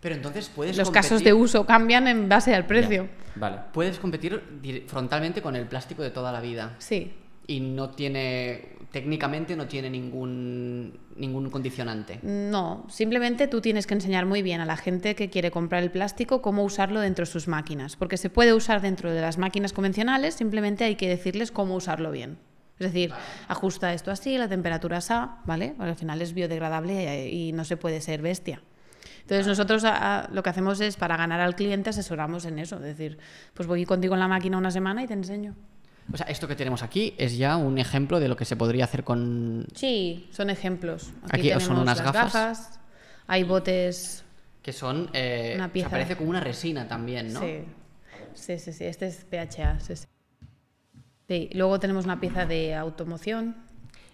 Pero 0.00 0.14
entonces 0.14 0.50
puedes 0.54 0.76
Los 0.76 0.88
competir- 0.88 1.02
casos 1.02 1.24
de 1.24 1.32
uso 1.32 1.64
cambian 1.66 2.06
en 2.08 2.28
base 2.28 2.54
al 2.54 2.66
precio. 2.66 3.08
Vale. 3.36 3.58
Puedes 3.72 3.98
competir 3.98 4.42
frontalmente 4.88 5.40
con 5.40 5.56
el 5.56 5.66
plástico 5.66 6.02
de 6.02 6.10
toda 6.10 6.32
la 6.32 6.40
vida. 6.40 6.74
Sí. 6.78 7.12
Y 7.46 7.60
no 7.60 7.90
tiene. 7.90 8.75
Técnicamente 8.96 9.54
no 9.56 9.66
tiene 9.68 9.90
ningún. 9.90 10.98
ningún 11.16 11.50
condicionante. 11.50 12.18
No, 12.22 12.86
simplemente 12.88 13.46
tú 13.46 13.60
tienes 13.60 13.86
que 13.86 13.92
enseñar 13.92 14.24
muy 14.24 14.40
bien 14.40 14.62
a 14.62 14.64
la 14.64 14.78
gente 14.78 15.14
que 15.14 15.28
quiere 15.28 15.50
comprar 15.50 15.82
el 15.82 15.90
plástico 15.90 16.40
cómo 16.40 16.64
usarlo 16.64 17.00
dentro 17.00 17.26
de 17.26 17.30
sus 17.30 17.46
máquinas, 17.46 17.94
porque 17.96 18.16
se 18.16 18.30
puede 18.30 18.54
usar 18.54 18.80
dentro 18.80 19.10
de 19.12 19.20
las 19.20 19.36
máquinas 19.36 19.74
convencionales, 19.74 20.34
simplemente 20.34 20.84
hay 20.84 20.94
que 20.96 21.10
decirles 21.10 21.52
cómo 21.52 21.74
usarlo 21.74 22.10
bien. 22.10 22.38
Es 22.78 22.86
decir, 22.90 23.12
ajusta 23.48 23.92
esto 23.92 24.10
así, 24.10 24.38
la 24.38 24.48
temperatura 24.48 24.96
esa, 24.96 25.40
¿vale? 25.44 25.74
Porque 25.76 25.90
al 25.90 25.96
final 25.96 26.22
es 26.22 26.32
biodegradable 26.32 27.28
y 27.30 27.52
no 27.52 27.66
se 27.66 27.76
puede 27.76 28.00
ser 28.00 28.22
bestia. 28.22 28.62
Entonces 29.22 29.46
nosotros 29.46 29.84
a- 29.84 30.20
a- 30.24 30.28
lo 30.32 30.42
que 30.42 30.48
hacemos 30.50 30.80
es, 30.80 30.96
para 30.96 31.18
ganar 31.18 31.40
al 31.40 31.54
cliente, 31.54 31.90
asesoramos 31.90 32.46
en 32.46 32.58
eso. 32.58 32.76
Es 32.76 32.82
decir, 32.82 33.18
pues 33.52 33.66
voy 33.68 33.84
contigo 33.84 34.14
en 34.14 34.20
la 34.20 34.28
máquina 34.28 34.56
una 34.56 34.70
semana 34.70 35.02
y 35.02 35.06
te 35.06 35.12
enseño. 35.14 35.54
O 36.12 36.16
sea, 36.16 36.26
esto 36.26 36.46
que 36.46 36.54
tenemos 36.54 36.82
aquí 36.82 37.14
es 37.18 37.36
ya 37.36 37.56
un 37.56 37.78
ejemplo 37.78 38.20
de 38.20 38.28
lo 38.28 38.36
que 38.36 38.44
se 38.44 38.56
podría 38.56 38.84
hacer 38.84 39.02
con. 39.04 39.66
Sí, 39.74 40.28
son 40.30 40.50
ejemplos. 40.50 41.10
Aquí 41.30 41.50
son 41.50 41.58
tenemos 41.60 41.82
unas 41.82 41.98
las 41.98 42.12
gafas. 42.12 42.80
hay 43.26 43.42
botes 43.42 44.24
que 44.62 44.72
son. 44.72 45.10
eh, 45.12 45.52
Una 45.56 45.64
o 45.64 45.66
sea, 45.66 45.72
pieza. 45.72 45.90
parece 45.90 46.16
como 46.16 46.30
una 46.30 46.40
resina 46.40 46.86
también, 46.88 47.32
¿no? 47.32 47.40
Sí. 47.40 47.58
sí, 48.34 48.58
sí, 48.58 48.72
sí. 48.72 48.84
Este 48.84 49.06
es 49.08 49.24
PHA. 49.28 49.80
Sí, 49.80 49.96
sí. 49.96 50.06
Sí, 51.28 51.50
Luego 51.54 51.80
tenemos 51.80 52.04
una 52.04 52.20
pieza 52.20 52.46
de 52.46 52.74
automoción. 52.74 53.56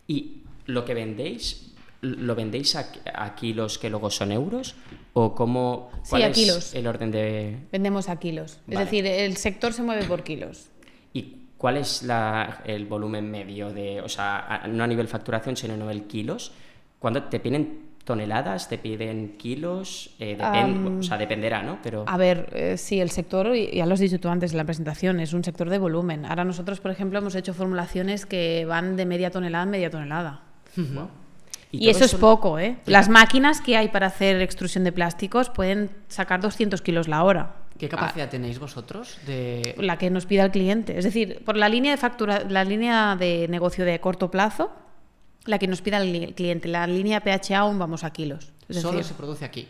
¿Y 0.09 0.45
lo 0.65 0.87
que 0.87 0.95
vendéis, 0.95 1.75
lo 2.01 2.35
vendéis 2.35 2.75
a, 2.75 2.91
a 3.15 3.35
kilos 3.35 3.77
que 3.79 3.91
luego 3.91 4.11
son 4.11 4.33
euros? 4.33 4.77
¿O 5.13 5.35
cómo, 5.35 5.91
Sí, 6.05 6.11
cuál 6.11 6.23
a 6.23 6.29
es 6.29 6.35
kilos. 6.35 6.75
el 6.75 6.87
orden 6.87 7.11
de...? 7.11 7.59
Vendemos 7.71 8.09
a 8.09 8.19
kilos. 8.19 8.61
Es 8.67 8.79
decir, 8.79 9.05
el 9.07 9.37
sector 9.37 9.75
se 9.75 9.83
mueve 9.83 10.05
por 10.07 10.25
kilos. 10.25 10.69
¿Y 11.13 11.42
cuál 11.63 11.77
es 11.77 12.03
la- 12.03 12.59
el 12.65 12.87
volumen 12.87 13.31
medio 13.31 13.73
de, 13.73 14.01
o 14.01 14.09
sea, 14.09 14.65
no 14.69 14.83
a 14.83 14.87
nivel 14.89 15.07
facturación, 15.07 15.57
sino 15.57 15.75
a 15.75 15.77
nivel 15.77 16.09
kilos? 16.09 16.51
¿Cuándo 16.99 17.23
te 17.23 17.39
piden 17.39 17.93
toneladas, 18.05 18.69
te 18.69 18.79
piden 18.79 19.37
kilos? 19.39 20.11
Eh, 20.19 20.37
depen- 20.37 20.75
Am, 20.87 20.99
o 20.99 21.03
sea, 21.05 21.17
dependerá, 21.19 21.63
¿no? 21.63 21.79
Pero 21.81 22.03
A 22.09 22.17
ver, 22.17 22.49
eh, 22.53 22.77
sí, 22.77 23.01
el 23.01 23.11
sector, 23.11 23.55
y 23.55 23.77
ya 23.77 23.87
lo 23.87 23.95
has 23.95 24.01
dicho 24.01 24.19
tú 24.19 24.29
antes 24.29 24.51
en 24.51 24.57
la 24.57 24.65
presentación, 24.65 25.21
es 25.21 25.35
un 25.35 25.45
sector 25.45 25.71
de 25.71 25.79
volumen. 25.79 26.27
Ahora 26.27 26.43
nosotros, 26.45 26.81
por 26.81 26.91
ejemplo, 26.91 27.21
hemos 27.21 27.37
hecho 27.37 27.55
formulaciones 27.55 28.27
que 28.27 28.65
van 28.65 28.97
de 28.97 29.07
media 29.07 29.31
tonelada 29.31 29.63
a 29.63 29.67
media 29.67 29.89
tonelada. 29.89 30.41
Y, 31.71 31.79
todo 31.79 31.91
eso 31.93 32.05
es 32.07 32.15
poco, 32.17 32.59
¿eh? 32.59 32.79
Las 32.87 33.09
máquinas 33.09 33.61
que 33.61 33.77
hay 33.77 33.87
para 33.89 34.09
hacer 34.09 34.43
extrusión 34.43 34.83
de 34.83 34.91
plásticos 34.91 35.49
pueden 35.49 35.91
sacar 36.09 36.41
200 36.41 36.83
kilos 36.83 37.07
la 37.07 37.23
hora. 37.23 37.55
¿Qué 37.83 37.89
capacidad 37.89 38.29
tenéis 38.31 38.59
vosotros 38.59 39.19
de. 39.27 39.75
la 39.79 39.99
que 39.99 40.09
nos 40.11 40.27
pida 40.27 40.45
el 40.45 40.51
cliente. 40.51 40.97
Es 40.97 41.05
decir, 41.05 41.43
por 41.45 41.57
la 41.57 41.69
línea 41.69 41.91
de 41.91 41.97
factura, 41.99 42.45
la 42.49 42.65
línea 42.65 43.17
de 43.17 43.47
negocio 43.49 43.85
de 43.85 43.99
corto 44.01 44.31
plazo, 44.31 44.71
la 45.47 45.59
que 45.59 45.67
nos 45.67 45.83
pida 45.83 45.99
el 45.99 46.13
li- 46.13 46.33
cliente. 46.35 46.69
La 46.69 46.87
línea 46.87 47.21
PHA 47.21 47.59
aún 47.59 47.79
vamos 47.79 48.05
a 48.05 48.11
kilos. 48.13 48.53
Es 48.69 48.77
Solo 48.81 48.99
decir, 48.99 49.09
se 49.09 49.15
produce 49.15 49.45
aquí? 49.45 49.69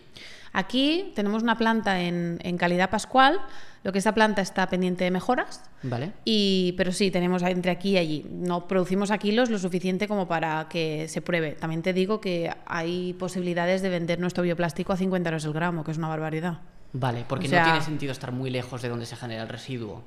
aquí 0.53 1.13
tenemos 1.15 1.43
una 1.43 1.57
planta 1.57 2.03
en, 2.03 2.39
en 2.43 2.59
calidad 2.59 2.91
pascual. 2.91 3.41
Lo 3.85 3.91
que 3.93 3.99
esa 3.99 4.13
planta 4.13 4.43
está 4.43 4.69
pendiente 4.69 5.03
de 5.03 5.11
mejoras. 5.11 5.65
¿Vale? 5.83 6.13
Y, 6.25 6.75
pero 6.77 6.93
sí, 6.93 7.11
tenemos 7.11 7.43
entre 7.43 7.73
aquí 7.73 7.93
y 7.93 7.97
allí. 7.97 8.27
No 8.31 8.69
producimos 8.69 9.11
a 9.11 9.19
kilos 9.19 9.51
lo 9.51 9.59
suficiente 9.59 10.07
como 10.07 10.29
para 10.29 10.69
que 10.69 11.09
se 11.09 11.21
pruebe. 11.21 11.53
También 11.53 11.83
te 11.83 11.93
digo 11.93 12.21
que 12.21 12.55
hay 12.67 13.15
posibilidades 13.15 13.83
de 13.83 13.89
vender 13.89 14.21
nuestro 14.21 14.45
bioplástico 14.45 14.93
a 14.93 14.97
50 14.97 15.31
euros 15.31 15.45
el 15.47 15.53
gramo, 15.53 15.83
que 15.83 15.91
es 15.91 15.99
una 15.99 16.09
barbaridad. 16.09 16.61
Vale, 16.93 17.25
porque 17.29 17.47
O 17.47 17.51
sea- 17.51 17.61
no 17.65 17.71
tiene 17.71 17.85
sentido 17.85 18.13
estar 18.13 18.33
muy 18.33 18.51
lejos 18.51 18.83
de 18.83 18.89
donde 18.89 19.07
se 19.07 19.17
genera 19.17 19.43
el 19.43 19.49
residuo. 19.49 20.03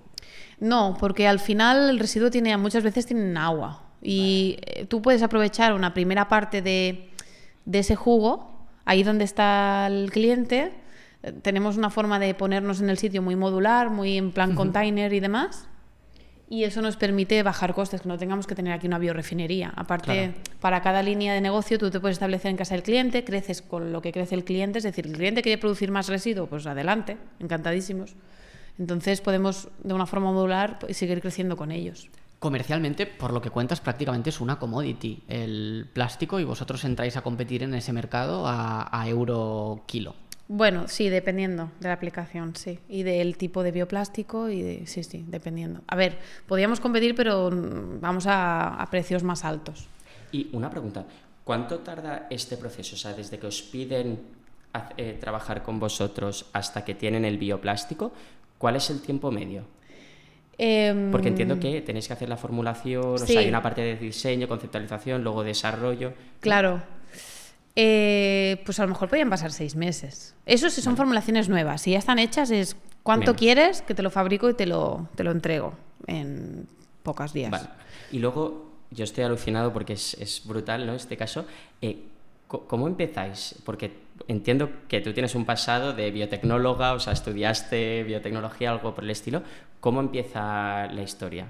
No, 0.60 0.96
porque 1.00 1.28
al 1.28 1.40
final 1.40 1.90
el 1.90 2.00
residuo 2.00 2.30
tiene 2.30 2.56
muchas 2.58 2.84
veces 2.84 3.06
tienen 3.06 3.36
agua 3.38 3.82
y 4.02 4.58
eh, 4.62 4.86
tú 4.86 5.02
puedes 5.02 5.22
aprovechar 5.24 5.74
una 5.74 5.94
primera 5.94 6.28
parte 6.28 6.62
de, 6.62 7.10
de 7.66 7.80
ese 7.80 7.96
jugo 7.96 8.68
ahí 8.86 9.04
donde 9.04 9.24
está 9.26 9.88
el 9.88 10.12
cliente. 10.12 10.72
eh, 11.24 11.32
Tenemos 11.32 11.76
una 11.78 11.90
forma 11.90 12.20
de 12.20 12.34
ponernos 12.36 12.82
en 12.82 12.90
el 12.90 12.98
sitio 12.98 13.22
muy 13.22 13.36
modular, 13.36 13.90
muy 13.90 14.18
en 14.18 14.32
plan 14.32 14.56
container 14.56 15.12
y 15.14 15.20
demás. 15.20 15.68
Y 16.48 16.64
eso 16.64 16.82
nos 16.82 16.96
permite 16.96 17.42
bajar 17.42 17.74
costes, 17.74 18.02
que 18.02 18.08
no 18.08 18.18
tengamos 18.20 18.46
que 18.46 18.54
tener 18.54 18.72
aquí 18.74 18.86
una 18.86 19.00
biorefinería. 19.00 19.74
Aparte, 19.76 20.06
Claro. 20.06 20.34
para 20.62 20.82
cada 20.82 21.02
línea 21.02 21.34
de 21.34 21.42
negocio 21.42 21.80
tú 21.80 21.90
te 21.90 22.00
puedes 22.00 22.16
establecer 22.16 22.52
en 22.52 22.58
casa 22.58 22.76
del 22.76 22.84
cliente, 22.84 23.24
creces 23.24 23.64
con 23.64 23.92
lo 23.92 24.02
que 24.02 24.12
crece 24.12 24.36
el 24.36 24.44
cliente, 24.44 24.78
es 24.78 24.84
decir, 24.84 25.08
el 25.08 25.14
cliente 25.14 25.42
quiere 25.42 25.60
producir 25.60 25.90
más 25.92 26.08
residuo, 26.08 26.46
pues 26.46 26.68
adelante, 26.68 27.18
encantadísimos. 27.40 28.16
Entonces 28.78 29.22
podemos 29.22 29.70
de 29.84 29.94
una 29.94 30.06
forma 30.06 30.32
modular 30.32 30.78
pues, 30.80 30.96
seguir 30.98 31.20
creciendo 31.22 31.58
con 31.58 31.72
ellos. 31.72 32.10
Comercialmente, 32.38 33.08
por 33.08 33.34
lo 33.34 33.42
que 33.42 33.50
cuentas, 33.50 33.82
prácticamente 33.82 34.30
es 34.30 34.40
una 34.40 34.60
commodity 34.60 35.24
el 35.28 35.88
plástico 35.94 36.40
y 36.40 36.44
vosotros 36.44 36.84
entráis 36.84 37.18
a 37.18 37.22
competir 37.24 37.64
en 37.64 37.74
ese 37.74 37.92
mercado 37.92 38.46
a, 38.46 38.88
a 38.92 39.10
euro 39.10 39.82
kilo. 39.88 40.14
Bueno, 40.48 40.88
sí, 40.88 41.10
dependiendo 41.10 41.72
de 41.80 41.88
la 41.88 41.94
aplicación, 41.94 42.56
sí. 42.56 42.80
Y 42.88 43.04
del 43.04 43.36
tipo 43.38 43.64
de 43.64 43.72
bioplástico 43.72 44.50
y 44.50 44.62
de... 44.62 44.86
Sí, 44.86 45.04
sí, 45.04 45.26
dependiendo. 45.28 45.82
A 45.88 45.96
ver, 45.96 46.20
podríamos 46.48 46.80
competir, 46.80 47.16
pero 47.16 47.50
mm, 47.50 48.00
vamos 48.00 48.28
a, 48.28 48.76
a 48.76 48.90
precios 48.90 49.24
más 49.24 49.44
altos. 49.44 49.88
Y 50.32 50.50
una 50.54 50.70
pregunta, 50.70 51.06
¿cuánto 51.44 51.80
tarda 51.80 52.28
este 52.30 52.58
proceso? 52.58 52.96
O 52.96 53.00
sea, 53.00 53.14
desde 53.14 53.40
que 53.40 53.48
os 53.48 53.62
piden 53.62 54.20
eh, 54.98 55.18
trabajar 55.20 55.64
con 55.64 55.80
vosotros 55.80 56.48
hasta 56.54 56.84
que 56.84 56.96
tienen 56.96 57.24
el 57.24 57.38
bioplástico, 57.38 58.12
¿cuál 58.58 58.76
es 58.76 58.90
el 58.90 59.02
tiempo 59.02 59.32
medio? 59.32 59.64
Em, 60.58 61.12
Porque 61.12 61.30
entiendo 61.30 61.60
que 61.60 61.82
tenéis 61.82 62.08
que 62.08 62.14
hacer 62.14 62.30
la 62.30 62.38
formulación, 62.38 63.06
o 63.06 63.18
sea, 63.18 63.40
hay 63.40 63.48
una 63.48 63.62
parte 63.62 63.82
de 63.82 63.96
diseño, 63.96 64.48
conceptualización, 64.48 65.24
luego 65.24 65.44
desarrollo. 65.44 66.14
Claro. 66.40 66.82
Eh, 67.76 68.62
pues 68.66 68.80
a 68.80 68.84
lo 68.84 68.90
mejor 68.90 69.10
podrían 69.10 69.30
pasar 69.30 69.52
seis 69.52 69.76
meses. 69.76 70.34
Eso 70.46 70.70
si 70.70 70.82
son 70.82 70.96
formulaciones 70.96 71.50
nuevas. 71.50 71.82
Si 71.82 71.92
ya 71.92 72.00
están 72.00 72.20
hechas 72.20 72.52
es 72.52 72.78
cuánto 73.04 73.36
quieres 73.36 73.82
que 73.82 73.94
te 73.94 74.02
lo 74.02 74.10
fabrico 74.10 74.50
y 74.50 74.54
te 74.54 74.66
lo, 74.66 75.10
te 75.16 75.24
lo 75.24 75.32
entrego 75.32 75.74
en 76.08 76.68
pocos 77.04 77.34
días. 77.34 77.52
Vale. 77.52 77.68
Y 78.12 78.20
luego, 78.20 78.72
yo 78.92 79.04
estoy 79.04 79.26
alucinado 79.26 79.74
porque 79.74 79.94
es, 79.94 80.14
es 80.16 80.42
brutal, 80.46 80.86
¿no? 80.86 80.94
Este 80.94 81.18
caso. 81.18 81.46
Eh, 81.82 81.98
¿Cómo 82.48 82.88
empezáis? 82.88 83.56
Porque 83.66 83.92
entiendo 84.28 84.70
que 84.88 85.02
tú 85.02 85.14
tienes 85.14 85.34
un 85.34 85.46
pasado 85.46 85.94
de 85.94 86.12
biotecnóloga, 86.12 86.94
o 86.94 87.00
sea, 87.00 87.12
estudiaste 87.12 88.04
biotecnología, 88.04 88.70
algo 88.70 88.94
por 88.94 89.04
el 89.04 89.10
estilo. 89.10 89.42
¿Cómo 89.80 90.00
empieza 90.00 90.88
la 90.88 91.02
historia? 91.02 91.48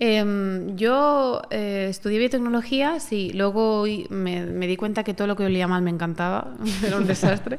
Em, 0.00 0.76
yo 0.76 1.42
eh, 1.50 1.88
estudié 1.90 2.20
biotecnología, 2.20 3.00
sí, 3.00 3.32
luego 3.34 3.84
me, 4.10 4.46
me 4.46 4.68
di 4.68 4.76
cuenta 4.76 5.02
que 5.02 5.12
todo 5.12 5.26
lo 5.26 5.34
que 5.34 5.42
olía 5.42 5.66
mal 5.66 5.82
me 5.82 5.90
encantaba, 5.90 6.54
era 6.86 6.98
un 6.98 7.06
desastre. 7.08 7.58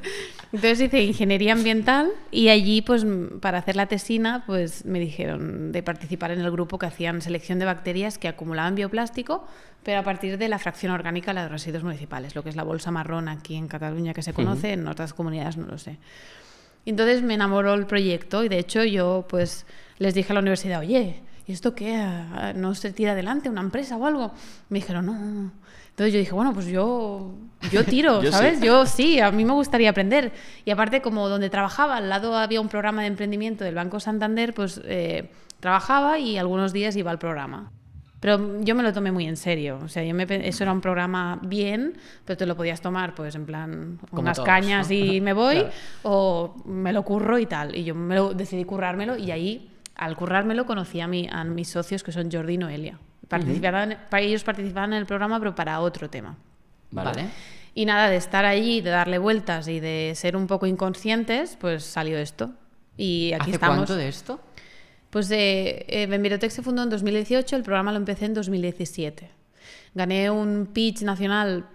Entonces 0.54 0.80
hice 0.80 1.04
ingeniería 1.04 1.52
ambiental 1.52 2.10
y 2.32 2.48
allí, 2.48 2.82
pues 2.82 3.06
para 3.42 3.58
hacer 3.58 3.76
la 3.76 3.88
tesina, 3.88 4.46
pues 4.48 4.86
me 4.86 5.02
dijeron 5.02 5.74
de 5.74 5.84
participar 5.84 6.32
en 6.32 6.40
el 6.40 6.50
grupo 6.50 6.80
que 6.80 6.86
hacían 6.86 7.22
selección 7.22 7.60
de 7.60 7.66
bacterias 7.66 8.18
que 8.18 8.30
acumulaban 8.30 8.74
bioplástico, 8.74 9.46
pero 9.84 10.00
a 10.00 10.04
partir 10.04 10.38
de 10.38 10.48
la 10.48 10.60
fracción 10.60 10.94
orgánica 10.94 11.34
de 11.34 11.42
los 11.42 11.52
residuos 11.52 11.84
municipales, 11.84 12.36
lo 12.36 12.44
que 12.44 12.50
es 12.50 12.56
la 12.56 12.64
bolsa 12.64 12.90
marrón 12.90 13.28
aquí 13.28 13.56
en 13.56 13.68
Cataluña 13.68 14.14
que 14.14 14.22
se 14.22 14.32
conoce, 14.32 14.72
en 14.72 14.88
otras 14.88 15.14
comunidades 15.14 15.58
no 15.58 15.68
lo 15.68 15.78
sé. 15.78 15.98
Entonces 16.86 17.22
me 17.22 17.34
enamoró 17.34 17.74
el 17.74 17.86
proyecto 17.86 18.46
y 18.46 18.48
de 18.48 18.60
hecho 18.60 18.86
yo 18.86 19.26
pues 19.28 19.66
les 19.98 20.14
dije 20.14 20.32
a 20.32 20.36
la 20.36 20.40
universidad, 20.40 20.80
oye, 20.80 21.22
¿y 21.50 21.54
esto 21.54 21.74
qué? 21.74 22.00
¿No 22.56 22.76
se 22.76 22.94
tira 22.94 23.14
adelante 23.14 23.50
una 23.50 23.62
empresa 23.62 23.98
o 23.98 24.06
algo? 24.06 24.32
Me 24.70 24.78
dijeron, 24.78 25.08
no, 25.08 25.14
no, 25.14 25.26
no". 25.26 25.52
Entonces 25.90 26.14
yo 26.14 26.20
dije, 26.20 26.32
bueno, 26.34 26.54
pues 26.54 26.68
yo, 26.68 27.34
yo 27.72 27.84
tiro, 27.84 28.22
Yo 28.24 28.32
sí. 28.32 28.38
¿sabes? 28.38 28.62
Yo 28.62 28.86
sí, 28.86 29.20
a 29.20 29.32
mí 29.32 29.44
me 29.46 29.54
gustaría 29.54 29.90
aprender. 29.90 30.32
Y 30.64 30.70
aparte, 30.70 31.02
como 31.02 31.28
donde 31.28 31.50
trabajaba, 31.50 31.98
al 31.98 32.08
lado 32.08 32.38
había 32.38 32.62
un 32.62 32.70
programa 32.70 33.02
de 33.02 33.08
emprendimiento 33.08 33.64
del 33.64 33.74
Banco 33.74 34.00
Santander, 34.00 34.54
pues 34.54 34.80
eh, 34.86 35.32
trabajaba 35.60 36.20
y 36.20 36.38
algunos 36.38 36.72
días 36.72 36.96
iba 36.96 37.10
al 37.10 37.18
programa. 37.20 37.72
Pero 38.20 38.62
yo 38.62 38.76
me 38.76 38.84
lo 38.84 38.94
tomé 38.94 39.12
muy 39.12 39.26
en 39.28 39.38
serio. 39.38 39.80
O 39.84 39.88
sea, 39.88 40.04
yo 40.04 40.14
me 40.14 40.26
eso 40.48 40.64
era 40.64 40.72
un 40.72 40.82
programa 40.82 41.40
bien, 41.42 41.94
pero 42.26 42.38
te 42.38 42.46
lo 42.46 42.56
podías 42.56 42.80
tomar, 42.80 43.16
pues 43.16 43.34
en 43.34 43.46
plan, 43.46 43.98
Como 44.12 44.22
unas 44.22 44.38
todos, 44.38 44.46
cañas 44.46 44.90
¿no? 44.90 44.96
y 44.96 45.20
me 45.28 45.34
voy, 45.34 45.56
Claro. 45.56 45.72
o 46.04 46.56
me 46.66 46.94
lo 46.94 47.04
curro 47.04 47.40
y 47.40 47.46
tal. 47.46 47.76
Y 47.76 47.84
yo 47.86 47.96
me 47.96 48.16
lo, 48.16 48.34
decidí 48.34 48.64
currármelo 48.66 49.18
y 49.18 49.32
ahí, 49.32 49.72
al 50.00 50.16
currármelo, 50.16 50.66
conocí 50.66 51.00
a, 51.02 51.08
mi, 51.08 51.28
a 51.32 51.44
mis 51.44 51.70
socios 51.70 52.04
que 52.04 52.12
son 52.12 52.32
Jordi 52.32 52.54
y 52.54 52.58
Noelia. 52.58 53.00
Participaban, 53.28 53.98
para 54.10 54.24
ellos 54.24 54.44
participaban 54.44 54.94
en 54.94 55.00
el 55.00 55.06
programa, 55.06 55.38
pero 55.40 55.54
para 55.56 55.80
otro 55.82 56.10
tema. 56.10 56.36
¿Vale? 56.92 57.26
Y 57.76 57.86
nada, 57.86 58.10
de 58.10 58.16
estar 58.16 58.46
allí, 58.46 58.82
de 58.82 58.90
darle 58.90 59.20
vueltas 59.20 59.68
y 59.68 59.80
de 59.80 60.14
ser 60.16 60.36
un 60.36 60.48
poco 60.48 60.66
inconscientes, 60.66 61.56
pues 61.60 61.84
salió 61.84 62.18
esto. 62.18 62.52
Y 62.98 63.32
aquí 63.34 63.42
¿Hace 63.44 63.52
estamos. 63.52 63.76
cuánto 63.78 63.96
de 63.96 64.08
esto? 64.08 64.40
Pues 65.12 65.30
eh, 65.32 65.86
eh, 65.88 66.08
Benvirotec 66.08 66.50
se 66.52 66.62
fundó 66.62 66.84
en 66.84 66.90
2018, 66.90 67.56
el 67.56 67.64
programa 67.64 67.92
lo 67.92 67.98
empecé 67.98 68.26
en 68.26 68.34
2017. 68.34 69.30
Gané 69.94 70.30
un 70.32 70.68
pitch 70.74 71.02
nacional 71.04 71.66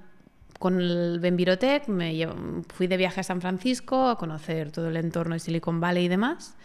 con 0.58 0.80
el 0.80 1.18
Benvirotech 1.20 1.88
me 1.88 2.14
llevo- 2.14 2.62
fui 2.72 2.86
de 2.86 2.96
viaje 2.96 3.20
a 3.20 3.24
San 3.24 3.40
Francisco 3.40 4.08
a 4.08 4.16
conocer 4.18 4.70
todo 4.72 4.88
el 4.88 4.96
entorno 4.96 5.34
de 5.34 5.40
Silicon 5.40 5.80
Valley 5.80 6.04
y 6.04 6.08
demás. 6.08 6.56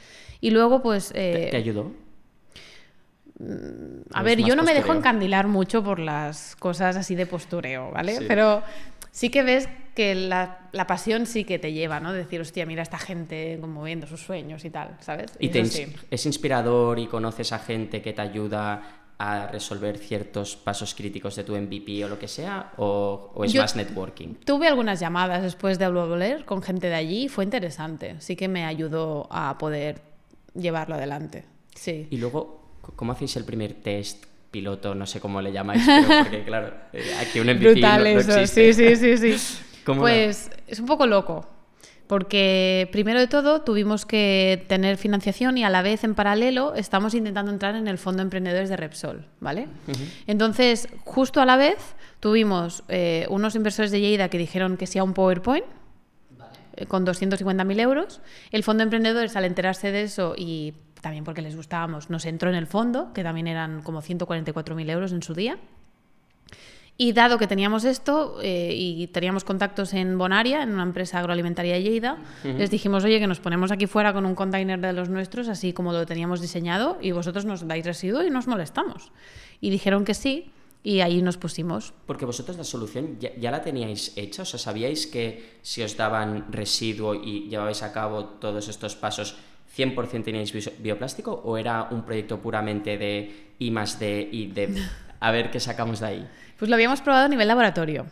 Y 0.42 0.52
luego, 0.52 0.82
pues, 0.82 1.10
¿Te, 1.10 1.48
eh, 1.48 1.52
te 1.52 1.58
ayudó? 1.58 1.92
a 4.14 4.22
¿O 4.22 4.24
ver, 4.24 4.40
yo 4.44 4.56
no 4.56 4.64
me 4.64 4.74
dejo 4.74 4.94
encandilar 4.94 5.48
mucho 5.48 5.84
por 5.84 6.00
las 6.00 6.56
cosas 6.58 6.96
así 6.98 7.16
de 7.16 7.26
postureo, 7.26 7.92
¿vale? 7.92 8.18
Sí. 8.18 8.26
Pero 8.28 8.62
sí 9.12 9.30
que 9.30 9.44
ves 9.44 9.70
que 9.96 10.14
la, 10.16 10.70
la 10.72 10.88
pasión 10.88 11.26
sí 11.26 11.44
que 11.46 11.58
te 11.60 11.72
lleva, 11.72 12.00
¿no? 12.00 12.12
Decir, 12.14 12.42
hostia, 12.42 12.66
mira 12.66 12.82
a 12.82 12.84
esta 12.84 12.98
gente 12.98 13.58
como 13.62 13.84
viendo 13.84 14.08
sus 14.08 14.22
sueños 14.22 14.66
y 14.66 14.70
tal, 14.70 14.98
¿sabes? 15.00 15.32
¿Y 15.40 15.50
te 15.50 15.64
sí. 15.66 15.88
es 16.12 16.26
inspirador 16.26 17.00
y 17.00 17.08
conoces 17.08 17.52
a 17.54 17.60
gente 17.60 18.02
que 18.02 18.14
te 18.14 18.22
ayuda 18.22 18.82
a 19.18 19.48
resolver 19.48 19.98
ciertos 19.98 20.56
pasos 20.56 20.96
críticos 20.96 21.36
de 21.36 21.44
tu 21.44 21.54
MVP 21.56 22.04
o 22.06 22.10
lo 22.10 22.20
que 22.20 22.28
sea? 22.28 22.72
¿O, 22.78 23.32
o 23.36 23.44
es 23.46 23.54
Yo- 23.54 23.62
más 23.62 23.76
networking? 23.76 24.36
Tuve 24.46 24.68
algunas 24.68 25.00
llamadas 25.00 25.44
después 25.44 25.80
de 25.80 25.90
volver 25.90 26.44
con 26.46 26.62
gente 26.62 26.88
de 26.88 26.96
allí 26.96 27.24
y 27.26 27.30
fue 27.30 27.44
interesante. 27.46 28.16
Sí 28.20 28.36
que 28.36 28.48
me 28.50 28.66
ayudó 28.66 29.28
a 29.32 29.58
poder 29.58 30.09
llevarlo 30.54 30.95
adelante. 30.95 31.45
Sí. 31.76 32.08
Y 32.10 32.18
luego, 32.18 32.62
¿cómo 32.95 33.12
hacéis 33.12 33.36
el 33.38 33.45
primer 33.45 33.74
test 33.74 34.26
piloto? 34.52 34.95
No 34.95 35.06
sé 35.06 35.20
cómo 35.20 35.41
le 35.41 35.52
llamáis, 35.52 35.84
pero 35.86 36.08
porque 36.24 36.43
claro, 36.43 36.74
eh, 36.93 37.14
aquí 37.20 37.39
un 37.39 37.47
MVP 37.56 37.72
Brutal 37.72 38.04
no, 38.04 38.14
no 38.14 38.20
eso, 38.20 38.39
existe. 38.39 38.74
sí, 38.74 38.95
sí, 38.95 39.18
sí, 39.18 39.38
sí. 39.38 39.64
¿Cómo 39.86 40.02
pues 40.02 40.52
es 40.68 40.80
un 40.80 40.86
poco 40.86 41.08
loco, 41.08 41.47
porque 42.10 42.89
primero 42.91 43.20
de 43.20 43.28
todo 43.28 43.62
tuvimos 43.62 44.06
que 44.06 44.66
tener 44.68 44.97
financiación 44.97 45.58
y 45.58 45.64
a 45.64 45.70
la 45.70 45.82
vez 45.82 46.04
en 46.04 46.16
paralelo 46.16 46.74
estamos 46.76 47.14
intentando 47.14 47.52
entrar 47.52 47.76
en 47.76 47.88
el 47.88 47.97
Fondo 47.97 48.22
Emprendedores 48.22 48.70
de 48.70 48.78
Repsol, 48.78 49.28
¿vale? 49.39 49.68
Entonces, 50.28 50.88
justo 51.06 51.39
a 51.39 51.45
la 51.45 51.56
vez 51.56 51.78
tuvimos 52.20 52.84
eh, 52.88 53.28
unos 53.30 53.56
inversores 53.56 53.91
de 53.91 54.02
Lleida 54.02 54.30
que 54.30 54.38
dijeron 54.38 54.76
que 54.76 54.88
sí 54.88 54.97
a 55.00 55.04
un 55.04 55.14
PowerPoint, 55.14 55.66
con 56.88 57.05
250.000 57.05 57.80
euros. 57.80 58.21
El 58.51 58.63
fondo 58.63 58.82
de 58.82 58.86
emprendedores, 58.86 59.36
al 59.36 59.45
enterarse 59.45 59.91
de 59.91 60.03
eso 60.03 60.34
y 60.38 60.73
también 61.01 61.23
porque 61.23 61.41
les 61.41 61.55
gustábamos, 61.55 62.09
nos 62.09 62.25
entró 62.25 62.49
en 62.49 62.55
el 62.55 62.67
fondo, 62.67 63.13
que 63.13 63.23
también 63.23 63.47
eran 63.47 63.82
como 63.82 64.01
144.000 64.01 64.89
euros 64.89 65.11
en 65.11 65.23
su 65.23 65.34
día. 65.34 65.57
Y 67.01 67.13
dado 67.13 67.38
que 67.38 67.47
teníamos 67.47 67.86
esto 67.86 68.39
eh, 68.41 68.73
y 68.75 69.07
teníamos 69.07 69.45
contactos 69.45 69.93
en 69.93 70.17
Bonaria, 70.17 70.63
en 70.63 70.73
una 70.73 70.84
empresa 70.84 71.19
agroalimentaria 71.19 71.75
de 71.75 71.82
Lleida, 71.82 72.17
les 72.43 72.69
dijimos, 72.69 73.05
oye, 73.05 73.19
que 73.19 73.27
nos 73.27 73.39
ponemos 73.39 73.71
aquí 73.71 73.88
fuera 73.88 74.11
con 74.11 74.25
un 74.25 74.36
container 74.36 74.82
de 74.82 74.91
los 74.91 75.07
nuestros, 75.07 75.47
así 75.47 75.71
como 75.71 75.93
lo 75.93 76.05
teníamos 76.05 76.41
diseñado, 76.41 76.97
y 76.99 77.11
vosotros 77.11 77.45
nos 77.45 77.65
dais 77.65 77.86
residuo 77.86 78.21
y 78.25 78.30
nos 78.30 78.47
molestamos. 78.47 79.13
Y 79.61 79.69
dijeron 79.69 80.03
que 80.03 80.13
sí, 80.13 80.51
y 80.84 81.01
ahí 81.01 81.21
nos 81.21 81.38
pusimos. 81.38 81.93
Porque 82.05 82.25
vosotros 82.25 82.57
la 82.57 82.63
solución 82.63 83.17
ya, 83.19 83.36
ya 83.36 83.51
la 83.51 83.61
teníais 83.61 84.13
hecha, 84.15 84.43
o 84.43 84.45
sea, 84.45 84.59
¿sabíais 84.59 85.07
que 85.07 85.59
si 85.61 85.82
os 85.84 85.97
daban 85.97 86.51
residuo 86.51 87.15
y 87.15 87.49
llevabais 87.49 87.84
a 87.84 87.91
cabo 87.91 88.25
todos 88.39 88.67
estos 88.69 88.95
pasos, 88.95 89.36
100% 89.75 90.23
teníais 90.23 90.51
bio- 90.53 90.71
bioplástico 90.80 91.32
o 91.45 91.57
era 91.57 91.88
un 91.91 92.03
proyecto 92.03 92.39
puramente 92.39 92.97
de 92.97 93.53
I 93.59 93.71
más 93.71 93.99
D 93.99 94.27
y 94.32 94.47
de 94.47 94.73
a 95.19 95.32
ver 95.32 95.51
qué 95.51 95.59
sacamos 95.59 95.99
de 95.99 96.05
ahí? 96.07 96.30
Pues 96.57 96.69
lo 96.69 96.75
habíamos 96.75 97.01
probado 97.01 97.25
a 97.25 97.30
nivel 97.30 97.47
laboratorio, 97.47 98.05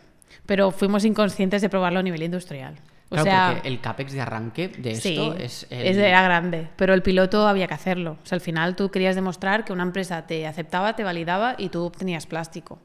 pero 0.46 0.70
fuimos 0.70 1.04
inconscientes 1.04 1.60
de 1.62 1.68
probarlo 1.68 1.98
a 2.00 2.02
nivel 2.02 2.22
industrial. 2.22 2.76
O 3.10 3.14
Claro, 3.14 3.24
sea, 3.24 3.50
porque 3.54 3.68
el 3.68 3.80
CAPEX 3.80 4.12
de 4.12 4.20
arranque 4.20 4.68
de 4.68 4.94
sí, 4.96 5.08
esto 5.10 5.34
es 5.34 5.66
el... 5.70 5.98
era 5.98 6.20
grande, 6.22 6.68
pero 6.76 6.92
el 6.92 7.02
piloto 7.02 7.48
había 7.48 7.66
que 7.66 7.72
hacerlo. 7.74 8.18
O 8.22 8.26
sea, 8.26 8.36
al 8.36 8.42
final 8.42 8.76
tú 8.76 8.90
querías 8.90 9.14
demostrar 9.14 9.64
que 9.64 9.72
una 9.72 9.82
empresa 9.82 10.26
te 10.26 10.46
aceptaba, 10.46 10.94
te 10.94 11.04
validaba 11.04 11.54
y 11.56 11.70
tú 11.70 11.84
obtenías 11.84 12.26
plástico. 12.26 12.78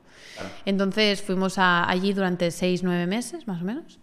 Entonces 0.65 1.21
fuimos 1.21 1.57
a- 1.57 1.89
allí 1.89 2.13
durante 2.13 2.51
seis, 2.51 2.83
nueve 2.83 3.05
meses, 3.05 3.47
más 3.47 3.61
o 3.61 3.65
menos. 3.65 3.99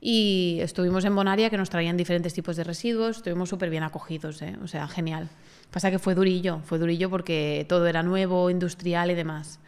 Y 0.00 0.58
estuvimos 0.62 1.04
en 1.04 1.14
Bonaria, 1.14 1.50
que 1.50 1.58
nos 1.58 1.70
traían 1.70 1.96
diferentes 1.96 2.32
tipos 2.32 2.56
de 2.56 2.64
residuos. 2.64 3.18
Estuvimos 3.18 3.48
súper 3.48 3.68
bien 3.68 3.82
acogidos, 3.82 4.40
¿eh? 4.42 4.56
o 4.62 4.68
sea, 4.68 4.88
genial. 4.88 5.28
Pasa 5.70 5.90
que 5.90 5.98
fue 5.98 6.14
durillo, 6.14 6.60
fue 6.64 6.78
durillo 6.78 7.10
porque 7.10 7.66
todo 7.68 7.86
era 7.86 8.02
nuevo, 8.02 8.48
industrial 8.48 9.10
y 9.10 9.14
demás. 9.14 9.58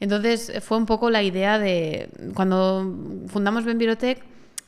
Entonces 0.00 0.52
fue 0.62 0.78
un 0.78 0.86
poco 0.86 1.10
la 1.10 1.22
idea 1.22 1.58
de, 1.58 2.08
cuando 2.34 2.94
fundamos 3.28 3.64
Benvirotech, 3.64 4.22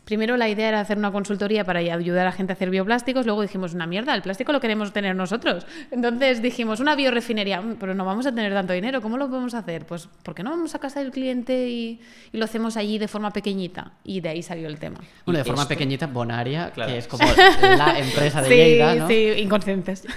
primero 0.08 0.38
la 0.38 0.48
idea 0.48 0.68
era 0.70 0.80
hacer 0.80 0.96
una 0.96 1.12
consultoría 1.12 1.64
para 1.64 1.80
ayudar 1.80 2.22
a 2.22 2.30
la 2.30 2.32
gente 2.32 2.52
a 2.52 2.54
hacer 2.54 2.70
bioplásticos, 2.70 3.26
luego 3.26 3.42
dijimos, 3.42 3.74
una 3.74 3.86
mierda, 3.86 4.14
el 4.14 4.22
plástico 4.22 4.52
lo 4.52 4.60
queremos 4.60 4.90
tener 4.94 5.14
nosotros. 5.14 5.66
Entonces 5.90 6.40
dijimos, 6.40 6.80
una 6.80 6.96
biorefinería, 6.96 7.60
"Mm, 7.60 7.76
pero 7.78 7.94
no 7.94 8.06
vamos 8.06 8.24
a 8.24 8.30
tener 8.34 8.54
tanto 8.54 8.72
dinero, 8.72 9.02
¿cómo 9.02 9.18
lo 9.18 9.28
podemos 9.28 9.52
hacer? 9.52 9.84
Pues, 9.84 10.08
¿por 10.22 10.34
qué 10.34 10.42
no 10.42 10.48
vamos 10.48 10.74
a 10.74 10.78
casa 10.78 11.00
del 11.00 11.10
cliente 11.10 11.68
y, 11.68 12.00
y 12.32 12.38
lo 12.38 12.46
hacemos 12.46 12.78
allí 12.78 12.96
de 12.96 13.06
forma 13.06 13.30
pequeñita? 13.32 13.92
Y 14.02 14.22
de 14.22 14.30
ahí 14.30 14.42
salió 14.42 14.66
el 14.66 14.78
tema. 14.78 14.98
Bueno, 15.26 15.38
de 15.40 15.42
Y 15.42 15.44
forma 15.46 15.62
esto- 15.64 15.68
pequeñita, 15.68 16.06
Bonaria, 16.06 16.70
Claro. 16.70 16.90
que 16.90 16.96
es 16.98 17.06
como 17.08 17.24
la 17.60 17.98
empresa 17.98 18.40
de 18.40 18.48
sí, 18.48 18.54
Lleida, 18.54 18.94
¿no? 18.94 19.08
sí, 19.08 19.32
inconscientes. 19.36 20.04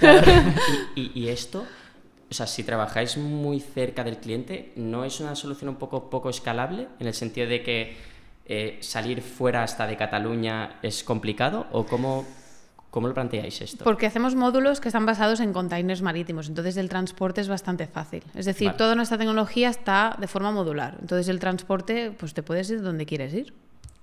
Y, 0.96 1.00
y- 1.02 1.12
y 1.14 1.28
esto, 1.28 1.66
o 2.30 2.34
sea, 2.34 2.46
si 2.46 2.64
trabajáis 2.64 3.18
muy 3.18 3.60
cerca 3.60 4.04
del 4.04 4.16
cliente, 4.16 4.72
¿no 4.76 5.04
es 5.04 5.20
una 5.20 5.34
solución 5.34 5.68
un 5.68 5.76
poco 5.76 6.08
poco 6.08 6.30
escalable? 6.30 6.88
En 6.98 7.06
el 7.06 7.14
sentido 7.14 7.46
de 7.46 7.62
que 7.62 8.11
eh, 8.46 8.78
salir 8.80 9.22
fuera 9.22 9.62
hasta 9.62 9.86
de 9.86 9.96
Cataluña 9.96 10.78
es 10.82 11.04
complicado 11.04 11.66
o 11.72 11.84
cómo, 11.86 12.24
cómo 12.90 13.08
lo 13.08 13.14
planteáis 13.14 13.60
esto? 13.60 13.84
Porque 13.84 14.06
hacemos 14.06 14.34
módulos 14.34 14.80
que 14.80 14.88
están 14.88 15.06
basados 15.06 15.40
en 15.40 15.52
containers 15.52 16.02
marítimos, 16.02 16.48
entonces 16.48 16.76
el 16.76 16.88
transporte 16.88 17.40
es 17.40 17.48
bastante 17.48 17.86
fácil. 17.86 18.22
Es 18.34 18.46
decir, 18.46 18.66
Vale. 18.68 18.78
toda 18.78 18.94
nuestra 18.94 19.18
tecnología 19.18 19.68
está 19.70 20.16
de 20.20 20.26
forma 20.26 20.50
modular. 20.50 20.96
Entonces 21.00 21.28
el 21.28 21.38
transporte, 21.38 22.10
pues 22.18 22.34
te 22.34 22.42
puedes 22.42 22.68
ir 22.70 22.82
donde 22.82 23.06
quieres 23.06 23.32
ir. 23.34 23.54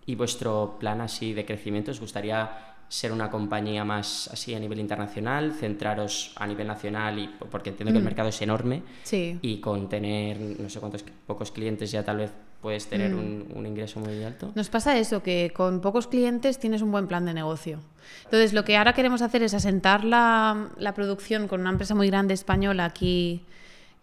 ¿Y 0.05 0.15
vuestro 0.15 0.77
plan 0.79 1.01
así 1.01 1.33
de 1.33 1.45
crecimiento 1.45 1.91
os 1.91 1.99
gustaría 1.99 2.49
ser 2.87 3.11
una 3.11 3.29
compañía 3.29 3.85
más 3.85 4.27
así 4.33 4.55
a 4.55 4.59
nivel 4.59 4.79
internacional, 4.79 5.53
centraros 5.53 6.33
a 6.37 6.47
nivel 6.47 6.65
nacional 6.65 7.19
y 7.19 7.27
porque 7.51 7.69
entiendo 7.69 7.91
que 7.91 7.99
el 7.99 8.03
mercado 8.03 8.29
es 8.29 8.41
enorme 8.41 8.81
Sí. 9.03 9.37
y 9.43 9.59
con 9.61 9.87
tener 9.87 10.39
no 10.59 10.67
sé 10.71 10.79
cuántos 10.79 11.05
pocos 11.27 11.51
clientes 11.51 11.91
ya 11.91 12.03
tal 12.03 12.17
vez 12.17 12.31
puedes 12.61 12.87
tener 12.87 13.11
Mm. 13.13 13.19
un, 13.19 13.47
un 13.55 13.65
ingreso 13.65 13.99
muy 13.99 14.21
alto? 14.23 14.51
Nos 14.55 14.69
pasa 14.69 14.97
eso, 14.97 15.23
que 15.23 15.51
con 15.55 15.79
pocos 15.81 16.07
clientes 16.07 16.59
tienes 16.59 16.81
un 16.81 16.91
buen 16.91 17.07
plan 17.07 17.25
de 17.25 17.33
negocio. 17.33 17.79
Entonces, 18.25 18.53
lo 18.53 18.63
que 18.65 18.75
ahora 18.77 18.93
queremos 18.93 19.21
hacer 19.21 19.43
es 19.43 19.53
asentar 19.53 20.03
la, 20.03 20.69
la 20.77 20.93
producción 20.93 21.47
con 21.47 21.61
una 21.61 21.69
empresa 21.69 21.95
muy 21.95 22.07
grande 22.07 22.33
española 22.33 22.85
aquí, 22.85 23.43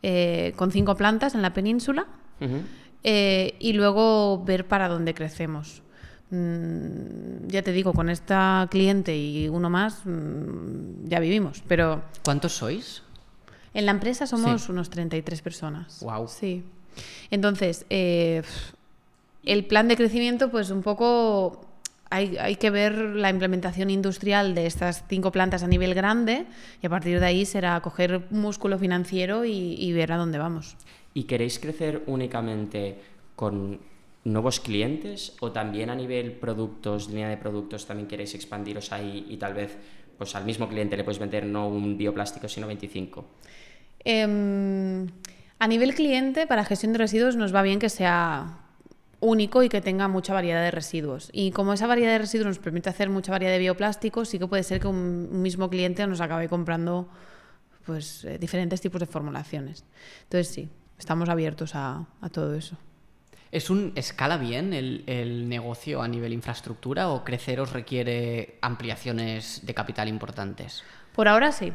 eh, 0.02 0.52
con 0.56 0.70
cinco 0.70 0.94
plantas 0.94 1.34
en 1.34 1.42
la 1.42 1.52
península, 1.52 2.06
Ujú. 2.40 2.60
eh, 3.04 3.54
y 3.58 3.72
luego 3.74 4.42
ver 4.44 4.66
para 4.66 4.88
dónde 4.88 5.12
crecemos. 5.14 5.82
Mm, 6.30 7.46
ya 7.48 7.62
te 7.62 7.72
digo, 7.72 7.92
con 7.92 8.08
esta 8.10 8.66
cliente 8.70 9.16
y 9.16 9.48
uno 9.48 9.70
más 9.70 10.00
mm, 10.04 11.06
ya 11.06 11.20
vivimos, 11.20 11.62
pero 11.68 12.02
¿Cuántos 12.24 12.52
sois? 12.52 13.02
en 13.74 13.86
la 13.86 13.92
empresa 13.92 14.26
somos 14.26 14.62
Sí. 14.62 14.72
unos 14.72 14.90
33 14.90 15.40
personas. 15.42 15.98
Guau. 16.00 16.26
Sí. 16.28 16.64
Entonces, 17.30 17.86
eh, 17.90 18.42
el 19.44 19.64
plan 19.64 19.88
de 19.88 19.96
crecimiento, 19.96 20.50
pues 20.50 20.70
un 20.70 20.82
poco 20.82 21.66
hay, 22.10 22.36
hay 22.36 22.56
que 22.56 22.70
ver 22.70 22.94
la 22.94 23.30
implementación 23.30 23.90
industrial 23.90 24.54
de 24.54 24.66
estas 24.66 25.04
cinco 25.08 25.32
plantas 25.32 25.62
a 25.62 25.68
nivel 25.68 25.94
grande 25.94 26.46
y 26.82 26.86
a 26.86 26.90
partir 26.90 27.20
de 27.20 27.26
ahí 27.26 27.44
será 27.46 27.80
coger 27.80 28.26
músculo 28.30 28.78
financiero 28.78 29.44
y, 29.44 29.74
y 29.78 29.92
ver 29.92 30.12
a 30.12 30.16
dónde 30.16 30.38
vamos. 30.38 30.76
¿Y 31.14 31.24
queréis 31.24 31.58
crecer 31.58 32.02
únicamente 32.06 32.98
con 33.34 33.80
nuevos 34.26 34.58
clientes 34.58 35.36
o 35.40 35.52
también 35.52 35.88
a 35.88 35.94
nivel 35.94 36.32
productos, 36.32 37.08
línea 37.08 37.28
de 37.28 37.36
productos, 37.36 37.86
también 37.86 38.08
queréis 38.08 38.34
expandiros 38.34 38.92
ahí 38.92 39.24
y 39.30 39.36
tal 39.36 39.54
vez 39.54 39.78
pues 40.18 40.34
al 40.34 40.44
mismo 40.44 40.68
cliente 40.68 40.96
le 40.96 41.04
puedes 41.04 41.20
vender 41.20 41.46
no 41.46 41.68
un 41.68 41.96
bioplástico 41.96 42.48
sino 42.48 42.66
25? 42.66 43.24
Em, 44.04 45.06
a 45.58 45.68
nivel 45.68 45.94
cliente, 45.94 46.46
para 46.46 46.64
gestión 46.64 46.92
de 46.92 46.98
residuos 46.98 47.36
nos 47.36 47.54
va 47.54 47.62
bien 47.62 47.78
que 47.78 47.88
sea 47.88 48.58
único 49.20 49.62
y 49.62 49.68
que 49.68 49.80
tenga 49.80 50.08
mucha 50.08 50.34
variedad 50.34 50.62
de 50.62 50.70
residuos. 50.70 51.30
Y 51.32 51.50
como 51.50 51.72
esa 51.72 51.86
variedad 51.86 52.12
de 52.12 52.18
residuos 52.18 52.46
nos 52.46 52.58
permite 52.58 52.90
hacer 52.90 53.08
mucha 53.08 53.32
variedad 53.32 53.52
de 53.52 53.58
bioplásticos, 53.58 54.28
sí 54.28 54.38
que 54.38 54.46
puede 54.46 54.62
ser 54.62 54.80
que 54.80 54.88
un, 54.88 55.42
mismo 55.42 55.70
cliente 55.70 56.06
nos 56.06 56.20
acabe 56.20 56.48
comprando 56.48 57.08
pues, 57.86 58.24
eh, 58.24 58.38
diferentes 58.38 58.80
tipos 58.80 59.00
de 59.00 59.06
formulaciones. 59.06 59.84
Entonces 60.24 60.48
sí, 60.48 60.68
estamos 60.98 61.28
abiertos 61.28 61.74
a, 61.74 62.06
a 62.20 62.28
todo 62.28 62.54
eso. 62.54 62.76
¿Es 63.52 63.70
un 63.70 63.92
escala 63.94 64.36
bien 64.36 64.74
el, 64.74 65.04
el 65.06 65.48
negocio 65.48 66.02
a 66.02 66.08
nivel 66.08 66.32
infraestructura 66.34 67.08
o 67.08 67.24
crecer 67.24 67.60
os 67.60 67.72
requiere 67.72 68.58
ampliaciones 68.60 69.62
de 69.64 69.72
capital 69.72 70.08
importantes? 70.08 70.82
Por 71.14 71.28
ahora 71.28 71.52
sí. 71.52 71.72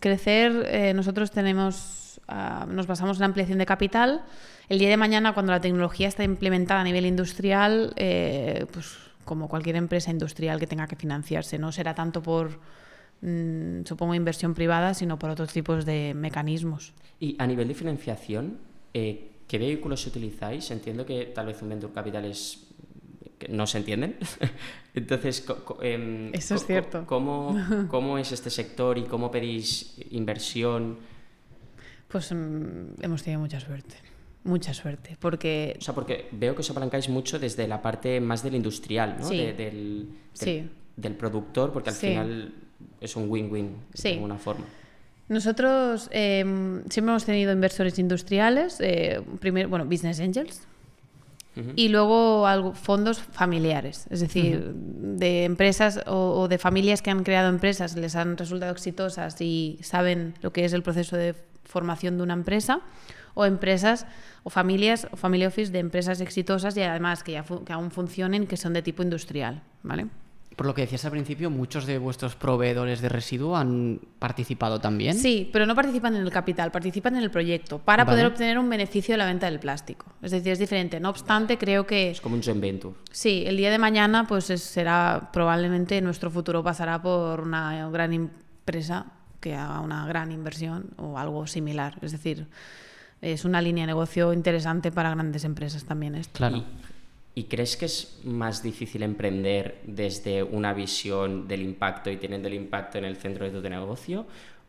Crecer, 0.00 0.66
eh, 0.66 0.92
nosotros 0.94 1.30
tenemos, 1.30 2.09
ah, 2.30 2.66
nos 2.68 2.86
basamos 2.86 3.16
en 3.18 3.20
la 3.20 3.26
ampliación 3.26 3.58
de 3.58 3.66
capital. 3.66 4.22
El 4.68 4.78
día 4.78 4.88
de 4.88 4.96
mañana, 4.96 5.34
cuando 5.34 5.52
la 5.52 5.60
tecnología 5.60 6.08
está 6.08 6.24
implementada 6.24 6.80
a 6.80 6.84
nivel 6.84 7.04
industrial, 7.04 7.92
eh, 7.96 8.66
pues 8.72 8.96
como 9.24 9.48
cualquier 9.48 9.76
empresa 9.76 10.10
industrial 10.10 10.58
que 10.58 10.66
tenga 10.66 10.86
que 10.86 10.96
financiarse, 10.96 11.58
no 11.58 11.72
será 11.72 11.94
tanto 11.94 12.22
por, 12.22 12.58
mm, 13.20 13.84
supongo, 13.84 14.14
inversión 14.14 14.54
privada, 14.54 14.94
sino 14.94 15.18
por 15.18 15.30
otros 15.30 15.52
tipos 15.52 15.84
de 15.84 16.14
mecanismos. 16.14 16.94
Y 17.18 17.36
a 17.38 17.46
nivel 17.46 17.68
de 17.68 17.74
financiación, 17.74 18.58
eh, 18.94 19.30
¿qué 19.46 19.58
vehículos 19.58 20.06
utilizáis? 20.06 20.70
Entiendo 20.70 21.04
que 21.04 21.26
tal 21.26 21.46
vez 21.46 21.60
un 21.62 21.68
venture 21.68 21.92
capital 21.92 22.24
es 22.24 22.66
que 23.38 23.48
no 23.48 23.66
se 23.66 23.78
entienden. 23.78 24.16
Entonces, 24.94 25.44
em, 25.82 26.32
eso 26.34 26.54
es 26.54 26.66
cierto. 26.66 27.04
¿cómo, 27.06 27.56
¿Cómo 27.88 28.18
es 28.18 28.30
este 28.32 28.50
sector 28.50 28.98
y 28.98 29.04
cómo 29.04 29.30
pedís 29.30 29.96
inversión? 30.10 30.98
Pues 32.10 32.32
mm, 32.32 33.02
hemos 33.02 33.22
tenido 33.22 33.40
mucha 33.40 33.60
suerte. 33.60 33.94
Mucha 34.42 34.72
suerte, 34.72 35.16
porque... 35.20 35.76
O 35.78 35.82
sea, 35.82 35.94
porque 35.94 36.28
veo 36.32 36.54
que 36.54 36.60
os 36.60 36.70
apalancáis 36.70 37.08
mucho 37.10 37.38
desde 37.38 37.68
la 37.68 37.82
parte 37.82 38.20
más 38.20 38.42
del 38.42 38.54
industrial, 38.54 39.16
¿no? 39.20 39.28
Sí. 39.28 39.36
del, 39.36 39.56
del, 39.56 40.08
Sí. 40.32 40.68
del 40.96 41.14
productor, 41.14 41.72
porque 41.72 41.90
al 41.90 41.94
Sí. 41.96 42.08
final 42.08 42.54
es 43.00 43.16
un 43.16 43.28
win-win 43.30 43.76
Sí. 43.92 44.08
de 44.08 44.14
alguna 44.14 44.38
forma. 44.38 44.64
Nosotros 45.28 46.08
eh, 46.10 46.42
siempre 46.88 47.12
hemos 47.12 47.24
tenido 47.26 47.52
inversores 47.52 47.98
industriales, 47.98 48.78
eh, 48.80 49.20
primero, 49.38 49.68
bueno, 49.68 49.84
business 49.84 50.18
angels, 50.20 50.62
Ujú. 51.56 51.72
y 51.76 51.88
luego 51.88 52.46
algo- 52.46 52.72
fondos 52.74 53.20
familiares, 53.20 54.06
es 54.10 54.20
decir, 54.20 54.72
de 54.74 55.44
empresas 55.44 56.00
o, 56.06 56.40
o 56.40 56.48
de 56.48 56.56
familias 56.58 57.02
que 57.02 57.10
han 57.10 57.22
creado 57.24 57.48
empresas, 57.50 57.94
les 57.94 58.16
han 58.16 58.36
resultado 58.38 58.72
exitosas 58.72 59.38
y 59.40 59.78
saben 59.82 60.34
lo 60.40 60.52
que 60.52 60.64
es 60.64 60.72
el 60.72 60.82
proceso 60.82 61.16
de 61.16 61.34
formación 61.70 62.16
de 62.18 62.22
una 62.24 62.34
empresa, 62.34 62.80
o 63.34 63.44
empresas 63.46 64.06
o 64.42 64.50
familias 64.50 65.06
o 65.12 65.16
family 65.16 65.46
office 65.46 65.70
de 65.72 65.78
empresas 65.78 66.20
exitosas 66.20 66.76
y 66.76 66.82
además 66.82 67.22
que, 67.22 67.32
ya 67.32 67.44
que 67.64 67.72
aún 67.72 67.90
funcionen, 67.90 68.46
que 68.46 68.56
son 68.56 68.72
de 68.74 68.82
tipo 68.82 69.02
industrial, 69.02 69.62
¿vale? 69.82 70.06
Por 70.56 70.66
lo 70.66 70.74
que 70.74 70.82
decías 70.82 71.04
al 71.06 71.12
principio, 71.12 71.48
muchos 71.48 71.86
de 71.86 71.96
vuestros 71.98 72.34
proveedores 72.34 73.00
de 73.00 73.08
residuo 73.08 73.56
han 73.56 74.00
participado 74.18 74.78
también. 74.78 75.14
Sí, 75.14 75.48
pero 75.52 75.64
no 75.64 75.74
participan 75.74 76.16
en 76.16 76.22
el 76.22 76.30
capital, 76.30 76.70
participan 76.70 77.16
en 77.16 77.22
el 77.22 77.30
proyecto 77.30 77.78
para 77.78 78.04
Vale. 78.04 78.14
poder 78.16 78.26
obtener 78.26 78.58
un 78.58 78.68
beneficio 78.68 79.14
de 79.14 79.18
la 79.18 79.26
venta 79.26 79.46
del 79.48 79.58
plástico. 79.60 80.06
Es 80.20 80.32
decir, 80.32 80.52
es 80.52 80.58
diferente. 80.58 81.00
No 81.00 81.08
obstante, 81.08 81.56
creo 81.56 81.86
que 81.86 82.10
Es 82.10 82.20
como 82.20 82.34
un 82.34 82.42
joint 82.42 82.60
venture. 82.60 82.94
sí, 83.10 83.44
el 83.46 83.56
día 83.56 83.70
de 83.70 83.78
mañana 83.78 84.26
pues 84.26 84.50
es- 84.50 84.62
será 84.62 85.30
probablemente 85.32 85.98
nuestro 86.02 86.30
futuro 86.30 86.62
pasará 86.62 87.00
por 87.00 87.40
una 87.40 87.88
gran 87.88 88.12
empresa 88.12 89.06
que 89.40 89.54
haga 89.54 89.80
una 89.80 90.06
gran 90.06 90.30
inversión 90.32 90.90
o 90.96 91.18
algo 91.18 91.46
similar. 91.46 91.98
Es 92.02 92.12
decir, 92.12 92.46
es 93.20 93.44
una 93.44 93.60
línea 93.60 93.82
de 93.82 93.88
negocio 93.88 94.32
interesante 94.32 94.92
para 94.92 95.10
grandes 95.10 95.44
empresas 95.44 95.84
también 95.84 96.14
esto. 96.14 96.36
Claro. 96.36 96.58
¿Y, 96.58 97.40
y 97.40 97.44
crees 97.44 97.76
que 97.76 97.86
es 97.86 98.20
más 98.24 98.62
difícil 98.62 99.02
emprender 99.02 99.80
desde 99.86 100.42
una 100.42 100.72
visión 100.74 101.48
del 101.48 101.62
impacto 101.62 102.10
y 102.10 102.16
teniendo 102.16 102.48
el 102.48 102.54
impacto 102.54 102.98
en 102.98 103.04
el 103.04 103.16
centro 103.16 103.44
de 103.44 103.50
tu 103.50 103.68
negocio? 103.68 104.26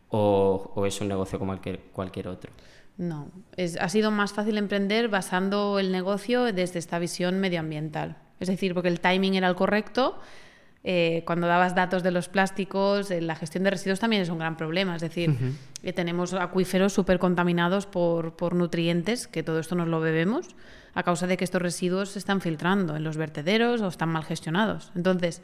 ¿O, 0.08 0.72
o 0.74 0.86
es 0.86 1.00
un 1.00 1.08
negocio 1.08 1.38
como 1.38 1.52
cualquier, 1.52 1.80
cualquier 1.92 2.28
otro? 2.28 2.50
No, 2.98 3.30
es, 3.56 3.78
ha 3.78 3.88
sido 3.88 4.10
más 4.10 4.34
fácil 4.34 4.58
emprender 4.58 5.08
basando 5.08 5.78
el 5.78 5.90
negocio 5.90 6.52
desde 6.52 6.78
esta 6.78 6.98
visión 6.98 7.40
medioambiental. 7.40 8.16
Es 8.38 8.48
decir, 8.48 8.74
porque 8.74 8.88
el 8.88 9.00
timing 9.00 9.34
era 9.34 9.48
el 9.48 9.54
correcto. 9.54 10.18
Eh, 10.84 11.22
cuando 11.26 11.46
dabas 11.46 11.74
datos 11.74 12.02
de 12.02 12.10
los 12.10 12.28
plásticos, 12.28 13.10
eh, 13.10 13.20
la 13.20 13.36
gestión 13.36 13.62
de 13.64 13.70
residuos 13.70 14.00
también 14.00 14.22
es 14.22 14.28
un 14.28 14.38
gran 14.38 14.56
problema. 14.56 14.96
Es 14.96 15.02
decir, 15.02 15.30
que 15.82 15.92
tenemos 15.92 16.34
acuíferos 16.34 16.92
súper 16.92 17.18
contaminados 17.18 17.86
por, 17.86 18.34
por 18.36 18.54
nutrientes, 18.54 19.28
que 19.28 19.42
todo 19.42 19.58
esto 19.60 19.74
nos 19.74 19.88
lo 19.88 20.00
bebemos, 20.00 20.48
a 20.94 21.02
causa 21.04 21.26
de 21.26 21.36
que 21.36 21.44
estos 21.44 21.62
residuos 21.62 22.10
se 22.10 22.18
están 22.18 22.40
filtrando 22.40 22.96
en 22.96 23.04
los 23.04 23.16
vertederos 23.16 23.80
o 23.80 23.88
están 23.88 24.08
mal 24.10 24.24
gestionados. 24.24 24.90
Entonces, 24.94 25.40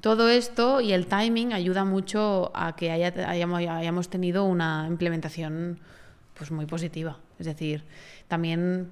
todo 0.00 0.28
esto 0.28 0.80
y 0.80 0.92
el 0.92 1.06
timing 1.06 1.52
ayuda 1.52 1.84
mucho 1.84 2.50
a 2.54 2.74
que 2.74 2.90
haya- 2.90 3.14
hayamos, 3.28 3.60
hayamos 3.60 4.08
tenido 4.10 4.44
una 4.44 4.86
implementación 4.88 5.78
pues 6.34 6.50
muy 6.50 6.66
positiva. 6.66 7.18
Es 7.38 7.46
decir, 7.46 7.84
también 8.26 8.90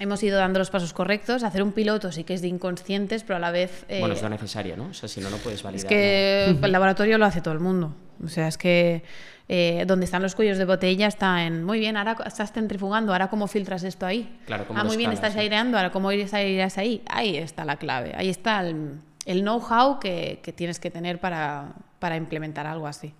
hemos 0.00 0.22
ido 0.22 0.38
dando 0.38 0.58
los 0.58 0.70
pasos 0.70 0.92
correctos. 0.92 1.42
Hacer 1.42 1.62
un 1.62 1.72
piloto 1.72 2.12
sí 2.12 2.24
que 2.24 2.34
es 2.34 2.42
de 2.42 2.48
inconscientes, 2.48 3.22
pero 3.22 3.36
a 3.36 3.40
la 3.40 3.50
vez... 3.50 3.84
eh, 3.88 4.00
Bueno, 4.00 4.14
es 4.14 4.22
lo 4.22 4.28
necesario, 4.28 4.76
¿no? 4.76 4.86
O 4.86 4.94
sea, 4.94 5.08
si 5.08 5.20
no, 5.20 5.30
no 5.30 5.36
puedes 5.38 5.62
validar. 5.62 5.84
es 5.84 5.88
que 5.88 6.46
el 6.62 6.72
laboratorio 6.72 7.18
lo 7.18 7.26
hace 7.26 7.40
todo 7.40 7.54
el 7.54 7.60
mundo. 7.60 7.94
O 8.24 8.28
sea, 8.28 8.48
es 8.48 8.58
que 8.58 9.02
eh, 9.48 9.84
donde 9.86 10.04
están 10.04 10.22
los 10.22 10.34
cuellos 10.34 10.58
de 10.58 10.64
botella 10.64 11.06
está 11.06 11.44
en, 11.44 11.64
muy 11.64 11.78
bien, 11.78 11.96
ahora 11.96 12.16
estás 12.26 12.52
centrifugando, 12.52 13.12
ahora 13.12 13.28
cómo 13.28 13.46
filtras 13.46 13.82
esto 13.84 14.06
ahí. 14.06 14.38
Claro, 14.46 14.66
cómo 14.66 14.80
ah, 14.80 14.84
muy 14.84 14.96
bien, 14.96 15.12
estás 15.12 15.36
aireando, 15.36 15.76
ahora 15.76 15.90
cómo 15.90 16.08
aireas 16.08 16.78
ahí. 16.78 17.02
Ahí 17.06 17.36
está 17.36 17.64
la 17.64 17.76
clave, 17.76 18.14
ahí 18.16 18.28
está 18.30 18.60
el, 18.60 19.00
el 19.26 19.42
know-how 19.42 20.00
que, 20.00 20.40
que 20.42 20.52
tienes 20.52 20.80
que 20.80 20.90
tener 20.90 21.20
para, 21.20 21.74
para 21.98 22.16
implementar 22.16 22.66
algo 22.66 22.86
así. 22.86 23.12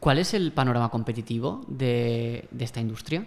¿Cuál 0.00 0.18
es 0.18 0.34
el 0.34 0.52
panorama 0.52 0.90
competitivo 0.90 1.64
de, 1.68 2.46
de 2.50 2.64
esta 2.64 2.80
industria? 2.80 3.26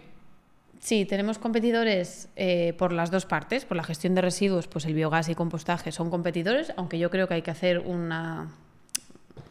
Sí, 0.79 1.05
tenemos 1.05 1.37
competidores 1.37 2.29
eh, 2.35 2.73
por 2.77 2.93
las 2.93 3.11
dos 3.11 3.25
partes. 3.25 3.65
Por 3.65 3.77
la 3.77 3.83
gestión 3.83 4.15
de 4.15 4.21
residuos, 4.21 4.67
pues 4.67 4.85
el 4.85 4.93
biogás 4.93 5.29
y 5.29 5.35
compostaje 5.35 5.91
son 5.91 6.09
competidores, 6.09 6.73
aunque 6.77 6.97
yo 6.97 7.09
creo 7.09 7.27
que 7.27 7.35
hay 7.35 7.41
que 7.41 7.51
hacer 7.51 7.79
una... 7.79 8.51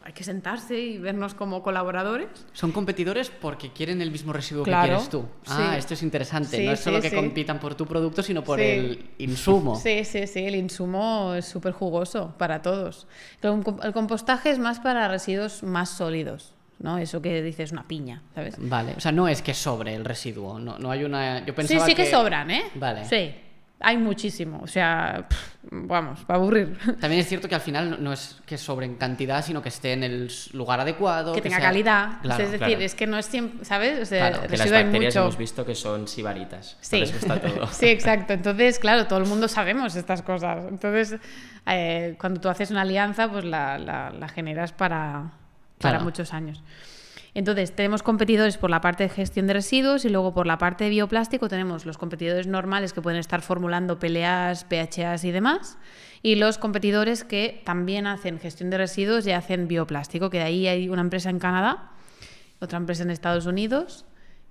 Hay 0.03 0.13
que 0.13 0.23
sentarse 0.23 0.79
y 0.79 0.97
vernos 0.97 1.35
como 1.35 1.61
colaboradores. 1.61 2.27
Son 2.53 2.71
competidores 2.71 3.29
porque 3.29 3.71
quieren 3.71 4.01
el 4.01 4.09
mismo 4.09 4.33
residuo 4.33 4.63
Claro, 4.63 4.81
que 4.81 4.87
quieres 4.89 5.09
tú. 5.09 5.25
Ah, 5.45 5.69
sí. 5.71 5.77
esto 5.77 5.93
es 5.93 6.01
interesante. 6.01 6.57
Sí, 6.57 6.65
no 6.65 6.71
es 6.71 6.79
solo 6.79 6.99
sí, 6.99 7.09
que 7.09 7.15
compitan 7.15 7.59
por 7.59 7.75
tu 7.75 7.85
producto, 7.85 8.23
sino 8.23 8.43
por 8.43 8.59
el 8.59 9.11
insumo. 9.19 9.75
Sí, 9.75 10.03
sí, 10.05 10.25
sí, 10.25 10.39
el 10.39 10.55
insumo 10.55 11.35
es 11.35 11.45
súper 11.45 11.73
jugoso 11.73 12.33
para 12.39 12.63
todos. 12.63 13.07
Pero 13.39 13.61
el 13.83 13.93
compostaje 13.93 14.49
es 14.49 14.57
más 14.57 14.79
para 14.79 15.07
residuos 15.09 15.61
más 15.61 15.89
sólidos, 15.89 16.55
¿no? 16.79 16.97
Eso 16.97 17.21
que 17.21 17.41
dices 17.41 17.71
una 17.71 17.87
piña, 17.87 18.21
¿sabes? 18.35 18.55
Vale, 18.57 18.93
o 18.97 18.99
sea, 18.99 19.11
no 19.11 19.27
es 19.27 19.41
que 19.41 19.53
sobre 19.53 19.93
el 19.95 20.05
residuo, 20.05 20.59
no, 20.59 20.77
no 20.79 20.91
hay 20.91 21.03
una... 21.03 21.39
Yo 21.39 21.45
Sí, 21.47 21.51
pensaba 21.53 21.85
sí 21.85 21.95
que... 21.95 22.05
sobran, 22.05 22.49
¿eh? 22.51 22.63
Vale. 22.75 23.05
Sí, 23.05 23.33
hay 23.81 23.97
muchísimo, 23.97 24.59
o 24.61 24.67
sea, 24.67 25.25
pff, 25.29 25.55
vamos, 25.71 26.19
para 26.25 26.37
aburrir. 26.39 26.77
También 26.99 27.21
es 27.21 27.27
cierto 27.27 27.47
que 27.47 27.55
al 27.55 27.61
final 27.61 28.01
no- 28.03 28.11
es 28.11 28.41
que 28.45 28.57
sobre 28.57 28.85
en 28.85 28.95
cantidad, 28.95 29.43
sino 29.43 29.61
que 29.61 29.69
esté 29.69 29.93
en 29.93 30.03
el 30.03 30.29
lugar 30.51 30.81
adecuado. 30.81 31.33
que 31.33 31.41
tenga 31.41 31.57
sea- 31.57 31.65
calidad. 31.65 32.09
Claro, 32.21 32.43
es 32.43 32.51
decir, 32.51 32.67
claro. 32.67 32.81
es 32.83 32.95
que 32.95 33.07
no 33.07 33.17
es 33.17 33.25
siempre, 33.25 33.63
¿sabes? 33.63 33.99
O 34.01 34.05
sea, 34.05 34.31
Claro, 34.31 34.47
Que 34.47 34.57
las 34.57 34.69
bacterias 34.71 35.13
mucho. 35.15 35.19
hemos 35.21 35.37
visto 35.37 35.65
que 35.65 35.75
son 35.75 36.07
sibaritas. 36.09 36.77
Sí. 36.81 36.99
les 36.99 37.13
gusta 37.13 37.39
todo. 37.39 37.67
sí, 37.71 37.87
exacto. 37.87 38.33
Entonces, 38.33 38.79
claro, 38.79 39.07
todo 39.07 39.19
el 39.19 39.25
mundo 39.25 39.47
sabemos 39.47 39.95
estas 39.95 40.23
cosas. 40.23 40.65
Entonces, 40.69 41.17
eh, 41.65 42.15
cuando 42.19 42.41
tú 42.41 42.49
haces 42.49 42.71
una 42.71 42.81
alianza, 42.81 43.29
pues 43.31 43.45
la, 43.45 43.77
la- 43.77 44.09
la 44.11 44.27
generas 44.27 44.73
para, 44.73 45.31
para 45.79 45.93
Claro. 45.93 46.05
muchos 46.05 46.33
años. 46.33 46.63
Entonces, 47.35 47.75
tenemos 47.75 48.01
competidores 48.01 48.57
por 48.57 48.69
la 48.71 48.81
parte 48.81 49.03
de 49.03 49.09
gestión 49.09 49.45
de 49.47 49.53
residuos 49.53 50.03
y 50.03 50.09
luego 50.09 50.33
por 50.33 50.47
la 50.47 50.57
parte 50.57 50.85
de 50.85 50.89
bioplástico 50.89 51.47
tenemos 51.47 51.85
los 51.85 51.97
competidores 51.97 52.47
normales 52.47 52.91
que 52.91 53.01
pueden 53.01 53.19
estar 53.19 53.41
formulando 53.41 53.99
PLAs, 53.99 54.65
PHAs 54.65 55.23
y 55.23 55.31
demás. 55.31 55.77
Y 56.23 56.35
los 56.35 56.57
competidores 56.57 57.23
que 57.23 57.61
también 57.65 58.07
hacen 58.07 58.39
gestión 58.39 58.71
de 58.71 58.77
residuos 58.79 59.25
y 59.27 59.31
hacen 59.31 59.67
bioplástico, 59.67 60.29
que 60.29 60.37
de 60.39 60.43
ahí 60.43 60.67
hay 60.67 60.89
una 60.89 61.01
empresa 61.01 61.29
en 61.29 61.39
Canadá, 61.39 61.91
otra 62.59 62.77
empresa 62.77 63.03
en 63.03 63.11
Estados 63.11 63.45
Unidos 63.45 64.05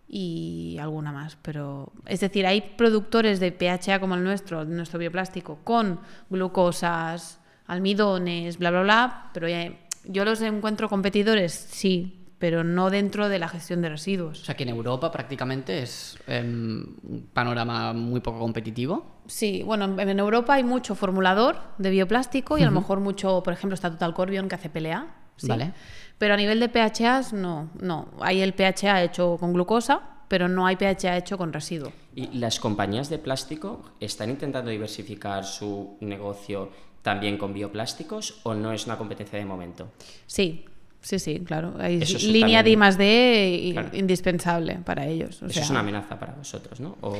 y 0.08 0.78
alguna 0.80 1.12
más. 1.12 1.36
Pero 1.42 1.92
es 2.06 2.20
decir, 2.20 2.46
hay 2.46 2.60
productores 2.78 3.40
de 3.40 3.50
PHA 3.52 3.98
como 4.00 4.14
el 4.14 4.22
nuestro, 4.24 4.64
nuestro 4.64 4.98
bioplástico, 5.00 5.58
con 5.64 6.00
glucosas, 6.30 7.40
almidones, 7.66 8.56
bla, 8.56 8.70
bla, 8.70 8.82
bla. 8.82 9.30
Pero 9.34 9.48
ya- 9.48 9.72
yo 10.04 10.24
los 10.24 10.40
encuentro 10.40 10.88
competidores, 10.88 11.52
sí, 11.52 12.14
pero 12.38 12.62
no 12.64 12.90
dentro 12.90 13.28
de 13.28 13.38
la 13.38 13.48
gestión 13.48 13.82
de 13.82 13.88
O 13.88 13.90
residuos. 13.90 14.40
sea, 14.44 14.54
que 14.56 14.62
en 14.62 14.68
Europa 14.68 15.10
prácticamente 15.10 15.82
es 15.82 16.16
em, 16.26 16.84
un 17.02 17.28
panorama 17.32 17.92
muy 17.92 18.20
poco 18.20 18.38
competitivo. 18.38 19.22
Sí, 19.26 19.62
bueno, 19.64 20.00
en 20.00 20.18
Europa 20.18 20.54
hay 20.54 20.64
mucho 20.64 20.94
formulador 20.94 21.58
de 21.78 21.90
bioplástico 21.90 22.56
y 22.56 22.62
a 22.62 22.66
lo 22.66 22.72
mejor 22.72 23.00
mucho, 23.00 23.42
por 23.42 23.52
ejemplo, 23.52 23.74
está 23.74 23.90
Total 23.90 24.14
Corbion 24.14 24.48
que 24.48 24.54
hace 24.54 24.70
PLA. 24.70 25.06
sí. 25.36 25.48
Vale. 25.48 25.72
Pero 26.18 26.34
a 26.34 26.36
nivel 26.36 26.58
de 26.58 26.68
PHAs, 26.68 27.32
no, 27.32 27.70
no. 27.80 28.08
Hay 28.20 28.40
el 28.40 28.52
PHA 28.52 29.04
hecho 29.04 29.36
con 29.38 29.52
glucosa, 29.52 30.00
pero 30.26 30.48
no 30.48 30.66
hay 30.66 30.74
PHA 30.76 31.16
hecho 31.16 31.38
con 31.38 31.52
residuo. 31.52 31.92
¿Y 32.14 32.26
las 32.38 32.58
compañías 32.58 33.08
de 33.08 33.18
plástico 33.18 33.82
están 34.00 34.30
intentando 34.30 34.70
diversificar 34.70 35.44
su 35.44 35.96
negocio 36.00 36.70
también 37.08 37.38
con 37.38 37.52
bioplásticos 37.54 38.40
o 38.42 38.54
no 38.54 38.72
es 38.72 38.86
una 38.86 38.96
competencia 38.98 39.38
de 39.38 39.44
momento? 39.44 39.90
Sí, 40.26 40.64
sí, 41.00 41.18
sí, 41.18 41.40
claro. 41.40 41.74
Hay 41.78 42.02
Eso 42.02 42.18
línea 42.18 42.58
también- 42.58 42.64
de 42.64 42.70
I 42.70 42.76
más 42.76 42.98
D 42.98 43.70
Claro. 43.72 43.88
indispensable 43.94 44.74
para 44.84 45.06
ellos. 45.06 45.42
O 45.42 45.46
Eso 45.46 45.54
sea, 45.54 45.62
es 45.64 45.70
una 45.70 45.80
amenaza 45.80 46.18
para 46.18 46.34
vosotros, 46.34 46.80
¿no? 46.80 46.96
O... 47.00 47.14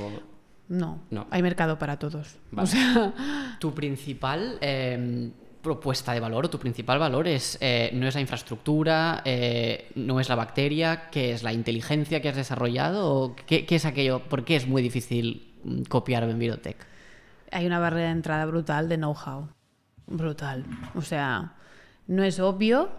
no, 0.69 1.01
No. 1.11 1.27
hay 1.31 1.43
mercado 1.43 1.79
para 1.79 1.99
todos. 1.99 2.37
Vale. 2.51 2.65
O 2.65 2.71
sea, 2.71 3.13
Tu 3.59 3.73
principal 3.75 4.59
em, 4.61 5.33
propuesta 5.63 6.13
de 6.13 6.21
valor 6.21 6.45
o 6.47 6.51
tu 6.51 6.59
principal 6.59 6.99
valor 6.99 7.27
es 7.27 7.59
eh, 7.61 7.91
no 7.95 8.07
es 8.07 8.15
la 8.15 8.21
infraestructura, 8.21 9.23
eh, 9.25 9.91
no 9.97 10.21
es 10.21 10.29
la 10.29 10.35
bacteria, 10.37 11.09
¿qué 11.11 11.33
es 11.33 11.43
la 11.43 11.53
inteligencia 11.53 12.21
que 12.23 12.29
has 12.29 12.37
desarrollado? 12.37 13.13
¿O 13.13 13.35
qué, 13.35 13.67
qué 13.67 13.75
es 13.77 13.85
aquello? 13.85 14.21
¿Por 14.21 14.45
qué 14.45 14.57
es 14.57 14.67
muy 14.69 14.83
difícil 14.83 15.53
mm, 15.65 15.83
copiar 15.89 16.27
Benvirotech? 16.27 16.77
hay 17.51 17.65
una 17.65 17.79
barrera 17.79 18.09
de 18.09 18.13
entrada 18.13 18.45
brutal 18.45 18.91
de 18.91 18.97
know-how. 18.99 19.49
Brutal. 20.09 20.65
O 20.95 21.03
sea, 21.03 21.53
no 22.07 22.23
es 22.25 22.41
obvio 22.41 22.91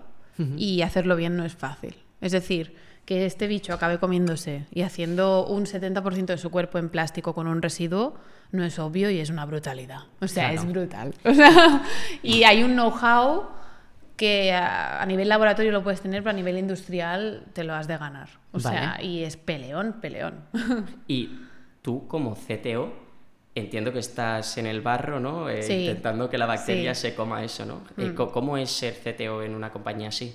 y 0.55 0.81
hacerlo 0.83 1.15
bien 1.17 1.35
no 1.35 1.43
es 1.43 1.53
fácil. 1.53 1.95
Es 2.21 2.31
decir, 2.31 2.75
que 3.05 3.25
este 3.25 3.47
bicho 3.47 3.73
acabe 3.73 3.97
comiéndose 3.97 4.65
y 4.71 4.83
haciendo 4.83 5.45
un 5.47 5.65
70% 5.65 6.25
de 6.27 6.37
su 6.37 6.49
cuerpo 6.49 6.77
en 6.77 6.87
plástico 6.89 7.33
con 7.33 7.47
un 7.47 7.61
residuo 7.61 8.15
no 8.51 8.63
es 8.63 8.79
obvio 8.79 9.09
y 9.09 9.19
es 9.19 9.29
una 9.31 9.45
brutalidad. 9.45 10.03
O 10.21 10.27
sea, 10.27 10.51
Claro. 10.51 10.61
es 10.67 10.71
brutal. 10.71 11.13
O 11.25 11.33
sea, 11.33 11.83
y 12.23 12.43
hay 12.43 12.63
un 12.63 12.71
know-how 12.73 13.47
que 14.15 14.53
a, 14.53 15.01
a 15.01 15.05
nivel 15.05 15.27
laboratorio 15.29 15.71
lo 15.71 15.83
puedes 15.83 16.01
tener, 16.01 16.21
pero 16.23 16.31
a 16.31 16.37
nivel 16.37 16.57
industrial 16.57 17.43
te 17.53 17.63
lo 17.63 17.73
has 17.73 17.87
de 17.87 17.97
ganar. 17.97 18.29
O 18.51 18.59
sea, 18.59 19.01
y 19.01 19.23
es 19.23 19.35
peleón, 19.37 19.97
peleón. 20.01 20.35
Y 21.07 21.29
tú 21.81 22.07
como 22.07 22.35
CTO, 22.35 22.93
entiendo 23.59 23.91
que 23.93 23.99
estás 23.99 24.57
en 24.57 24.65
el 24.65 24.81
barro, 24.81 25.19
¿no? 25.19 25.49
Eh, 25.49 25.61
Sí. 25.63 25.73
Intentando 25.85 26.29
que 26.29 26.37
la 26.37 26.45
bacteria 26.45 26.95
Sí. 26.95 27.01
se 27.09 27.15
coma 27.15 27.43
eso, 27.43 27.65
¿no? 27.65 27.81
Eh, 27.97 28.09
Mm. 28.09 28.15
¿Cómo 28.15 28.57
es 28.57 28.71
ser 28.71 28.95
CTO 28.95 29.43
en 29.43 29.55
una 29.55 29.71
compañía 29.71 30.09
así? 30.09 30.33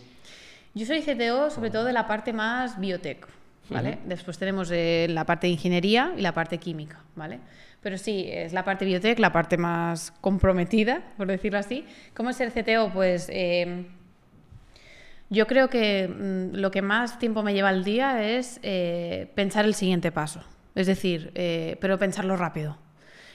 Yo 0.74 0.86
soy 0.86 1.02
CTO 1.02 1.50
sobre 1.50 1.70
todo 1.70 1.84
de 1.84 1.92
la 1.92 2.06
parte 2.06 2.32
más 2.32 2.78
biotech, 2.80 3.26
¿vale? 3.70 3.98
Después 4.06 4.38
tenemos 4.38 4.70
eh, 4.72 5.06
la 5.08 5.24
parte 5.24 5.46
de 5.46 5.52
ingeniería 5.52 6.12
y 6.16 6.20
la 6.20 6.32
parte 6.32 6.58
química, 6.58 6.98
¿vale? 7.14 7.38
Pero 7.80 7.98
sí, 7.98 8.26
es 8.28 8.52
la 8.52 8.64
parte 8.64 8.84
biotech, 8.84 9.18
la 9.18 9.30
parte 9.32 9.56
más 9.56 10.12
comprometida, 10.20 11.02
por 11.16 11.26
decirlo 11.28 11.58
así. 11.58 11.84
¿Cómo 12.16 12.30
es 12.30 12.36
ser 12.36 12.50
CTO? 12.50 12.90
Pues 12.92 13.28
eh, 13.30 13.84
yo 15.30 15.46
creo 15.46 15.68
que 15.68 16.08
mm, 16.08 16.56
lo 16.56 16.70
que 16.70 16.82
más 16.82 17.18
tiempo 17.18 17.42
me 17.42 17.54
lleva 17.54 17.68
al 17.68 17.84
día 17.84 18.22
es 18.36 18.58
pensar 19.34 19.64
el 19.64 19.74
siguiente 19.74 20.12
paso. 20.12 20.42
Es 20.74 20.86
decir, 20.88 21.30
pero 21.80 21.98
pensarlo 21.98 22.36
rápido. 22.36 22.76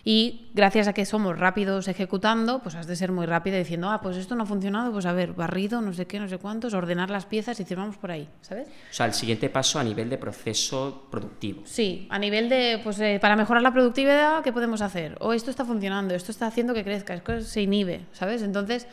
Y 0.03 0.49
gracias 0.53 0.87
a 0.87 0.93
que 0.93 1.05
somos 1.05 1.37
rápidos 1.37 1.87
ejecutando, 1.87 2.59
pues 2.59 2.75
has 2.75 2.87
de 2.87 2.95
ser 2.95 3.11
muy 3.11 3.25
rápido 3.25 3.57
diciendo, 3.57 3.89
ah, 3.89 4.01
pues 4.01 4.17
esto 4.17 4.35
no 4.35 4.43
ha 4.43 4.45
funcionado, 4.45 4.91
pues 4.91 5.05
a 5.05 5.13
ver, 5.13 5.33
barrido, 5.33 5.81
no 5.81 5.93
sé 5.93 6.05
qué, 6.05 6.19
no 6.19 6.27
sé 6.27 6.37
cuántos, 6.37 6.73
ordenar 6.73 7.09
las 7.09 7.25
piezas 7.25 7.59
y 7.59 7.63
decir, 7.63 7.77
vamos 7.77 7.97
por 7.97 8.11
ahí, 8.11 8.27
¿sabes? 8.41 8.67
O 8.67 8.93
sea, 8.93 9.05
el 9.05 9.13
siguiente 9.13 9.49
paso 9.49 9.79
a 9.79 9.83
nivel 9.83 10.09
de 10.09 10.17
proceso 10.17 11.07
productivo. 11.11 11.61
Sí, 11.65 12.07
a 12.09 12.19
nivel 12.19 12.49
de, 12.49 12.79
pues 12.83 12.99
eh, 12.99 13.19
para 13.21 13.35
mejorar 13.35 13.61
la 13.61 13.71
productividad, 13.71 14.43
¿qué 14.43 14.53
podemos 14.53 14.81
hacer? 14.81 15.17
O 15.19 15.33
esto 15.33 15.51
está 15.51 15.65
funcionando, 15.65 16.15
esto 16.15 16.31
está 16.31 16.47
haciendo 16.47 16.73
que 16.73 16.83
crezca, 16.83 17.13
esto 17.13 17.41
se 17.41 17.61
inhibe, 17.61 18.05
¿sabes? 18.13 18.41
Entonces, 18.41 18.87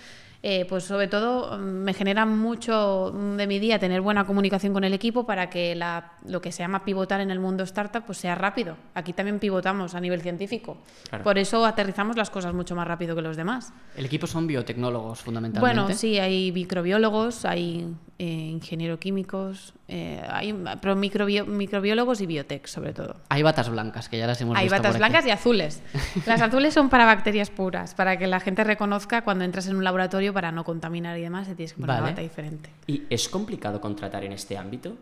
eh, 0.48 0.64
pues 0.64 0.84
sobre 0.84 1.08
todo 1.08 1.58
mm, 1.58 1.60
me 1.60 1.92
genera 1.92 2.24
mucho 2.24 3.10
de 3.36 3.48
mi 3.48 3.58
día 3.58 3.80
tener 3.80 4.00
buena 4.00 4.24
comunicación 4.24 4.72
con 4.72 4.84
el 4.84 4.94
equipo 4.94 5.26
para 5.26 5.50
que 5.50 5.74
la, 5.74 6.12
lo 6.24 6.40
que 6.40 6.52
se 6.52 6.62
llama 6.62 6.84
pivotar 6.84 7.20
en 7.20 7.32
el 7.32 7.40
mundo 7.40 7.64
startup 7.64 8.04
pues 8.06 8.18
sea 8.18 8.36
rápido. 8.36 8.76
Aquí 8.94 9.12
también 9.12 9.40
pivotamos 9.40 9.96
a 9.96 10.00
nivel 10.00 10.20
científico. 10.20 10.76
Claro. 11.08 11.24
Por 11.24 11.36
eso 11.36 11.66
aterrizamos 11.66 12.16
las 12.16 12.30
cosas 12.30 12.54
mucho 12.54 12.76
más 12.76 12.86
rápido 12.86 13.16
que 13.16 13.22
los 13.22 13.36
demás. 13.36 13.72
El 13.96 14.04
equipo 14.04 14.28
son 14.28 14.46
biotecnólogos, 14.46 15.20
fundamentalmente. 15.20 15.80
Bueno, 15.80 15.92
sí, 15.92 16.20
hay 16.20 16.52
microbiólogos, 16.52 17.44
hay 17.44 17.92
eh, 18.20 18.24
ingeniero 18.24 19.00
químicos, 19.00 19.74
eh, 19.88 20.20
hay, 20.28 20.52
pero 20.80 20.96
microbiólogos 20.96 22.20
y 22.20 22.26
biotech 22.26 22.66
sobre 22.66 22.92
todo. 22.92 23.16
Hay 23.28 23.42
batas 23.42 23.68
blancas, 23.68 24.08
que 24.08 24.18
ya 24.18 24.26
las 24.26 24.40
hemos 24.40 24.56
Hay 24.56 24.64
visto 24.64 24.76
batas 24.76 24.96
por 24.96 24.96
aquí. 24.96 24.98
blancas 25.10 25.26
y 25.26 25.30
azules. 25.30 25.82
Las 26.26 26.40
azules 26.40 26.74
son 26.74 26.88
para 26.88 27.04
bacterias 27.04 27.50
puras, 27.50 27.94
para 27.94 28.18
que 28.18 28.26
la 28.26 28.40
gente 28.40 28.64
reconozca 28.64 29.22
cuando 29.22 29.44
entras 29.44 29.68
en 29.68 29.76
un 29.76 29.84
laboratorio 29.84 30.32
para 30.34 30.50
no 30.50 30.64
contaminar 30.64 31.16
y 31.18 31.22
demás, 31.22 31.46
te 31.46 31.54
tienes 31.54 31.72
que 31.72 31.76
poner 31.80 31.88
Vale. 31.88 32.00
una 32.02 32.10
bata 32.10 32.22
diferente. 32.22 32.70
¿Y 32.88 33.04
es 33.08 33.28
complicado 33.28 33.80
contratar 33.80 34.24
en 34.24 34.32
este 34.32 34.58
ámbito? 34.58 34.96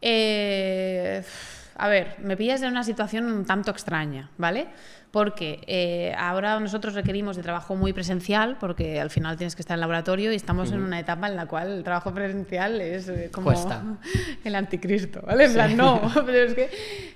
Eh, 0.00 1.22
a 1.76 1.88
ver, 1.88 2.16
me 2.18 2.36
pillas 2.36 2.62
en 2.62 2.70
una 2.70 2.84
situación 2.84 3.26
un 3.26 3.44
tanto 3.44 3.70
extraña, 3.70 4.30
¿vale? 4.38 4.68
Porque 5.10 5.60
eh, 5.66 6.14
ahora 6.16 6.58
nosotros 6.58 6.94
requerimos 6.94 7.36
de 7.36 7.42
trabajo 7.42 7.76
muy 7.76 7.92
presencial, 7.92 8.56
porque 8.58 9.00
al 9.00 9.10
final 9.10 9.36
tienes 9.36 9.54
que 9.54 9.62
estar 9.62 9.76
en 9.76 9.80
laboratorio 9.80 10.32
y 10.32 10.36
estamos 10.36 10.72
en 10.72 10.82
una 10.82 10.98
etapa 10.98 11.28
en 11.28 11.36
la 11.36 11.46
cual 11.46 11.70
el 11.70 11.84
trabajo 11.84 12.14
presencial 12.14 12.80
es 12.80 13.08
eh, 13.08 13.30
como 13.30 13.46
Cuesta. 13.46 13.82
el 14.44 14.54
anticristo, 14.54 15.20
¿vale? 15.26 15.44
En 15.44 15.52
plan, 15.52 15.76
no, 15.76 16.00
pero 16.26 16.48
es 16.48 16.54
que 16.54 16.70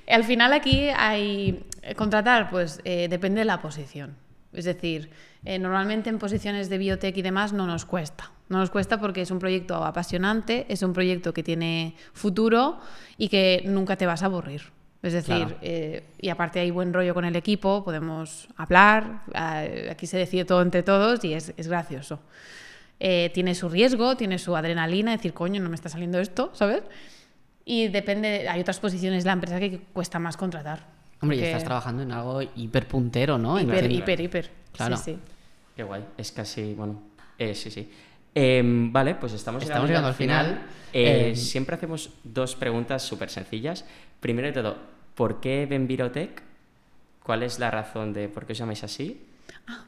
al 0.09 0.25
final 0.25 0.53
aquí 0.53 0.89
hay 0.95 1.65
eh, 1.87 1.95
contratar, 1.95 2.51
pues 2.51 2.81
eh, 2.85 3.07
depende 3.09 3.41
de 3.41 3.45
la 3.45 3.61
posición. 3.61 4.17
Es 4.53 4.65
decir, 4.65 5.11
eh, 5.47 5.59
normalmente 5.59 6.11
en 6.11 6.19
posiciones 6.19 6.69
de 6.69 6.77
biotech 6.79 7.17
y 7.17 7.23
demás 7.23 7.53
no 7.53 7.67
nos 7.67 7.85
cuesta. 7.85 8.31
No 8.49 8.59
nos 8.59 8.71
cuesta 8.71 9.01
porque 9.01 9.23
es 9.23 9.31
un 9.31 9.39
proyecto 9.39 9.77
apasionante, 9.85 10.67
es 10.69 10.83
un 10.83 10.93
proyecto 10.93 11.33
que 11.33 11.43
tiene 11.43 11.95
futuro 12.13 12.79
y 13.17 13.29
que 13.29 13.63
nunca 13.67 13.97
te 13.97 14.07
vas 14.07 14.23
a 14.23 14.27
aburrir. 14.27 14.63
Es 15.03 15.13
decir, 15.13 15.37
Claro. 15.37 15.57
eh, 15.63 16.05
y 16.21 16.29
aparte 16.31 16.59
hay 16.61 16.71
buen 16.71 16.93
rollo 16.93 17.15
con 17.15 17.25
el 17.25 17.37
equipo, 17.37 17.85
podemos 17.85 18.49
hablar, 18.57 19.23
eh, 19.35 19.89
aquí 19.91 20.07
se 20.07 20.19
decide 20.19 20.45
todo 20.45 20.63
entre 20.63 20.83
todos 20.83 21.25
y 21.25 21.35
es, 21.35 21.53
es 21.57 21.69
gracioso. 21.69 22.19
Eh, 22.99 23.31
tiene 23.35 23.55
su 23.55 23.69
riesgo, 23.69 24.17
tiene 24.17 24.39
su 24.39 24.57
adrenalina, 24.57 25.13
decir, 25.13 25.33
coño, 25.33 25.61
no 25.63 25.69
me 25.69 25.75
está 25.75 25.89
saliendo 25.89 26.19
esto, 26.19 26.51
¿sabes? 26.55 26.83
Y 27.65 27.89
depende, 27.89 28.49
hay 28.49 28.61
otras 28.61 28.81
posiciones 28.81 29.25
de 29.25 29.29
la 29.29 29.33
empresa 29.35 29.59
que 29.61 29.81
cuesta 29.93 30.19
más 30.19 30.37
contratar. 30.37 30.87
Hombre, 31.21 31.37
y 31.37 31.41
porque- 31.41 31.51
estás 31.51 31.65
trabajando 31.65 32.03
en 32.03 32.13
algo 32.13 32.43
hiperpuntero, 32.43 33.39
¿no? 33.39 33.61
Hiper, 33.61 33.75
Entiendo. 33.85 33.99
hiper, 33.99 34.21
hiper. 34.21 34.51
Claro. 34.73 34.97
Sí, 34.97 35.03
sí. 35.15 35.19
Qué 35.77 35.83
guay, 35.83 36.05
es 36.17 36.33
casi, 36.33 36.73
bueno, 36.75 37.03
eh, 37.39 37.55
sí, 37.55 37.71
sí. 37.71 37.91
Em, 38.35 38.93
vale, 38.93 39.15
pues 39.15 39.33
estamos, 39.35 39.63
Estamos 39.63 39.89
llegando, 39.89 40.09
al 40.09 40.15
final. 40.15 40.63
Eh, 40.93 41.31
Eh, 41.33 41.37
siempre 41.37 41.77
hacemos 41.77 42.11
dos 42.25 42.55
preguntas 42.57 43.03
súper 43.03 43.29
sencillas. 43.31 43.85
Primero 44.21 44.47
de 44.49 44.55
todo, 44.55 44.77
¿por 45.15 45.41
qué 45.41 45.67
Benvirotech? 45.69 46.43
¿Cuál 47.23 47.43
es 47.43 47.59
la 47.59 47.71
razón 47.71 48.13
de 48.13 48.29
por 48.29 48.47
qué 48.47 48.53
os 48.53 48.59
llamáis 48.59 48.83
así? 48.85 49.21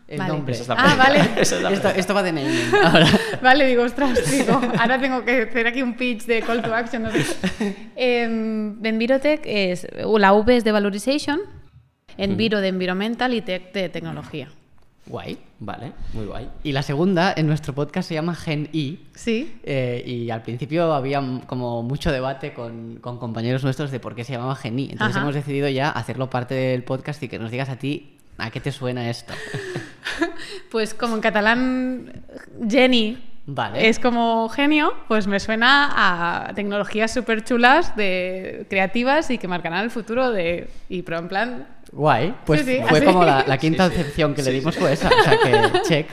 El 0.08 0.18
Vale. 0.18 0.32
nombre. 0.32 0.54
Es 0.54 0.68
Ah, 0.68 0.74
pregunta. 0.74 0.96
vale. 0.96 1.20
Es 1.40 1.52
Esto, 1.52 1.88
esto 1.90 2.12
va 2.14 2.22
de 2.22 2.32
naming 2.32 2.74
ahora. 2.84 3.06
Vale, 3.40 3.66
digo, 3.66 3.84
ostras, 3.84 4.30
digo, 4.30 4.60
ahora 4.78 5.00
tengo 5.00 5.24
que 5.24 5.42
hacer 5.42 5.66
aquí 5.68 5.82
un 5.82 5.94
pitch 5.94 6.24
de 6.26 6.42
call 6.42 6.62
to 6.62 6.74
action. 6.74 7.02
No 7.04 7.10
sé. 7.12 7.24
Em, 7.96 8.84
Envirotech 8.84 9.42
es, 9.44 9.86
la 10.18 10.32
V 10.32 10.56
es 10.56 10.64
de 10.64 10.72
Valorization, 10.72 11.40
Enviro 12.16 12.60
de 12.60 12.68
Environmental 12.68 13.32
y 13.34 13.40
Tech 13.40 13.72
de 13.72 13.88
Tecnología. 13.88 14.48
Guay. 15.08 15.38
Vale, 15.60 15.92
muy 16.12 16.26
guay. 16.26 16.48
Y 16.62 16.72
la 16.72 16.82
segunda, 16.82 17.32
en 17.36 17.46
nuestro 17.46 17.74
podcast 17.74 18.08
se 18.08 18.14
llama 18.14 18.34
Gen 18.34 18.68
I. 18.72 19.00
Sí. 19.14 19.58
eh, 19.64 20.02
y 20.06 20.30
al 20.30 20.42
principio 20.42 20.92
había 20.92 21.22
como 21.46 21.82
mucho 21.82 22.12
debate 22.12 22.52
con, 22.52 22.96
con 23.00 23.18
compañeros 23.18 23.64
nuestros 23.64 23.90
de 23.90 23.98
por 24.00 24.14
qué 24.14 24.24
se 24.24 24.32
llamaba 24.34 24.54
Gen 24.54 24.78
I. 24.78 24.84
Entonces 24.92 25.16
Ajá. 25.16 25.24
hemos 25.24 25.34
decidido 25.34 25.68
ya 25.68 25.90
hacerlo 25.90 26.30
parte 26.30 26.54
del 26.54 26.84
podcast 26.84 27.22
y 27.22 27.28
que 27.28 27.38
nos 27.38 27.50
digas 27.50 27.68
a 27.68 27.76
ti 27.76 28.16
a 28.36 28.50
qué 28.50 28.60
te 28.60 28.72
suena 28.72 29.08
esto. 29.10 29.34
Pues 30.70 30.94
como 30.94 31.14
en 31.14 31.20
catalán 31.20 32.12
Jenny 32.68 33.18
Vale. 33.46 33.88
es 33.88 33.98
como 33.98 34.48
genio, 34.50 34.92
pues 35.08 35.26
me 35.26 35.40
suena 35.40 35.88
a 36.48 36.54
tecnologías 36.54 37.12
súper 37.12 37.42
chulas, 37.44 37.96
de 37.96 38.66
creativas 38.68 39.30
y 39.30 39.38
que 39.38 39.48
marcarán 39.48 39.84
el 39.84 39.90
futuro 39.90 40.30
de... 40.30 40.68
Y 40.90 41.02
pero 41.02 41.18
en 41.18 41.28
plan... 41.28 41.66
Guay, 41.92 42.34
pues 42.44 42.60
Sí, 42.60 42.66
sí, 42.76 42.80
fue 42.86 42.98
así. 42.98 43.06
como 43.06 43.24
la, 43.24 43.44
la 43.46 43.56
quinta 43.58 43.88
Sí, 43.88 43.94
sí. 43.94 44.00
acepción 44.02 44.34
que 44.34 44.42
le 44.42 44.50
dimos 44.52 44.76
fue 44.76 44.92
esa, 44.92 45.08
o 45.08 45.22
sea 45.24 45.38
que 45.42 45.80
check. 45.88 46.06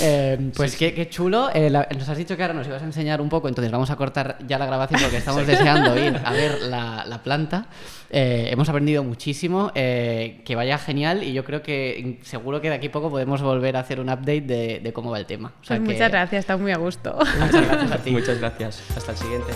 Eh, 0.00 0.50
pues 0.56 0.74
Qué, 0.76 0.94
qué 0.94 1.08
chulo, 1.08 1.50
Eh, 1.52 1.68
la- 1.70 1.86
nos 1.96 2.08
has 2.08 2.16
dicho 2.16 2.36
que 2.36 2.42
ahora 2.42 2.54
nos 2.54 2.66
ibas 2.66 2.80
a 2.82 2.86
enseñar 2.86 3.20
un 3.20 3.28
poco, 3.28 3.46
entonces 3.48 3.70
vamos 3.70 3.90
a 3.90 3.96
cortar 3.96 4.38
ya 4.46 4.58
la 4.58 4.66
grabación 4.66 5.00
porque 5.00 5.18
estamos 5.18 5.46
deseando 5.46 5.96
ir 5.98 6.18
a 6.24 6.32
ver 6.32 6.62
la, 6.62 7.04
la 7.06 7.22
planta. 7.22 7.66
Eh, 8.10 8.48
hemos 8.50 8.68
aprendido 8.70 9.04
muchísimo, 9.04 9.70
eh, 9.74 10.40
que 10.46 10.56
vaya 10.56 10.78
genial 10.78 11.22
y 11.22 11.34
yo 11.34 11.44
creo 11.44 11.62
que 11.62 12.18
seguro 12.22 12.62
que 12.62 12.70
de 12.70 12.76
aquí 12.76 12.86
a 12.86 12.92
poco 12.92 13.10
podemos 13.10 13.42
volver 13.42 13.76
a 13.76 13.80
hacer 13.80 14.00
un 14.00 14.08
update 14.08 14.40
de, 14.40 14.80
de 14.80 14.92
cómo 14.94 15.10
va 15.10 15.18
el 15.18 15.26
tema. 15.26 15.52
O 15.60 15.64
sea 15.64 15.76
Pues 15.76 15.88
que- 15.88 15.92
muchas 15.94 16.10
gracias, 16.10 16.40
está 16.40 16.56
muy 16.56 16.72
a 16.72 16.78
gusto. 16.78 17.18
Muchas 17.38 17.66
gracias 17.68 17.92
a 17.92 17.98
ti. 17.98 18.10
Muchas 18.12 18.38
gracias. 18.40 18.82
Hasta 18.96 19.12
el 19.12 19.18
siguiente. 19.18 19.52